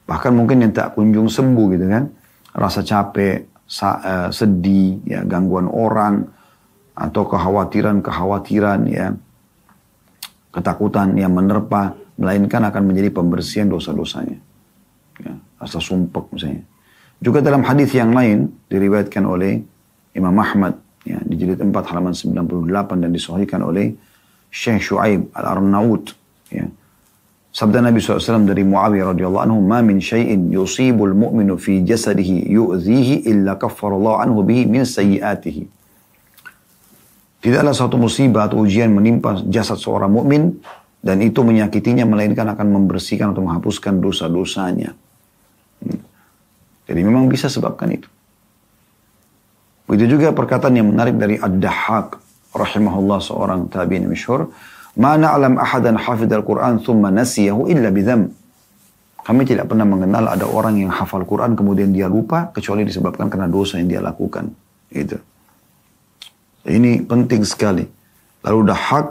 Bahkan 0.03 0.36
mungkin 0.36 0.67
yang 0.67 0.76
tak 0.76 0.99
kunjung 0.99 1.32
sembuh 1.32 1.80
gitu 1.80 1.88
kan. 1.88 2.11
Rasa 2.51 2.84
capek, 2.84 3.63
sa, 3.63 4.03
uh, 4.03 4.30
sedih, 4.36 4.99
ya, 5.07 5.24
gangguan 5.24 5.71
orang, 5.71 6.28
atau 6.91 7.24
kekhawatiran-kekhawatiran, 7.24 8.80
ya. 8.91 9.15
Ketakutan 10.51 11.15
yang 11.15 11.32
menerpa, 11.32 11.95
melainkan 12.19 12.67
akan 12.67 12.84
menjadi 12.84 13.15
pembersihan 13.15 13.71
dosa-dosanya. 13.71 14.43
Ya, 15.24 15.39
rasa 15.55 15.80
sumpek 15.80 16.36
misalnya. 16.36 16.67
Juga 17.24 17.39
dalam 17.39 17.63
hadis 17.63 17.95
yang 17.95 18.11
lain 18.11 18.51
diriwayatkan 18.67 19.24
oleh 19.24 19.63
Imam 20.11 20.36
Ahmad 20.36 20.76
ya, 21.07 21.15
di 21.24 21.39
jilid 21.39 21.63
4 21.63 21.71
halaman 21.71 22.11
98 22.11 22.99
dan 22.99 23.09
disohikan 23.15 23.63
oleh 23.63 23.95
Syekh 24.53 24.85
Shu'aib 24.85 25.33
Al-Arnaut 25.33 26.13
Ya. 26.53 26.69
Sabda 27.53 27.85
Nabi 27.85 28.01
SAW 28.01 28.49
dari 28.49 28.65
Muawiyah 28.65 29.13
radhiyallahu 29.13 29.43
anhu, 29.45 29.59
"Ma 29.61 29.81
min 29.85 30.01
syai'in 30.01 30.49
yusibul 30.49 31.13
mu'minu 31.13 31.57
fi 31.57 31.81
jasadihi 31.85 32.49
yu'dhihi 32.49 33.29
illa 33.29 33.57
kaffarallahu 33.57 34.17
anhu 34.21 34.41
bihi 34.41 34.65
min 34.65 34.81
sayyi'atihi." 34.85 35.65
Tidaklah 37.45 37.75
satu 37.75 37.99
musibah 37.99 38.49
atau 38.49 38.63
ujian 38.63 38.89
menimpa 38.89 39.37
jasad 39.51 39.77
seorang 39.77 40.09
mukmin 40.09 40.63
dan 41.03 41.19
itu 41.19 41.43
menyakitinya 41.43 42.07
melainkan 42.07 42.47
akan 42.47 42.67
membersihkan 42.73 43.35
atau 43.35 43.43
menghapuskan 43.43 43.99
dosa-dosanya. 43.99 44.95
Hmm. 45.83 45.99
Jadi 46.89 47.01
memang 47.03 47.27
bisa 47.27 47.51
sebabkan 47.51 47.91
itu. 47.91 48.07
Begitu 49.85 50.17
juga 50.17 50.31
perkataan 50.31 50.73
yang 50.73 50.89
menarik 50.89 51.19
dari 51.19 51.35
Ad-Dahhak 51.37 52.22
rahimahullah 52.53 53.19
seorang 53.19 53.67
tabi'in 53.67 54.05
masyhur 54.07 54.49
Ma 54.93 55.17
na'lam 55.17 55.57
ahadan 55.57 55.97
hafidhal 55.97 56.45
Quran 56.45 56.77
thumma 56.85 57.09
nasiyahu 57.09 57.65
illa 57.65 57.89
bidham. 57.89 58.29
Kami 59.23 59.47
tidak 59.47 59.71
pernah 59.71 59.87
mengenal 59.87 60.35
ada 60.35 60.45
orang 60.45 60.83
yang 60.83 60.91
hafal 60.91 61.23
Quran 61.23 61.55
kemudian 61.55 61.95
dia 61.95 62.11
lupa 62.11 62.51
kecuali 62.51 62.83
disebabkan 62.83 63.31
karena 63.31 63.47
dosa 63.47 63.79
yang 63.79 63.87
dia 63.87 64.01
lakukan. 64.03 64.51
Itu. 64.91 65.17
Ini 66.67 67.07
penting 67.07 67.41
sekali. 67.47 67.87
Lalu 68.43 68.59
dah 68.67 68.77
hak 68.77 69.07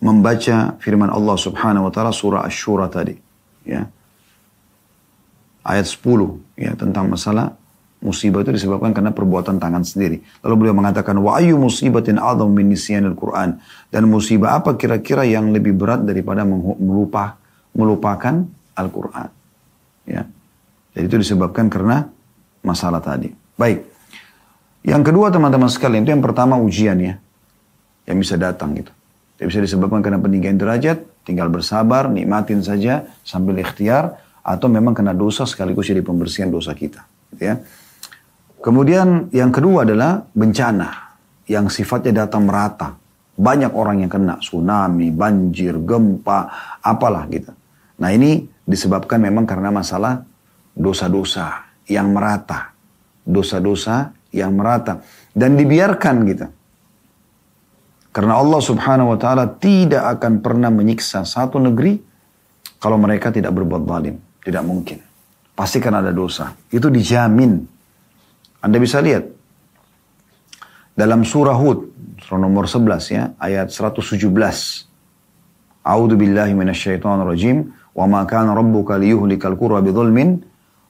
membaca 0.00 0.78
firman 0.78 1.10
Allah 1.10 1.36
Subhanahu 1.36 1.90
wa 1.90 1.92
taala 1.92 2.14
surah 2.14 2.46
Asy-Syura 2.46 2.86
tadi, 2.86 3.18
ya. 3.66 3.90
Ayat 5.66 5.90
10 5.90 6.62
ya 6.62 6.78
tentang 6.78 7.10
masalah 7.10 7.58
musibah 8.06 8.46
itu 8.46 8.54
disebabkan 8.54 8.94
karena 8.94 9.10
perbuatan 9.10 9.58
tangan 9.58 9.82
sendiri. 9.82 10.22
Lalu 10.46 10.54
beliau 10.54 10.74
mengatakan, 10.78 11.18
wa 11.18 11.34
ayu 11.42 11.58
musibatin 11.58 12.22
adam 12.22 12.54
min 12.54 12.70
nisyanil 12.70 13.18
Quran. 13.18 13.58
Dan 13.90 14.06
musibah 14.06 14.62
apa 14.62 14.78
kira-kira 14.78 15.26
yang 15.26 15.50
lebih 15.50 15.74
berat 15.74 16.06
daripada 16.06 16.46
melupa, 16.46 17.34
melupakan 17.74 18.46
Al-Quran. 18.78 19.28
Ya. 20.06 20.22
Jadi 20.94 21.04
itu 21.10 21.16
disebabkan 21.26 21.66
karena 21.66 22.06
masalah 22.62 23.02
tadi. 23.02 23.34
Baik. 23.58 23.82
Yang 24.86 25.02
kedua 25.10 25.34
teman-teman 25.34 25.66
sekalian, 25.66 26.06
itu 26.06 26.14
yang 26.14 26.22
pertama 26.22 26.54
ujian 26.54 26.94
ya. 27.02 27.18
Yang 28.06 28.16
bisa 28.22 28.34
datang 28.38 28.78
gitu. 28.78 28.94
Itu 29.34 29.50
bisa 29.50 29.58
disebabkan 29.58 29.98
karena 29.98 30.22
peninggian 30.22 30.54
derajat, 30.54 31.02
tinggal 31.26 31.50
bersabar, 31.50 32.06
nikmatin 32.06 32.62
saja 32.62 33.02
sambil 33.26 33.58
ikhtiar, 33.58 34.22
atau 34.46 34.70
memang 34.70 34.94
kena 34.94 35.10
dosa 35.10 35.42
sekaligus 35.42 35.90
jadi 35.90 36.06
pembersihan 36.06 36.46
dosa 36.46 36.70
kita. 36.70 37.02
Gitu 37.34 37.50
ya. 37.50 37.58
Kemudian 38.60 39.28
yang 39.30 39.52
kedua 39.52 39.84
adalah 39.84 40.24
bencana 40.32 40.88
yang 41.46 41.70
sifatnya 41.70 42.26
datang 42.26 42.48
merata. 42.48 42.96
Banyak 43.36 43.76
orang 43.76 44.00
yang 44.00 44.10
kena 44.10 44.40
tsunami, 44.40 45.12
banjir, 45.12 45.76
gempa, 45.76 46.48
apalah 46.80 47.28
gitu. 47.28 47.52
Nah 48.00 48.10
ini 48.12 48.48
disebabkan 48.64 49.20
memang 49.20 49.44
karena 49.44 49.68
masalah 49.68 50.24
dosa-dosa 50.72 51.68
yang 51.84 52.16
merata. 52.16 52.72
Dosa-dosa 53.26 54.16
yang 54.32 54.56
merata. 54.56 55.04
Dan 55.36 55.54
dibiarkan 55.60 56.16
gitu. 56.32 56.46
Karena 58.16 58.40
Allah 58.40 58.60
subhanahu 58.64 59.12
wa 59.12 59.18
ta'ala 59.20 59.60
tidak 59.60 60.16
akan 60.16 60.40
pernah 60.40 60.72
menyiksa 60.72 61.28
satu 61.28 61.60
negeri 61.60 62.00
kalau 62.80 62.96
mereka 62.96 63.28
tidak 63.28 63.52
berbuat 63.52 63.84
zalim. 63.84 64.16
Tidak 64.40 64.64
mungkin. 64.64 64.98
Pasti 65.52 65.76
kan 65.76 66.00
ada 66.00 66.08
dosa. 66.16 66.56
Itu 66.72 66.88
dijamin 66.88 67.75
anda 68.66 68.82
bisa 68.82 68.98
lihat 68.98 69.30
dalam 70.98 71.22
surah 71.22 71.54
Hud, 71.54 71.86
surah 72.18 72.42
nomor 72.42 72.66
11 72.66 73.14
ya, 73.14 73.30
ayat 73.38 73.70
117. 73.70 74.26
A'udzu 75.86 76.18
billahi 76.18 76.50
minasyaitonir 76.50 77.30
rajim 77.30 77.70
wa 77.94 78.10
ma 78.10 78.26
kana 78.26 78.58
rabbuka 78.58 78.98
liyuhlikal 78.98 79.54
qura 79.54 79.78
bidzulmin 79.78 80.42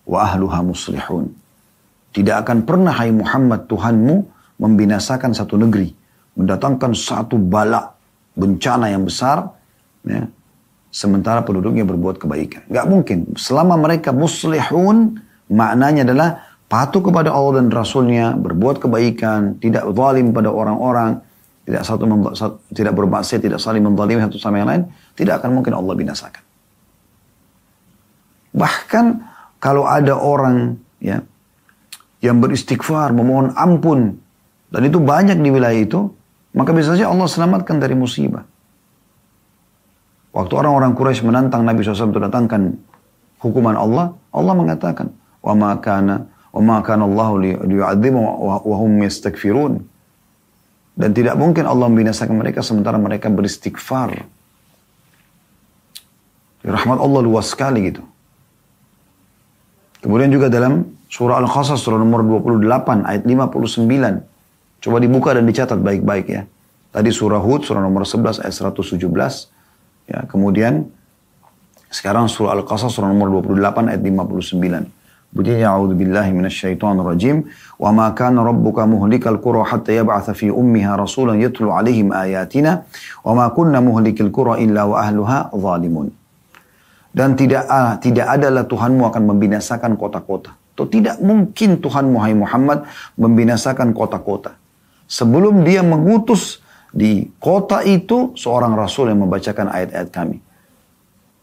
wa 0.08 0.24
ahluha 0.24 0.64
muslihun. 0.64 1.28
Tidak 2.16 2.32
akan 2.32 2.64
pernah 2.64 2.96
hai 2.96 3.12
Muhammad 3.12 3.68
Tuhanmu 3.68 4.24
membinasakan 4.56 5.36
satu 5.36 5.60
negeri, 5.60 5.92
mendatangkan 6.32 6.96
satu 6.96 7.36
bala 7.36 7.92
bencana 8.32 8.88
yang 8.88 9.04
besar 9.04 9.52
ya, 10.00 10.24
sementara 10.88 11.44
penduduknya 11.44 11.84
berbuat 11.84 12.16
kebaikan. 12.16 12.64
Gak 12.72 12.88
mungkin. 12.88 13.36
Selama 13.36 13.76
mereka 13.76 14.16
muslihun, 14.16 15.20
maknanya 15.52 16.08
adalah 16.08 16.55
patuh 16.66 17.02
kepada 17.02 17.30
Allah 17.30 17.62
dan 17.62 17.70
Rasulnya, 17.70 18.34
berbuat 18.34 18.82
kebaikan, 18.82 19.58
tidak 19.62 19.86
zalim 19.94 20.34
pada 20.34 20.50
orang-orang, 20.50 21.22
tidak 21.66 21.82
satu 21.82 22.06
tidak 22.70 22.94
bermaksiat, 22.94 23.42
tidak 23.42 23.58
saling 23.58 23.82
menzalimi 23.82 24.22
satu 24.22 24.38
sama 24.38 24.62
yang 24.62 24.70
lain, 24.70 24.82
tidak 25.18 25.42
akan 25.42 25.50
mungkin 25.58 25.74
Allah 25.74 25.94
binasakan. 25.98 26.42
Bahkan 28.54 29.04
kalau 29.58 29.82
ada 29.84 30.14
orang 30.14 30.78
ya 31.02 31.20
yang 32.22 32.38
beristighfar, 32.38 33.10
memohon 33.10 33.50
ampun, 33.58 34.14
dan 34.70 34.82
itu 34.86 35.02
banyak 35.02 35.38
di 35.38 35.50
wilayah 35.50 35.80
itu, 35.82 36.00
maka 36.54 36.70
bisa 36.70 36.94
saja 36.94 37.10
Allah 37.10 37.26
selamatkan 37.26 37.82
dari 37.82 37.98
musibah. 37.98 38.46
Waktu 40.32 40.52
orang-orang 40.52 40.92
Quraisy 40.92 41.24
menantang 41.24 41.64
Nabi 41.64 41.80
SAW 41.80 42.12
untuk 42.12 42.24
datangkan 42.24 42.76
hukuman 43.40 43.76
Allah, 43.76 44.12
Allah 44.32 44.54
mengatakan, 44.54 45.12
wa 45.40 45.54
ma 45.56 45.70
وَمَا 46.55 46.83
كَانَ 46.83 46.99
اللَّهُ 46.99 47.29
لِيُعَذِّبُهُمْ 47.63 48.25
وَهُمْ 48.67 48.91
يَسْتَكْفِرُونَ 49.07 49.73
Dan 50.99 51.09
tidak 51.15 51.39
mungkin 51.39 51.63
Allah 51.63 51.87
membinasakan 51.87 52.35
mereka 52.35 52.59
sementara 52.59 52.99
mereka 52.99 53.31
beristighfar. 53.31 54.27
Rahmat 56.61 56.97
Allah 56.99 57.21
luas 57.23 57.49
sekali 57.49 57.89
gitu. 57.89 58.03
Kemudian 60.03 60.29
juga 60.29 60.51
dalam 60.51 60.85
surah 61.09 61.41
Al-Qasas 61.41 61.81
surah 61.81 61.97
nomor 61.97 62.21
28 62.25 63.07
ayat 63.07 63.23
59. 63.25 64.81
Coba 64.81 64.97
dibuka 64.97 65.29
dan 65.33 65.45
dicatat 65.45 65.77
baik-baik 65.77 66.25
ya. 66.29 66.45
Tadi 66.91 67.09
surah 67.09 67.39
Hud 67.39 67.63
surah 67.63 67.81
nomor 67.81 68.03
11 68.03 68.43
ayat 68.43 68.53
117. 68.53 68.97
Ya, 70.11 70.27
kemudian 70.27 70.91
sekarang 71.89 72.27
surah 72.27 72.57
Al-Qasas 72.59 72.93
surah 72.93 73.09
nomor 73.09 73.41
28 73.41 73.89
ayat 73.89 74.01
59. 74.03 75.01
Bunyinya 75.34 75.74
a'udzu 75.74 75.94
billahi 75.98 76.30
minasyaitonir 76.32 77.04
rajim 77.04 77.36
wa 77.76 77.90
ma 77.92 78.06
kana 78.16 78.40
rabbuka 78.40 78.88
muhlikal 78.88 79.36
qura 79.42 79.66
hatta 79.66 79.92
yab'atha 79.92 80.32
fi 80.32 80.48
ummiha 80.48 80.96
rasulan 80.96 81.36
yatlu 81.36 81.68
alaihim 81.68 82.14
ayatina 82.14 82.86
wa 83.26 83.32
ma 83.36 83.46
kunna 83.52 83.84
muhlikil 83.84 84.32
qura 84.32 84.56
illa 84.56 84.86
wa 84.86 85.02
ahluha 85.02 85.50
zalimun. 85.52 86.08
Dan 87.16 87.32
tidak 87.32 87.64
ah, 87.68 87.96
tidak 87.96 88.28
adalah 88.28 88.68
Tuhanmu 88.68 89.02
akan 89.08 89.22
membinasakan 89.32 89.96
kota-kota. 89.96 90.52
Atau 90.76 90.84
tidak 90.92 91.16
mungkin 91.24 91.80
Tuhan 91.80 92.12
Muhammad 92.12 92.44
Muhammad 92.44 92.78
membinasakan 93.16 93.96
kota-kota. 93.96 94.52
Sebelum 95.08 95.64
dia 95.64 95.80
mengutus 95.80 96.60
di 96.92 97.32
kota 97.40 97.80
itu 97.80 98.36
seorang 98.36 98.76
rasul 98.76 99.08
yang 99.08 99.24
membacakan 99.24 99.72
ayat-ayat 99.72 100.08
kami. 100.12 100.38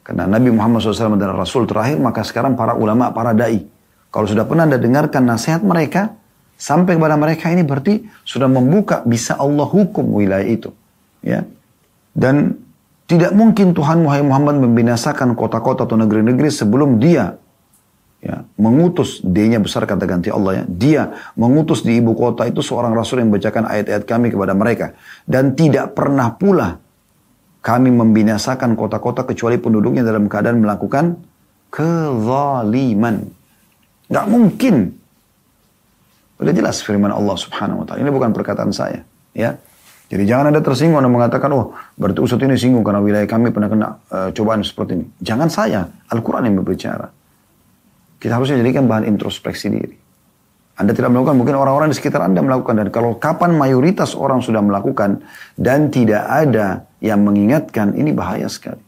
Karena 0.06 0.30
Nabi 0.30 0.54
Muhammad 0.54 0.84
SAW 0.84 1.16
adalah 1.16 1.34
rasul 1.34 1.66
terakhir, 1.66 1.98
maka 1.98 2.22
sekarang 2.22 2.54
para 2.54 2.78
ulama, 2.78 3.10
para 3.10 3.34
da'i 3.34 3.73
kalau 4.14 4.30
sudah 4.30 4.45
pernah 4.45 4.70
Anda 4.70 4.78
dengarkan 4.78 5.26
nasihat 5.26 5.66
mereka, 5.66 6.14
sampai 6.53 6.95
kepada 7.01 7.18
mereka 7.18 7.49
ini 7.49 7.66
berarti 7.66 8.05
sudah 8.22 8.45
membuka 8.45 9.01
bisa 9.01 9.34
Allah 9.41 9.66
hukum 9.66 10.14
wilayah 10.14 10.45
itu. 10.45 10.70
Ya. 11.26 11.49
Dan 12.14 12.61
tidak 13.09 13.34
mungkin 13.34 13.74
Tuhan 13.74 14.05
Muhammad 14.05 14.61
membinasakan 14.61 15.34
kota-kota 15.34 15.89
atau 15.89 15.97
negeri-negeri 15.97 16.53
sebelum 16.53 17.01
dia 17.01 17.41
ya, 18.22 18.45
mengutus 18.55 19.20
D-nya 19.26 19.57
besar 19.57 19.89
kata 19.89 20.05
ganti 20.05 20.30
Allah 20.30 20.61
ya. 20.61 20.64
Dia 20.70 21.03
mengutus 21.34 21.82
di 21.82 21.97
ibu 21.97 22.14
kota 22.14 22.45
itu 22.45 22.61
seorang 22.61 22.93
rasul 22.93 23.20
yang 23.20 23.34
membacakan 23.34 23.66
ayat-ayat 23.66 24.03
kami 24.05 24.30
kepada 24.30 24.53
mereka 24.53 24.93
dan 25.26 25.57
tidak 25.57 25.97
pernah 25.97 26.38
pula 26.38 26.78
kami 27.66 27.89
membinasakan 27.89 28.78
kota-kota 28.78 29.26
kecuali 29.26 29.57
penduduknya 29.57 30.05
dalam 30.05 30.30
keadaan 30.30 30.61
melakukan 30.61 31.18
kezaliman. 31.74 33.43
Gak 34.14 34.26
mungkin. 34.30 34.93
Udah 36.38 36.53
jelas 36.53 36.86
firman 36.86 37.09
Allah 37.09 37.34
subhanahu 37.34 37.82
wa 37.82 37.86
ta'ala. 37.89 38.05
Ini 38.05 38.11
bukan 38.14 38.30
perkataan 38.30 38.70
saya. 38.70 39.01
Ya. 39.34 39.57
Jadi 40.14 40.30
jangan 40.30 40.53
ada 40.53 40.61
tersinggung 40.61 41.01
dan 41.01 41.09
mengatakan, 41.09 41.49
oh 41.57 41.74
berarti 41.97 42.22
Ustaz 42.22 42.38
ini 42.45 42.53
singgung 42.53 42.86
karena 42.86 43.01
wilayah 43.01 43.26
kami 43.26 43.49
pernah 43.49 43.66
kena 43.72 43.88
uh, 44.14 44.30
cobaan 44.30 44.61
seperti 44.61 45.01
ini. 45.01 45.05
Jangan 45.18 45.49
saya, 45.49 45.89
Al-Quran 46.14 46.45
yang 46.45 46.61
berbicara. 46.61 47.09
Kita 48.22 48.38
harusnya 48.38 48.61
jadikan 48.61 48.86
bahan 48.86 49.09
introspeksi 49.09 49.74
diri. 49.74 49.97
Anda 50.78 50.93
tidak 50.93 51.14
melakukan, 51.14 51.38
mungkin 51.38 51.55
orang-orang 51.57 51.89
di 51.93 51.97
sekitar 51.97 52.22
Anda 52.22 52.45
melakukan. 52.45 52.74
Dan 52.78 52.88
kalau 52.93 53.18
kapan 53.18 53.57
mayoritas 53.57 54.14
orang 54.14 54.41
sudah 54.41 54.61
melakukan 54.61 55.22
dan 55.57 55.89
tidak 55.89 56.26
ada 56.30 56.86
yang 57.01 57.22
mengingatkan, 57.26 57.97
ini 57.97 58.14
bahaya 58.14 58.45
sekali. 58.49 58.82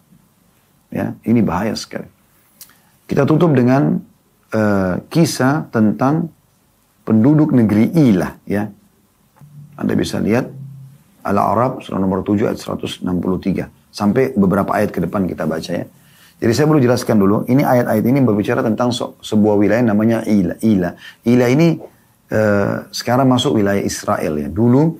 Ya, 0.93 1.17
ini 1.25 1.41
bahaya 1.41 1.73
sekali. 1.73 2.09
Kita 3.05 3.25
tutup 3.25 3.53
dengan 3.53 4.01
uh, 4.53 5.01
kisah 5.09 5.71
tentang 5.73 6.29
penduduk 7.07 7.53
negeri 7.55 7.89
Ilah 7.93 8.37
ya. 8.45 8.69
Anda 9.75 9.93
bisa 9.95 10.19
lihat 10.19 10.49
Al-Arab 11.25 11.81
surah 11.81 11.97
nomor 11.97 12.21
7 12.21 12.53
ayat 12.53 12.59
163. 12.61 13.05
Sampai 13.89 14.35
beberapa 14.35 14.75
ayat 14.75 14.93
ke 14.93 14.99
depan 15.01 15.25
kita 15.25 15.47
baca 15.49 15.71
ya. 15.71 15.85
Jadi 16.35 16.51
saya 16.51 16.67
perlu 16.67 16.83
jelaskan 16.83 17.15
dulu, 17.15 17.47
ini 17.47 17.63
ayat-ayat 17.63 18.03
ini 18.03 18.19
berbicara 18.19 18.59
tentang 18.59 18.91
sebuah 19.23 19.55
wilayah 19.55 19.95
namanya 19.95 20.19
Ila. 20.27 20.59
Ila, 20.59 20.91
Ila 21.23 21.45
ini 21.47 21.79
uh, 22.29 22.91
sekarang 22.91 23.31
masuk 23.31 23.55
wilayah 23.55 23.79
Israel 23.79 24.35
ya. 24.35 24.51
Dulu 24.51 24.99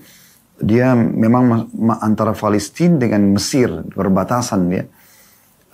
dia 0.56 0.96
memang 0.96 1.68
antara 2.00 2.32
Palestina 2.32 2.96
dengan 2.96 3.36
Mesir 3.36 3.68
berbatasan 3.92 4.60
ya. 4.72 4.84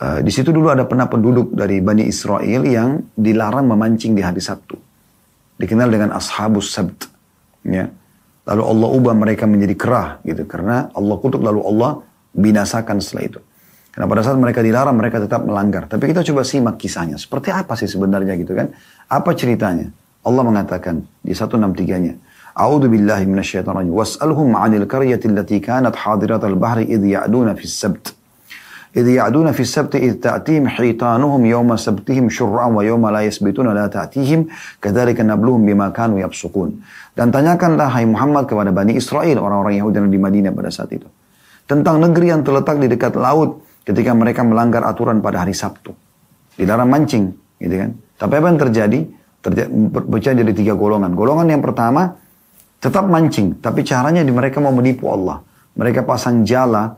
Uh, 0.02 0.18
di 0.18 0.34
situ 0.34 0.50
dulu 0.50 0.66
ada 0.66 0.82
pernah 0.82 1.06
penduduk 1.06 1.54
dari 1.54 1.78
Bani 1.78 2.02
Israel 2.10 2.66
yang 2.66 3.06
dilarang 3.14 3.70
memancing 3.70 4.18
di 4.18 4.22
hari 4.26 4.42
Sabtu. 4.42 4.74
Dikenal 5.62 5.94
dengan 5.94 6.10
Ashabus 6.18 6.74
Sabt. 6.74 7.06
Ya. 7.62 7.86
Lalu 8.42 8.62
Allah 8.66 8.88
ubah 8.98 9.14
mereka 9.14 9.46
menjadi 9.46 9.78
kerah 9.78 10.08
gitu. 10.26 10.42
Karena 10.50 10.90
Allah 10.90 11.14
kutuk 11.22 11.38
lalu 11.38 11.62
Allah 11.62 12.02
binasakan 12.34 12.98
setelah 12.98 13.30
itu. 13.30 13.40
Karena 13.94 14.10
pada 14.10 14.26
saat 14.26 14.42
mereka 14.42 14.58
dilarang 14.58 14.98
mereka 14.98 15.22
tetap 15.22 15.46
melanggar. 15.46 15.86
Tapi 15.86 16.10
kita 16.10 16.26
coba 16.26 16.42
simak 16.42 16.82
kisahnya. 16.82 17.14
Seperti 17.14 17.54
apa 17.54 17.78
sih 17.78 17.86
sebenarnya 17.86 18.34
gitu 18.42 18.58
kan. 18.58 18.74
Apa 19.06 19.38
ceritanya? 19.38 19.86
Allah 20.26 20.42
mengatakan 20.42 21.06
di 21.22 21.30
163-nya. 21.30 22.18
A'udhu 22.58 22.90
billahi 22.90 23.22
minasyaitanirrajim. 23.30 23.94
Was'alhum 23.94 24.58
'anil 24.58 24.90
qaryati 24.90 25.30
allati 25.30 25.62
kanat 25.62 25.94
hadiratal 25.94 26.58
bahri 26.58 26.90
idh 26.90 27.06
ya'duna 27.06 27.54
fis 27.54 27.78
sabt. 27.78 28.18
إذ 28.97 29.07
يعدون 29.07 29.51
في 29.51 29.61
السبت 29.67 29.93
إذ 29.95 30.13
تأتيهم 30.23 30.67
حيطانهم 30.67 31.41
يوم 31.45 31.69
سبتهم 31.75 32.25
شرعا 32.33 32.67
ويوم 32.71 33.03
لا 33.09 33.21
يسبتون 33.21 33.67
لا 33.69 33.85
تأتيهم 33.87 34.47
كذلك 34.81 35.17
نبلوهم 35.21 35.61
بما 35.65 35.87
كانوا 35.93 36.17
يفسقون 36.25 36.69
dan 37.17 37.33
tanyakanlah 37.33 37.93
hai 37.93 38.05
Muhammad 38.05 38.49
kepada 38.49 38.73
Bani 38.73 38.97
Israel 38.97 39.37
orang-orang 39.41 39.77
Yahudi 39.77 39.97
yang 40.01 40.09
di 40.09 40.19
Madinah 40.21 40.51
pada 40.53 40.69
saat 40.73 40.89
itu 40.93 41.05
tentang 41.69 42.01
negeri 42.01 42.31
yang 42.33 42.41
terletak 42.41 42.81
di 42.81 42.87
dekat 42.89 43.13
laut 43.19 43.61
ketika 43.83 44.15
mereka 44.17 44.41
melanggar 44.41 44.81
aturan 44.87 45.21
pada 45.21 45.45
hari 45.45 45.53
Sabtu 45.53 45.93
dilarang 46.57 46.89
mancing 46.89 47.33
gitu 47.61 47.75
kan 47.77 47.91
tapi 48.17 48.33
apa 48.39 48.47
yang 48.49 48.59
terjadi 48.59 48.99
terjadi 49.45 50.41
jadi 50.41 50.53
tiga 50.57 50.73
golongan 50.73 51.13
golongan 51.13 51.53
yang 51.53 51.61
pertama 51.61 52.17
tetap 52.81 53.05
mancing 53.05 53.61
tapi 53.61 53.85
caranya 53.85 54.25
di 54.25 54.33
mereka 54.33 54.57
mau 54.57 54.73
menipu 54.73 55.05
Allah 55.09 55.41
mereka 55.77 56.01
pasang 56.01 56.41
jala 56.41 56.97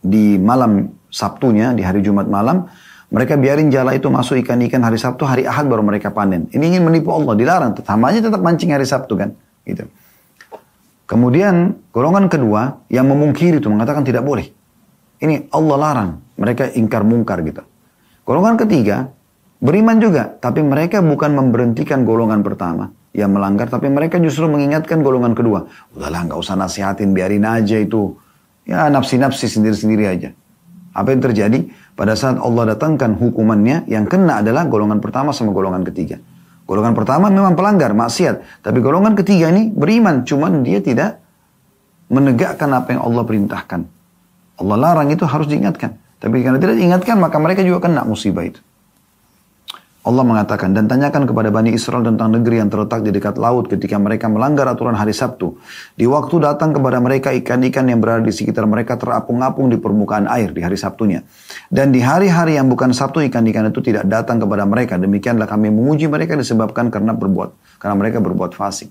di 0.00 0.40
malam 0.40 0.96
Sabtunya, 1.10 1.76
di 1.76 1.82
hari 1.84 2.00
Jumat 2.00 2.26
malam, 2.30 2.70
mereka 3.10 3.34
biarin 3.34 3.74
jala 3.74 3.90
itu 3.98 4.06
masuk 4.06 4.38
ikan-ikan 4.46 4.86
hari 4.86 4.94
Sabtu, 4.94 5.26
hari 5.26 5.42
Ahad 5.42 5.66
baru 5.66 5.82
mereka 5.82 6.14
panen. 6.14 6.46
Ini 6.54 6.62
ingin 6.62 6.86
menipu 6.86 7.10
Allah, 7.10 7.34
dilarang. 7.34 7.74
Tetamanya 7.74 8.22
tetap 8.22 8.38
mancing 8.38 8.70
hari 8.70 8.86
Sabtu 8.86 9.18
kan. 9.18 9.34
Gitu. 9.66 9.90
Kemudian 11.10 11.74
golongan 11.90 12.30
kedua 12.30 12.86
yang 12.86 13.10
memungkiri 13.10 13.58
itu 13.58 13.66
mengatakan 13.66 14.06
tidak 14.06 14.22
boleh. 14.22 14.46
Ini 15.18 15.50
Allah 15.50 15.76
larang. 15.76 16.10
Mereka 16.38 16.78
ingkar 16.78 17.02
mungkar 17.02 17.42
gitu. 17.42 17.66
Golongan 18.22 18.54
ketiga 18.54 19.10
beriman 19.58 19.98
juga. 19.98 20.30
Tapi 20.30 20.62
mereka 20.62 21.02
bukan 21.02 21.34
memberhentikan 21.34 22.06
golongan 22.06 22.46
pertama 22.46 22.94
yang 23.10 23.34
melanggar. 23.34 23.66
Tapi 23.66 23.90
mereka 23.90 24.22
justru 24.22 24.46
mengingatkan 24.46 25.02
golongan 25.02 25.34
kedua. 25.34 25.66
Udahlah 25.98 26.30
nggak 26.30 26.38
usah 26.38 26.54
nasihatin 26.54 27.10
biarin 27.10 27.42
aja 27.42 27.74
itu 27.74 28.14
Ya 28.68 28.86
nafsi-nafsi 28.88 29.48
sendiri-sendiri 29.48 30.04
aja. 30.06 30.30
Apa 30.90 31.14
yang 31.14 31.22
terjadi? 31.22 31.70
Pada 31.94 32.16
saat 32.16 32.40
Allah 32.40 32.74
datangkan 32.74 33.14
hukumannya, 33.14 33.86
yang 33.86 34.08
kena 34.08 34.42
adalah 34.42 34.66
golongan 34.66 34.98
pertama 34.98 35.30
sama 35.30 35.52
golongan 35.54 35.84
ketiga. 35.86 36.18
Golongan 36.66 36.94
pertama 36.94 37.28
memang 37.30 37.58
pelanggar, 37.58 37.92
maksiat. 37.94 38.62
Tapi 38.62 38.78
golongan 38.78 39.18
ketiga 39.18 39.50
ini 39.50 39.74
beriman, 39.74 40.22
cuman 40.22 40.62
dia 40.62 40.78
tidak 40.78 41.18
menegakkan 42.10 42.70
apa 42.74 42.94
yang 42.94 43.02
Allah 43.02 43.22
perintahkan. 43.26 43.80
Allah 44.60 44.76
larang 44.76 45.08
itu 45.10 45.26
harus 45.26 45.50
diingatkan. 45.50 45.98
Tapi 46.20 46.44
karena 46.44 46.58
tidak 46.60 46.76
diingatkan, 46.78 47.16
maka 47.18 47.36
mereka 47.40 47.66
juga 47.66 47.88
kena 47.88 48.06
musibah 48.06 48.44
itu. 48.44 48.60
Allah 50.00 50.24
mengatakan, 50.24 50.72
dan 50.72 50.88
tanyakan 50.88 51.28
kepada 51.28 51.52
Bani 51.52 51.76
Israel 51.76 52.00
tentang 52.00 52.32
negeri 52.32 52.56
yang 52.56 52.72
terletak 52.72 53.04
di 53.04 53.12
dekat 53.12 53.36
laut 53.36 53.68
ketika 53.68 54.00
mereka 54.00 54.32
melanggar 54.32 54.64
aturan 54.64 54.96
hari 54.96 55.12
Sabtu. 55.12 55.60
Di 55.92 56.08
waktu 56.08 56.40
datang 56.40 56.72
kepada 56.72 56.96
mereka 57.04 57.36
ikan-ikan 57.36 57.84
yang 57.84 58.00
berada 58.00 58.24
di 58.24 58.32
sekitar 58.32 58.64
mereka 58.64 58.96
terapung-apung 58.96 59.68
di 59.68 59.76
permukaan 59.76 60.24
air 60.24 60.56
di 60.56 60.64
hari 60.64 60.80
Sabtunya. 60.80 61.20
Dan 61.68 61.92
di 61.92 62.00
hari-hari 62.00 62.56
yang 62.56 62.72
bukan 62.72 62.96
Sabtu 62.96 63.20
ikan-ikan 63.28 63.68
itu 63.68 63.84
tidak 63.84 64.08
datang 64.08 64.40
kepada 64.40 64.64
mereka. 64.64 64.96
Demikianlah 64.96 65.44
kami 65.44 65.68
menguji 65.68 66.08
mereka 66.08 66.32
disebabkan 66.32 66.88
karena 66.88 67.12
berbuat, 67.12 67.76
karena 67.76 67.94
mereka 68.00 68.24
berbuat 68.24 68.56
fasik. 68.56 68.88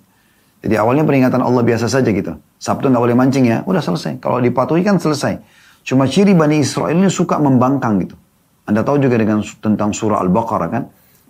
Jadi 0.61 0.77
awalnya 0.77 1.09
peringatan 1.09 1.41
Allah 1.41 1.65
biasa 1.65 1.89
saja 1.89 2.13
gitu. 2.13 2.37
Sabtu 2.61 2.85
nggak 2.85 3.01
boleh 3.01 3.17
mancing 3.17 3.49
ya, 3.49 3.65
udah 3.65 3.81
selesai. 3.81 4.21
Kalau 4.21 4.37
dipatuhi 4.37 4.85
kan 4.85 5.01
selesai. 5.01 5.41
Cuma 5.81 6.05
ciri 6.05 6.37
Bani 6.37 6.61
Israel 6.61 7.01
ini 7.01 7.09
suka 7.09 7.41
membangkang 7.41 7.97
gitu. 8.05 8.13
Anda 8.69 8.85
tahu 8.85 9.01
juga 9.01 9.17
dengan 9.17 9.41
tentang 9.41 9.89
surah 9.89 10.21
Al-Baqarah 10.21 10.69
kan. 10.69 10.83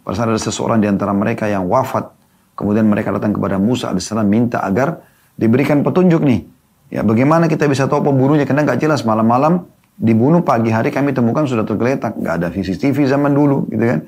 Pada 0.09 0.25
saat 0.25 0.33
ada 0.33 0.41
seseorang 0.41 0.81
di 0.81 0.89
antara 0.89 1.13
mereka 1.13 1.45
yang 1.45 1.69
wafat, 1.69 2.09
kemudian 2.57 2.89
mereka 2.89 3.13
datang 3.13 3.29
kepada 3.29 3.61
Musa 3.61 3.93
AS 3.93 4.09
minta 4.25 4.57
agar 4.65 5.05
diberikan 5.37 5.85
petunjuk 5.85 6.25
nih. 6.25 6.49
Ya 6.89 7.05
bagaimana 7.05 7.45
kita 7.45 7.69
bisa 7.69 7.85
tahu 7.85 8.09
pembunuhnya? 8.09 8.49
Karena 8.49 8.65
nggak 8.65 8.81
jelas 8.81 9.05
malam-malam 9.05 9.69
dibunuh 9.93 10.41
pagi 10.41 10.73
hari 10.73 10.89
kami 10.89 11.13
temukan 11.13 11.45
sudah 11.45 11.61
tergeletak. 11.61 12.17
Nggak 12.17 12.33
ada 12.41 12.47
CCTV 12.49 13.05
zaman 13.05 13.37
dulu 13.37 13.69
gitu 13.69 13.85
kan? 13.85 13.99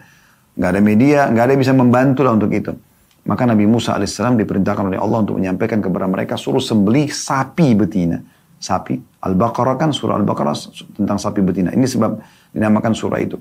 Nggak 0.57 0.69
ada 0.73 0.81
media 0.81 1.19
nggak 1.29 1.43
ada 1.45 1.53
bisa 1.53 1.69
membantu 1.77 2.25
lah 2.25 2.33
untuk 2.33 2.49
itu. 2.49 2.73
Maka 3.21 3.45
Nabi 3.45 3.69
Musa 3.69 3.93
alaihissalam 3.93 4.41
diperintahkan 4.41 4.89
oleh 4.89 4.97
Allah 4.97 5.21
untuk 5.21 5.37
menyampaikan 5.37 5.85
kepada 5.85 6.09
mereka 6.09 6.33
suruh 6.33 6.65
sembelih 6.65 7.13
sapi 7.13 7.77
betina. 7.77 8.25
Sapi 8.57 8.97
Al-Baqarah 9.21 9.77
kan 9.77 9.93
surah 9.93 10.17
Al-Baqarah 10.17 10.57
tentang 10.97 11.21
sapi 11.21 11.45
betina. 11.45 11.69
Ini 11.69 11.85
sebab 11.85 12.17
dinamakan 12.57 12.97
surah 12.97 13.21
itu 13.21 13.37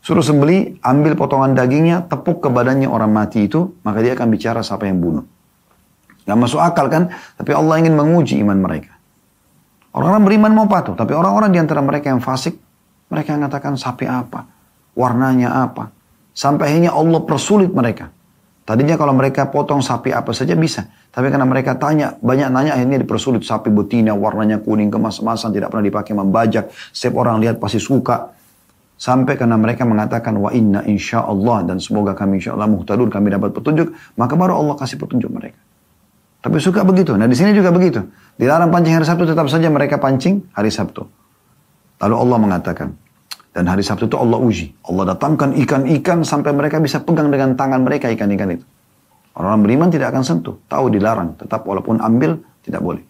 Suruh 0.00 0.24
sembeli, 0.24 0.80
ambil 0.80 1.12
potongan 1.12 1.52
dagingnya, 1.52 2.08
tepuk 2.08 2.40
ke 2.40 2.48
badannya 2.48 2.88
orang 2.88 3.12
mati 3.12 3.44
itu, 3.44 3.76
maka 3.84 4.00
dia 4.00 4.16
akan 4.16 4.28
bicara 4.32 4.64
siapa 4.64 4.88
yang 4.88 4.96
bunuh. 4.96 5.24
Gak 6.24 6.38
masuk 6.40 6.60
akal 6.60 6.88
kan? 6.88 7.12
Tapi 7.36 7.52
Allah 7.52 7.84
ingin 7.84 7.92
menguji 7.92 8.40
iman 8.40 8.56
mereka. 8.56 8.96
Orang-orang 9.92 10.22
beriman 10.24 10.52
mau 10.56 10.66
patuh, 10.70 10.96
tapi 10.96 11.12
orang-orang 11.12 11.52
di 11.52 11.58
antara 11.60 11.84
mereka 11.84 12.08
yang 12.08 12.22
fasik, 12.22 12.56
mereka 13.10 13.36
mengatakan 13.36 13.74
sapi 13.76 14.06
apa, 14.06 14.46
warnanya 14.96 15.68
apa. 15.68 15.92
Sampai 16.30 16.72
akhirnya 16.72 16.94
Allah 16.94 17.20
persulit 17.26 17.74
mereka. 17.74 18.08
Tadinya 18.62 18.94
kalau 18.94 19.10
mereka 19.10 19.50
potong 19.50 19.82
sapi 19.82 20.14
apa 20.14 20.30
saja 20.30 20.54
bisa. 20.54 20.86
Tapi 21.10 21.26
karena 21.26 21.42
mereka 21.42 21.74
tanya, 21.74 22.14
banyak 22.22 22.48
nanya 22.54 22.78
akhirnya 22.78 23.02
dipersulit. 23.02 23.42
Sapi 23.42 23.66
betina 23.66 24.14
warnanya 24.14 24.62
kuning 24.62 24.94
kemas-kemasan 24.94 25.50
tidak 25.50 25.74
pernah 25.74 25.90
dipakai 25.90 26.14
membajak. 26.14 26.70
Setiap 26.94 27.18
orang 27.18 27.42
lihat 27.42 27.58
pasti 27.58 27.82
suka. 27.82 28.30
Sampai 29.00 29.40
karena 29.40 29.56
mereka 29.56 29.88
mengatakan 29.88 30.36
wa 30.36 30.52
inna 30.52 30.84
insya 30.84 31.24
Allah 31.24 31.64
dan 31.64 31.80
semoga 31.80 32.12
kami 32.12 32.36
insya 32.36 32.52
Allah 32.52 32.68
muhtadun 32.68 33.08
kami 33.08 33.32
dapat 33.32 33.56
petunjuk. 33.56 33.96
Maka 34.20 34.36
baru 34.36 34.60
Allah 34.60 34.76
kasih 34.76 35.00
petunjuk 35.00 35.32
mereka. 35.32 35.56
Tapi 36.44 36.60
suka 36.60 36.84
begitu. 36.84 37.16
Nah 37.16 37.24
di 37.24 37.32
sini 37.32 37.56
juga 37.56 37.72
begitu. 37.72 38.04
Dilarang 38.36 38.68
pancing 38.68 39.00
hari 39.00 39.08
Sabtu 39.08 39.24
tetap 39.24 39.48
saja 39.48 39.72
mereka 39.72 39.96
pancing 39.96 40.52
hari 40.52 40.68
Sabtu. 40.68 41.08
Lalu 41.96 42.14
Allah 42.16 42.38
mengatakan. 42.44 42.88
Dan 43.56 43.72
hari 43.72 43.80
Sabtu 43.80 44.04
itu 44.04 44.20
Allah 44.20 44.36
uji. 44.36 44.68
Allah 44.84 45.16
datangkan 45.16 45.56
ikan-ikan 45.64 46.20
sampai 46.20 46.52
mereka 46.52 46.76
bisa 46.76 47.00
pegang 47.00 47.32
dengan 47.32 47.56
tangan 47.56 47.80
mereka 47.80 48.12
ikan-ikan 48.12 48.52
itu. 48.52 48.64
Orang-orang 49.32 49.62
beriman 49.64 49.88
tidak 49.88 50.12
akan 50.12 50.22
sentuh. 50.28 50.60
Tahu 50.68 50.92
dilarang. 50.92 51.40
Tetap 51.40 51.64
walaupun 51.64 52.04
ambil 52.04 52.36
tidak 52.60 52.84
boleh. 52.84 53.04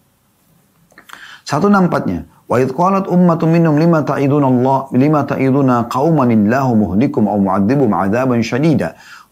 Satu 1.42 1.66
nampaknya. 1.66 2.30
Wa 2.50 2.58
idh 2.58 2.74
qalat 2.74 3.06
minhum 3.46 3.78
lima 3.78 4.02
ta'iduna 4.02 4.50
Allah 4.50 4.78
lima 4.90 5.22
ta'iduna 5.22 5.86
qauman 5.86 6.34
illahu 6.34 6.72
muhlikum 6.74 7.30
aw 7.30 7.38
'adzaban. 7.38 8.42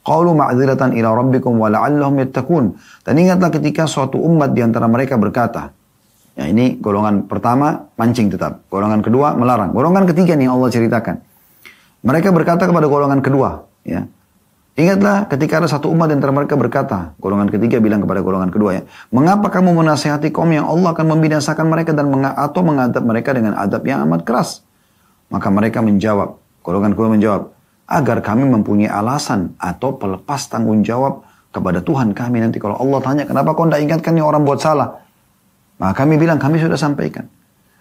Qalu 0.08 0.30
ma'dziratan 0.32 0.96
ila 0.96 1.08
rabbikum 1.18 1.58
wa 1.58 1.68
la'allahum 1.68 2.22
yattaqun. 2.22 2.78
Dan 3.04 3.14
ingatlah 3.18 3.50
ketika 3.52 3.84
suatu 3.84 4.16
umat 4.16 4.54
di 4.56 4.64
antara 4.64 4.88
mereka 4.88 5.20
berkata, 5.20 5.74
ya 6.32 6.48
ini 6.48 6.78
golongan 6.80 7.28
pertama 7.28 7.92
mancing 7.98 8.32
tetap, 8.32 8.64
golongan 8.72 9.04
kedua 9.04 9.36
melarang, 9.36 9.74
golongan 9.74 10.08
ketiga 10.08 10.32
nih 10.38 10.48
Allah 10.48 10.70
ceritakan. 10.70 11.20
Mereka 12.06 12.30
berkata 12.32 12.64
kepada 12.64 12.86
golongan 12.88 13.20
kedua, 13.20 13.68
ya, 13.84 14.06
Ingatlah 14.78 15.26
ketika 15.26 15.58
ada 15.58 15.66
satu 15.66 15.90
umat 15.90 16.06
antara 16.06 16.30
mereka 16.30 16.54
berkata, 16.54 17.18
golongan 17.18 17.50
ketiga 17.50 17.82
bilang 17.82 17.98
kepada 17.98 18.22
golongan 18.22 18.46
kedua 18.54 18.78
ya, 18.78 18.82
mengapa 19.10 19.50
kamu 19.50 19.74
menasihati 19.74 20.30
kaum 20.30 20.54
yang 20.54 20.70
Allah 20.70 20.94
akan 20.94 21.18
membinasakan 21.18 21.66
mereka 21.66 21.90
dan 21.90 22.06
meng 22.06 22.22
atau 22.22 22.62
mengadab 22.62 23.02
mereka 23.02 23.34
dengan 23.34 23.58
adab 23.58 23.82
yang 23.82 24.06
amat 24.06 24.22
keras? 24.22 24.62
Maka 25.34 25.50
mereka 25.50 25.82
menjawab, 25.82 26.38
golongan 26.62 26.94
kedua 26.94 27.10
menjawab, 27.10 27.42
agar 27.90 28.22
kami 28.22 28.46
mempunyai 28.46 28.86
alasan 28.86 29.58
atau 29.58 29.98
pelepas 29.98 30.46
tanggung 30.46 30.86
jawab 30.86 31.26
kepada 31.50 31.82
Tuhan 31.82 32.14
kami 32.14 32.38
nanti 32.38 32.62
kalau 32.62 32.78
Allah 32.78 33.02
tanya 33.02 33.24
kenapa 33.26 33.58
kau 33.58 33.66
tidak 33.66 33.82
ingatkan 33.82 34.14
nih 34.14 34.22
orang 34.22 34.46
buat 34.46 34.62
salah? 34.62 35.02
Maka 35.82 36.06
kami 36.06 36.22
bilang 36.22 36.38
kami 36.38 36.62
sudah 36.62 36.78
sampaikan. 36.78 37.26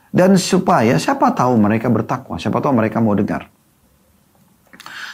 Dan 0.10 0.34
supaya 0.34 0.98
siapa 0.98 1.30
tahu 1.30 1.62
mereka 1.62 1.94
bertakwa, 1.94 2.42
siapa 2.42 2.58
tahu 2.58 2.74
mereka 2.74 2.98
mau 2.98 3.14
dengar. 3.14 3.54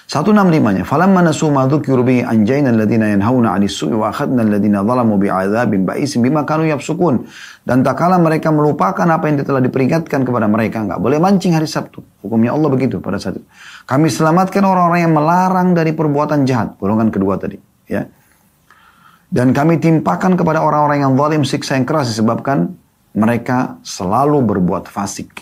165-nya. 0.08 0.84
Falamma 0.84 1.24
nasu 1.24 1.48
ma 1.50 1.64
dhukiru 1.66 2.04
bihi 2.04 2.28
anjayna 2.28 2.76
alladhina 2.76 3.10
yanhauna 3.16 3.56
'anis 3.56 3.74
su'i 3.74 3.96
wa 3.96 4.12
akhadna 4.12 4.44
alladhina 4.44 4.84
zalamu 4.84 5.16
bi'adzabin 5.16 5.88
ba'isin 5.88 6.20
bima 6.20 6.44
kanu 6.44 6.68
yafsukun. 6.68 7.24
Dan 7.64 7.82
tak 7.82 7.98
kala 7.98 8.20
mereka 8.20 8.52
melupakan 8.52 9.08
apa 9.08 9.32
yang 9.32 9.40
telah 9.42 9.64
diperingatkan 9.64 10.28
kepada 10.28 10.46
mereka, 10.52 10.84
enggak 10.84 11.00
boleh 11.00 11.18
mancing 11.18 11.56
hari 11.56 11.66
Sabtu. 11.66 12.04
Hukumnya 12.20 12.52
Allah 12.52 12.68
begitu 12.68 13.00
pada 13.00 13.16
saat 13.16 13.40
itu. 13.40 13.48
Kami 13.88 14.12
selamatkan 14.12 14.64
orang-orang 14.68 15.08
yang 15.08 15.14
melarang 15.16 15.72
dari 15.72 15.96
perbuatan 15.96 16.44
jahat, 16.44 16.76
golongan 16.76 17.08
kedua 17.08 17.40
tadi, 17.40 17.56
ya. 17.88 18.04
Dan 19.34 19.50
kami 19.50 19.82
timpakan 19.82 20.38
kepada 20.38 20.62
orang-orang 20.62 21.10
yang 21.10 21.18
zalim 21.18 21.42
siksa 21.42 21.74
yang 21.74 21.90
keras 21.90 22.14
disebabkan 22.14 22.78
mereka 23.18 23.82
selalu 23.82 24.46
berbuat 24.46 24.86
fasik. 24.86 25.42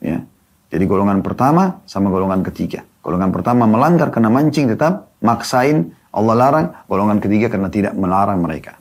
Ya. 0.00 0.24
Jadi 0.70 0.84
golongan 0.86 1.18
pertama 1.20 1.82
sama 1.84 2.08
golongan 2.08 2.46
ketiga. 2.46 2.86
Golongan 3.02 3.34
pertama 3.34 3.66
melanggar 3.66 4.14
karena 4.14 4.30
mancing 4.30 4.70
tetap 4.70 5.10
maksain 5.18 5.90
Allah 6.14 6.34
larang. 6.38 6.66
Golongan 6.86 7.18
ketiga 7.18 7.50
karena 7.50 7.66
tidak 7.66 7.92
melarang 7.98 8.38
mereka. 8.38 8.78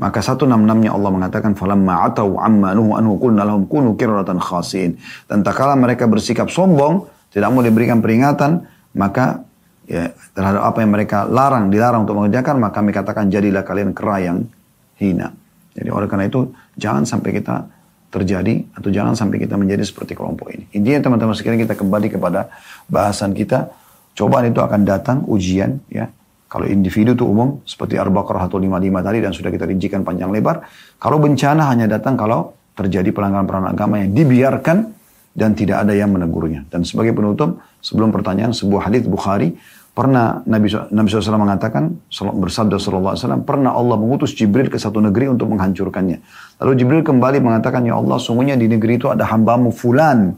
Maka 0.00 0.24
satu 0.24 0.48
enam 0.48 0.64
enamnya 0.64 0.96
Allah 0.96 1.12
mengatakan 1.12 1.52
falamma 1.52 2.08
atau 2.08 2.40
amma 2.40 2.72
nuhu 2.72 2.96
anhu 2.96 3.20
qulna 3.20 3.44
lahum 3.44 3.68
kunu 3.68 4.00
kirratan 4.00 4.40
khasin. 4.40 4.96
Dan 5.28 5.44
tak 5.44 5.60
kala 5.60 5.76
mereka 5.76 6.08
bersikap 6.08 6.48
sombong, 6.48 7.04
tidak 7.28 7.52
mau 7.52 7.60
diberikan 7.60 8.00
peringatan, 8.00 8.64
maka 8.96 9.44
ya, 9.84 10.08
terhadap 10.32 10.64
apa 10.64 10.78
yang 10.80 10.96
mereka 10.96 11.28
larang, 11.28 11.68
dilarang 11.68 12.08
untuk 12.08 12.16
mengerjakan, 12.16 12.56
maka 12.56 12.80
kami 12.80 12.96
katakan 12.96 13.28
jadilah 13.28 13.60
kalian 13.60 13.92
kera 13.92 14.16
yang 14.24 14.48
hina. 14.96 15.36
Jadi 15.76 15.88
oleh 15.92 16.08
karena 16.08 16.32
itu 16.32 16.48
jangan 16.80 17.04
sampai 17.04 17.36
kita 17.36 17.68
terjadi 18.10 18.66
atau 18.74 18.90
jangan 18.90 19.14
sampai 19.14 19.38
kita 19.38 19.54
menjadi 19.54 19.86
seperti 19.86 20.18
kelompok 20.18 20.50
ini. 20.50 20.66
Intinya 20.74 21.06
teman-teman 21.08 21.34
sekalian 21.38 21.62
kita 21.62 21.78
kembali 21.78 22.10
kepada 22.10 22.50
bahasan 22.90 23.32
kita. 23.32 23.70
Cobaan 24.18 24.50
itu 24.50 24.58
akan 24.58 24.82
datang 24.82 25.22
ujian 25.30 25.78
ya. 25.86 26.10
Kalau 26.50 26.66
individu 26.66 27.14
itu 27.14 27.22
umum 27.22 27.62
seperti 27.62 27.94
Ar-Baqarah 27.94 28.50
155 28.50 29.06
tadi 29.06 29.18
dan 29.22 29.30
sudah 29.30 29.50
kita 29.54 29.70
rincikan 29.70 30.02
panjang 30.02 30.34
lebar. 30.34 30.66
Kalau 30.98 31.22
bencana 31.22 31.70
hanya 31.70 31.86
datang 31.86 32.18
kalau 32.18 32.58
terjadi 32.74 33.14
pelanggaran-pelanggaran 33.14 33.70
agama 33.70 34.02
yang 34.02 34.10
dibiarkan 34.10 34.90
dan 35.30 35.54
tidak 35.54 35.86
ada 35.86 35.94
yang 35.94 36.10
menegurnya. 36.10 36.66
Dan 36.66 36.82
sebagai 36.82 37.14
penutup, 37.14 37.62
sebelum 37.78 38.10
pertanyaan 38.10 38.50
sebuah 38.50 38.90
hadis 38.90 39.06
Bukhari 39.06 39.54
Pernah 40.00 40.40
Nabi, 40.48 40.72
Nabi 40.96 41.06
SAW 41.12 41.36
mengatakan, 41.36 41.92
bersabda 42.40 42.80
SAW, 42.80 43.44
pernah 43.44 43.76
Allah 43.76 44.00
mengutus 44.00 44.32
Jibril 44.32 44.72
ke 44.72 44.80
satu 44.80 44.96
negeri 44.96 45.28
untuk 45.28 45.52
menghancurkannya. 45.52 46.24
Lalu 46.56 46.72
Jibril 46.72 47.04
kembali 47.04 47.36
mengatakan, 47.44 47.84
Ya 47.84 48.00
Allah, 48.00 48.16
sungguhnya 48.16 48.56
di 48.56 48.64
negeri 48.64 48.96
itu 48.96 49.12
ada 49.12 49.28
hambamu 49.28 49.68
fulan. 49.68 50.32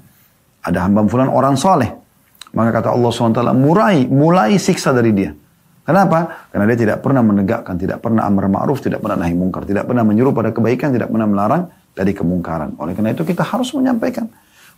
Ada 0.66 0.90
hambamu 0.90 1.06
fulan 1.06 1.30
orang 1.30 1.54
soleh. 1.54 1.94
Maka 2.58 2.82
kata 2.82 2.90
Allah 2.90 3.10
SWT, 3.14 3.54
mulai, 3.54 4.02
mulai 4.10 4.58
siksa 4.58 4.90
dari 4.90 5.14
dia. 5.14 5.30
Kenapa? 5.86 6.50
Karena 6.50 6.66
dia 6.66 6.78
tidak 6.82 6.98
pernah 6.98 7.22
menegakkan, 7.22 7.78
tidak 7.78 8.02
pernah 8.02 8.26
amar 8.26 8.50
ma'ruf, 8.50 8.82
tidak 8.82 8.98
pernah 8.98 9.22
nahi 9.22 9.38
mungkar, 9.38 9.62
tidak 9.62 9.86
pernah 9.86 10.02
menyuruh 10.02 10.34
pada 10.34 10.50
kebaikan, 10.50 10.90
tidak 10.90 11.06
pernah 11.06 11.30
melarang 11.30 11.70
dari 11.94 12.10
kemungkaran. 12.10 12.74
Oleh 12.82 12.98
karena 12.98 13.14
itu 13.14 13.22
kita 13.22 13.46
harus 13.46 13.70
menyampaikan. 13.78 14.26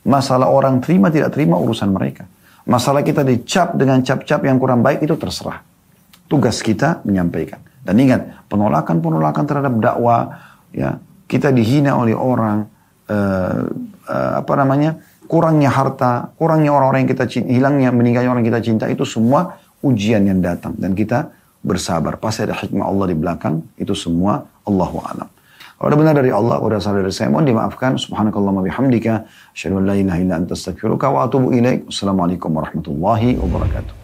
Masalah 0.04 0.52
orang 0.52 0.84
terima 0.84 1.08
tidak 1.08 1.32
terima 1.32 1.56
urusan 1.56 1.88
mereka. 1.88 2.28
Masalah 2.64 3.04
kita 3.04 3.20
dicap 3.20 3.76
dengan 3.76 4.00
cap-cap 4.00 4.40
yang 4.44 4.56
kurang 4.56 4.80
baik 4.80 5.04
itu 5.04 5.14
terserah. 5.20 5.60
Tugas 6.24 6.64
kita 6.64 7.04
menyampaikan. 7.04 7.60
Dan 7.84 8.00
ingat, 8.00 8.48
penolakan-penolakan 8.48 9.44
terhadap 9.44 9.74
dakwah, 9.76 10.20
ya 10.72 10.96
kita 11.28 11.52
dihina 11.52 12.00
oleh 12.00 12.16
orang, 12.16 12.64
uh, 13.12 13.68
uh, 14.08 14.32
apa 14.40 14.52
namanya, 14.56 14.96
kurangnya 15.28 15.68
harta, 15.68 16.32
kurangnya 16.40 16.72
orang-orang 16.72 17.04
yang 17.04 17.12
kita 17.12 17.24
cinta, 17.28 17.48
hilangnya 17.52 17.92
meninggalnya 17.92 18.32
orang 18.32 18.40
yang 18.40 18.56
kita 18.56 18.64
cinta 18.64 18.84
itu 18.88 19.04
semua 19.04 19.60
ujian 19.84 20.24
yang 20.24 20.40
datang 20.40 20.72
dan 20.80 20.96
kita 20.96 21.28
bersabar. 21.60 22.16
Pasti 22.16 22.48
ada 22.48 22.56
hikmah 22.56 22.88
Allah 22.88 23.06
di 23.12 23.16
belakang, 23.16 23.60
itu 23.76 23.92
semua 23.92 24.48
Allahu 24.64 25.04
a'lam. 25.04 25.28
Kalau 25.74 25.88
ada 25.90 25.98
benar 25.98 26.14
dari 26.14 26.30
Allah, 26.30 26.62
kalau 26.62 26.70
ada 26.70 26.78
salah 26.78 27.02
dari 27.02 27.10
saya, 27.10 27.34
mohon 27.34 27.50
dimaafkan. 27.50 27.98
Subhanakallah 27.98 28.54
bihamdika. 28.62 29.26
Asyadu 29.50 29.82
an 29.82 29.84
la 29.90 29.94
ilaha 29.98 30.18
illa 30.22 30.34
anta 30.38 30.54
astaghfiruka 30.54 31.10
wa 31.10 31.26
atubu 31.26 31.50
ilaik. 31.50 31.90
Assalamualaikum 31.90 32.54
warahmatullahi 32.54 33.34
wabarakatuh. 33.42 34.03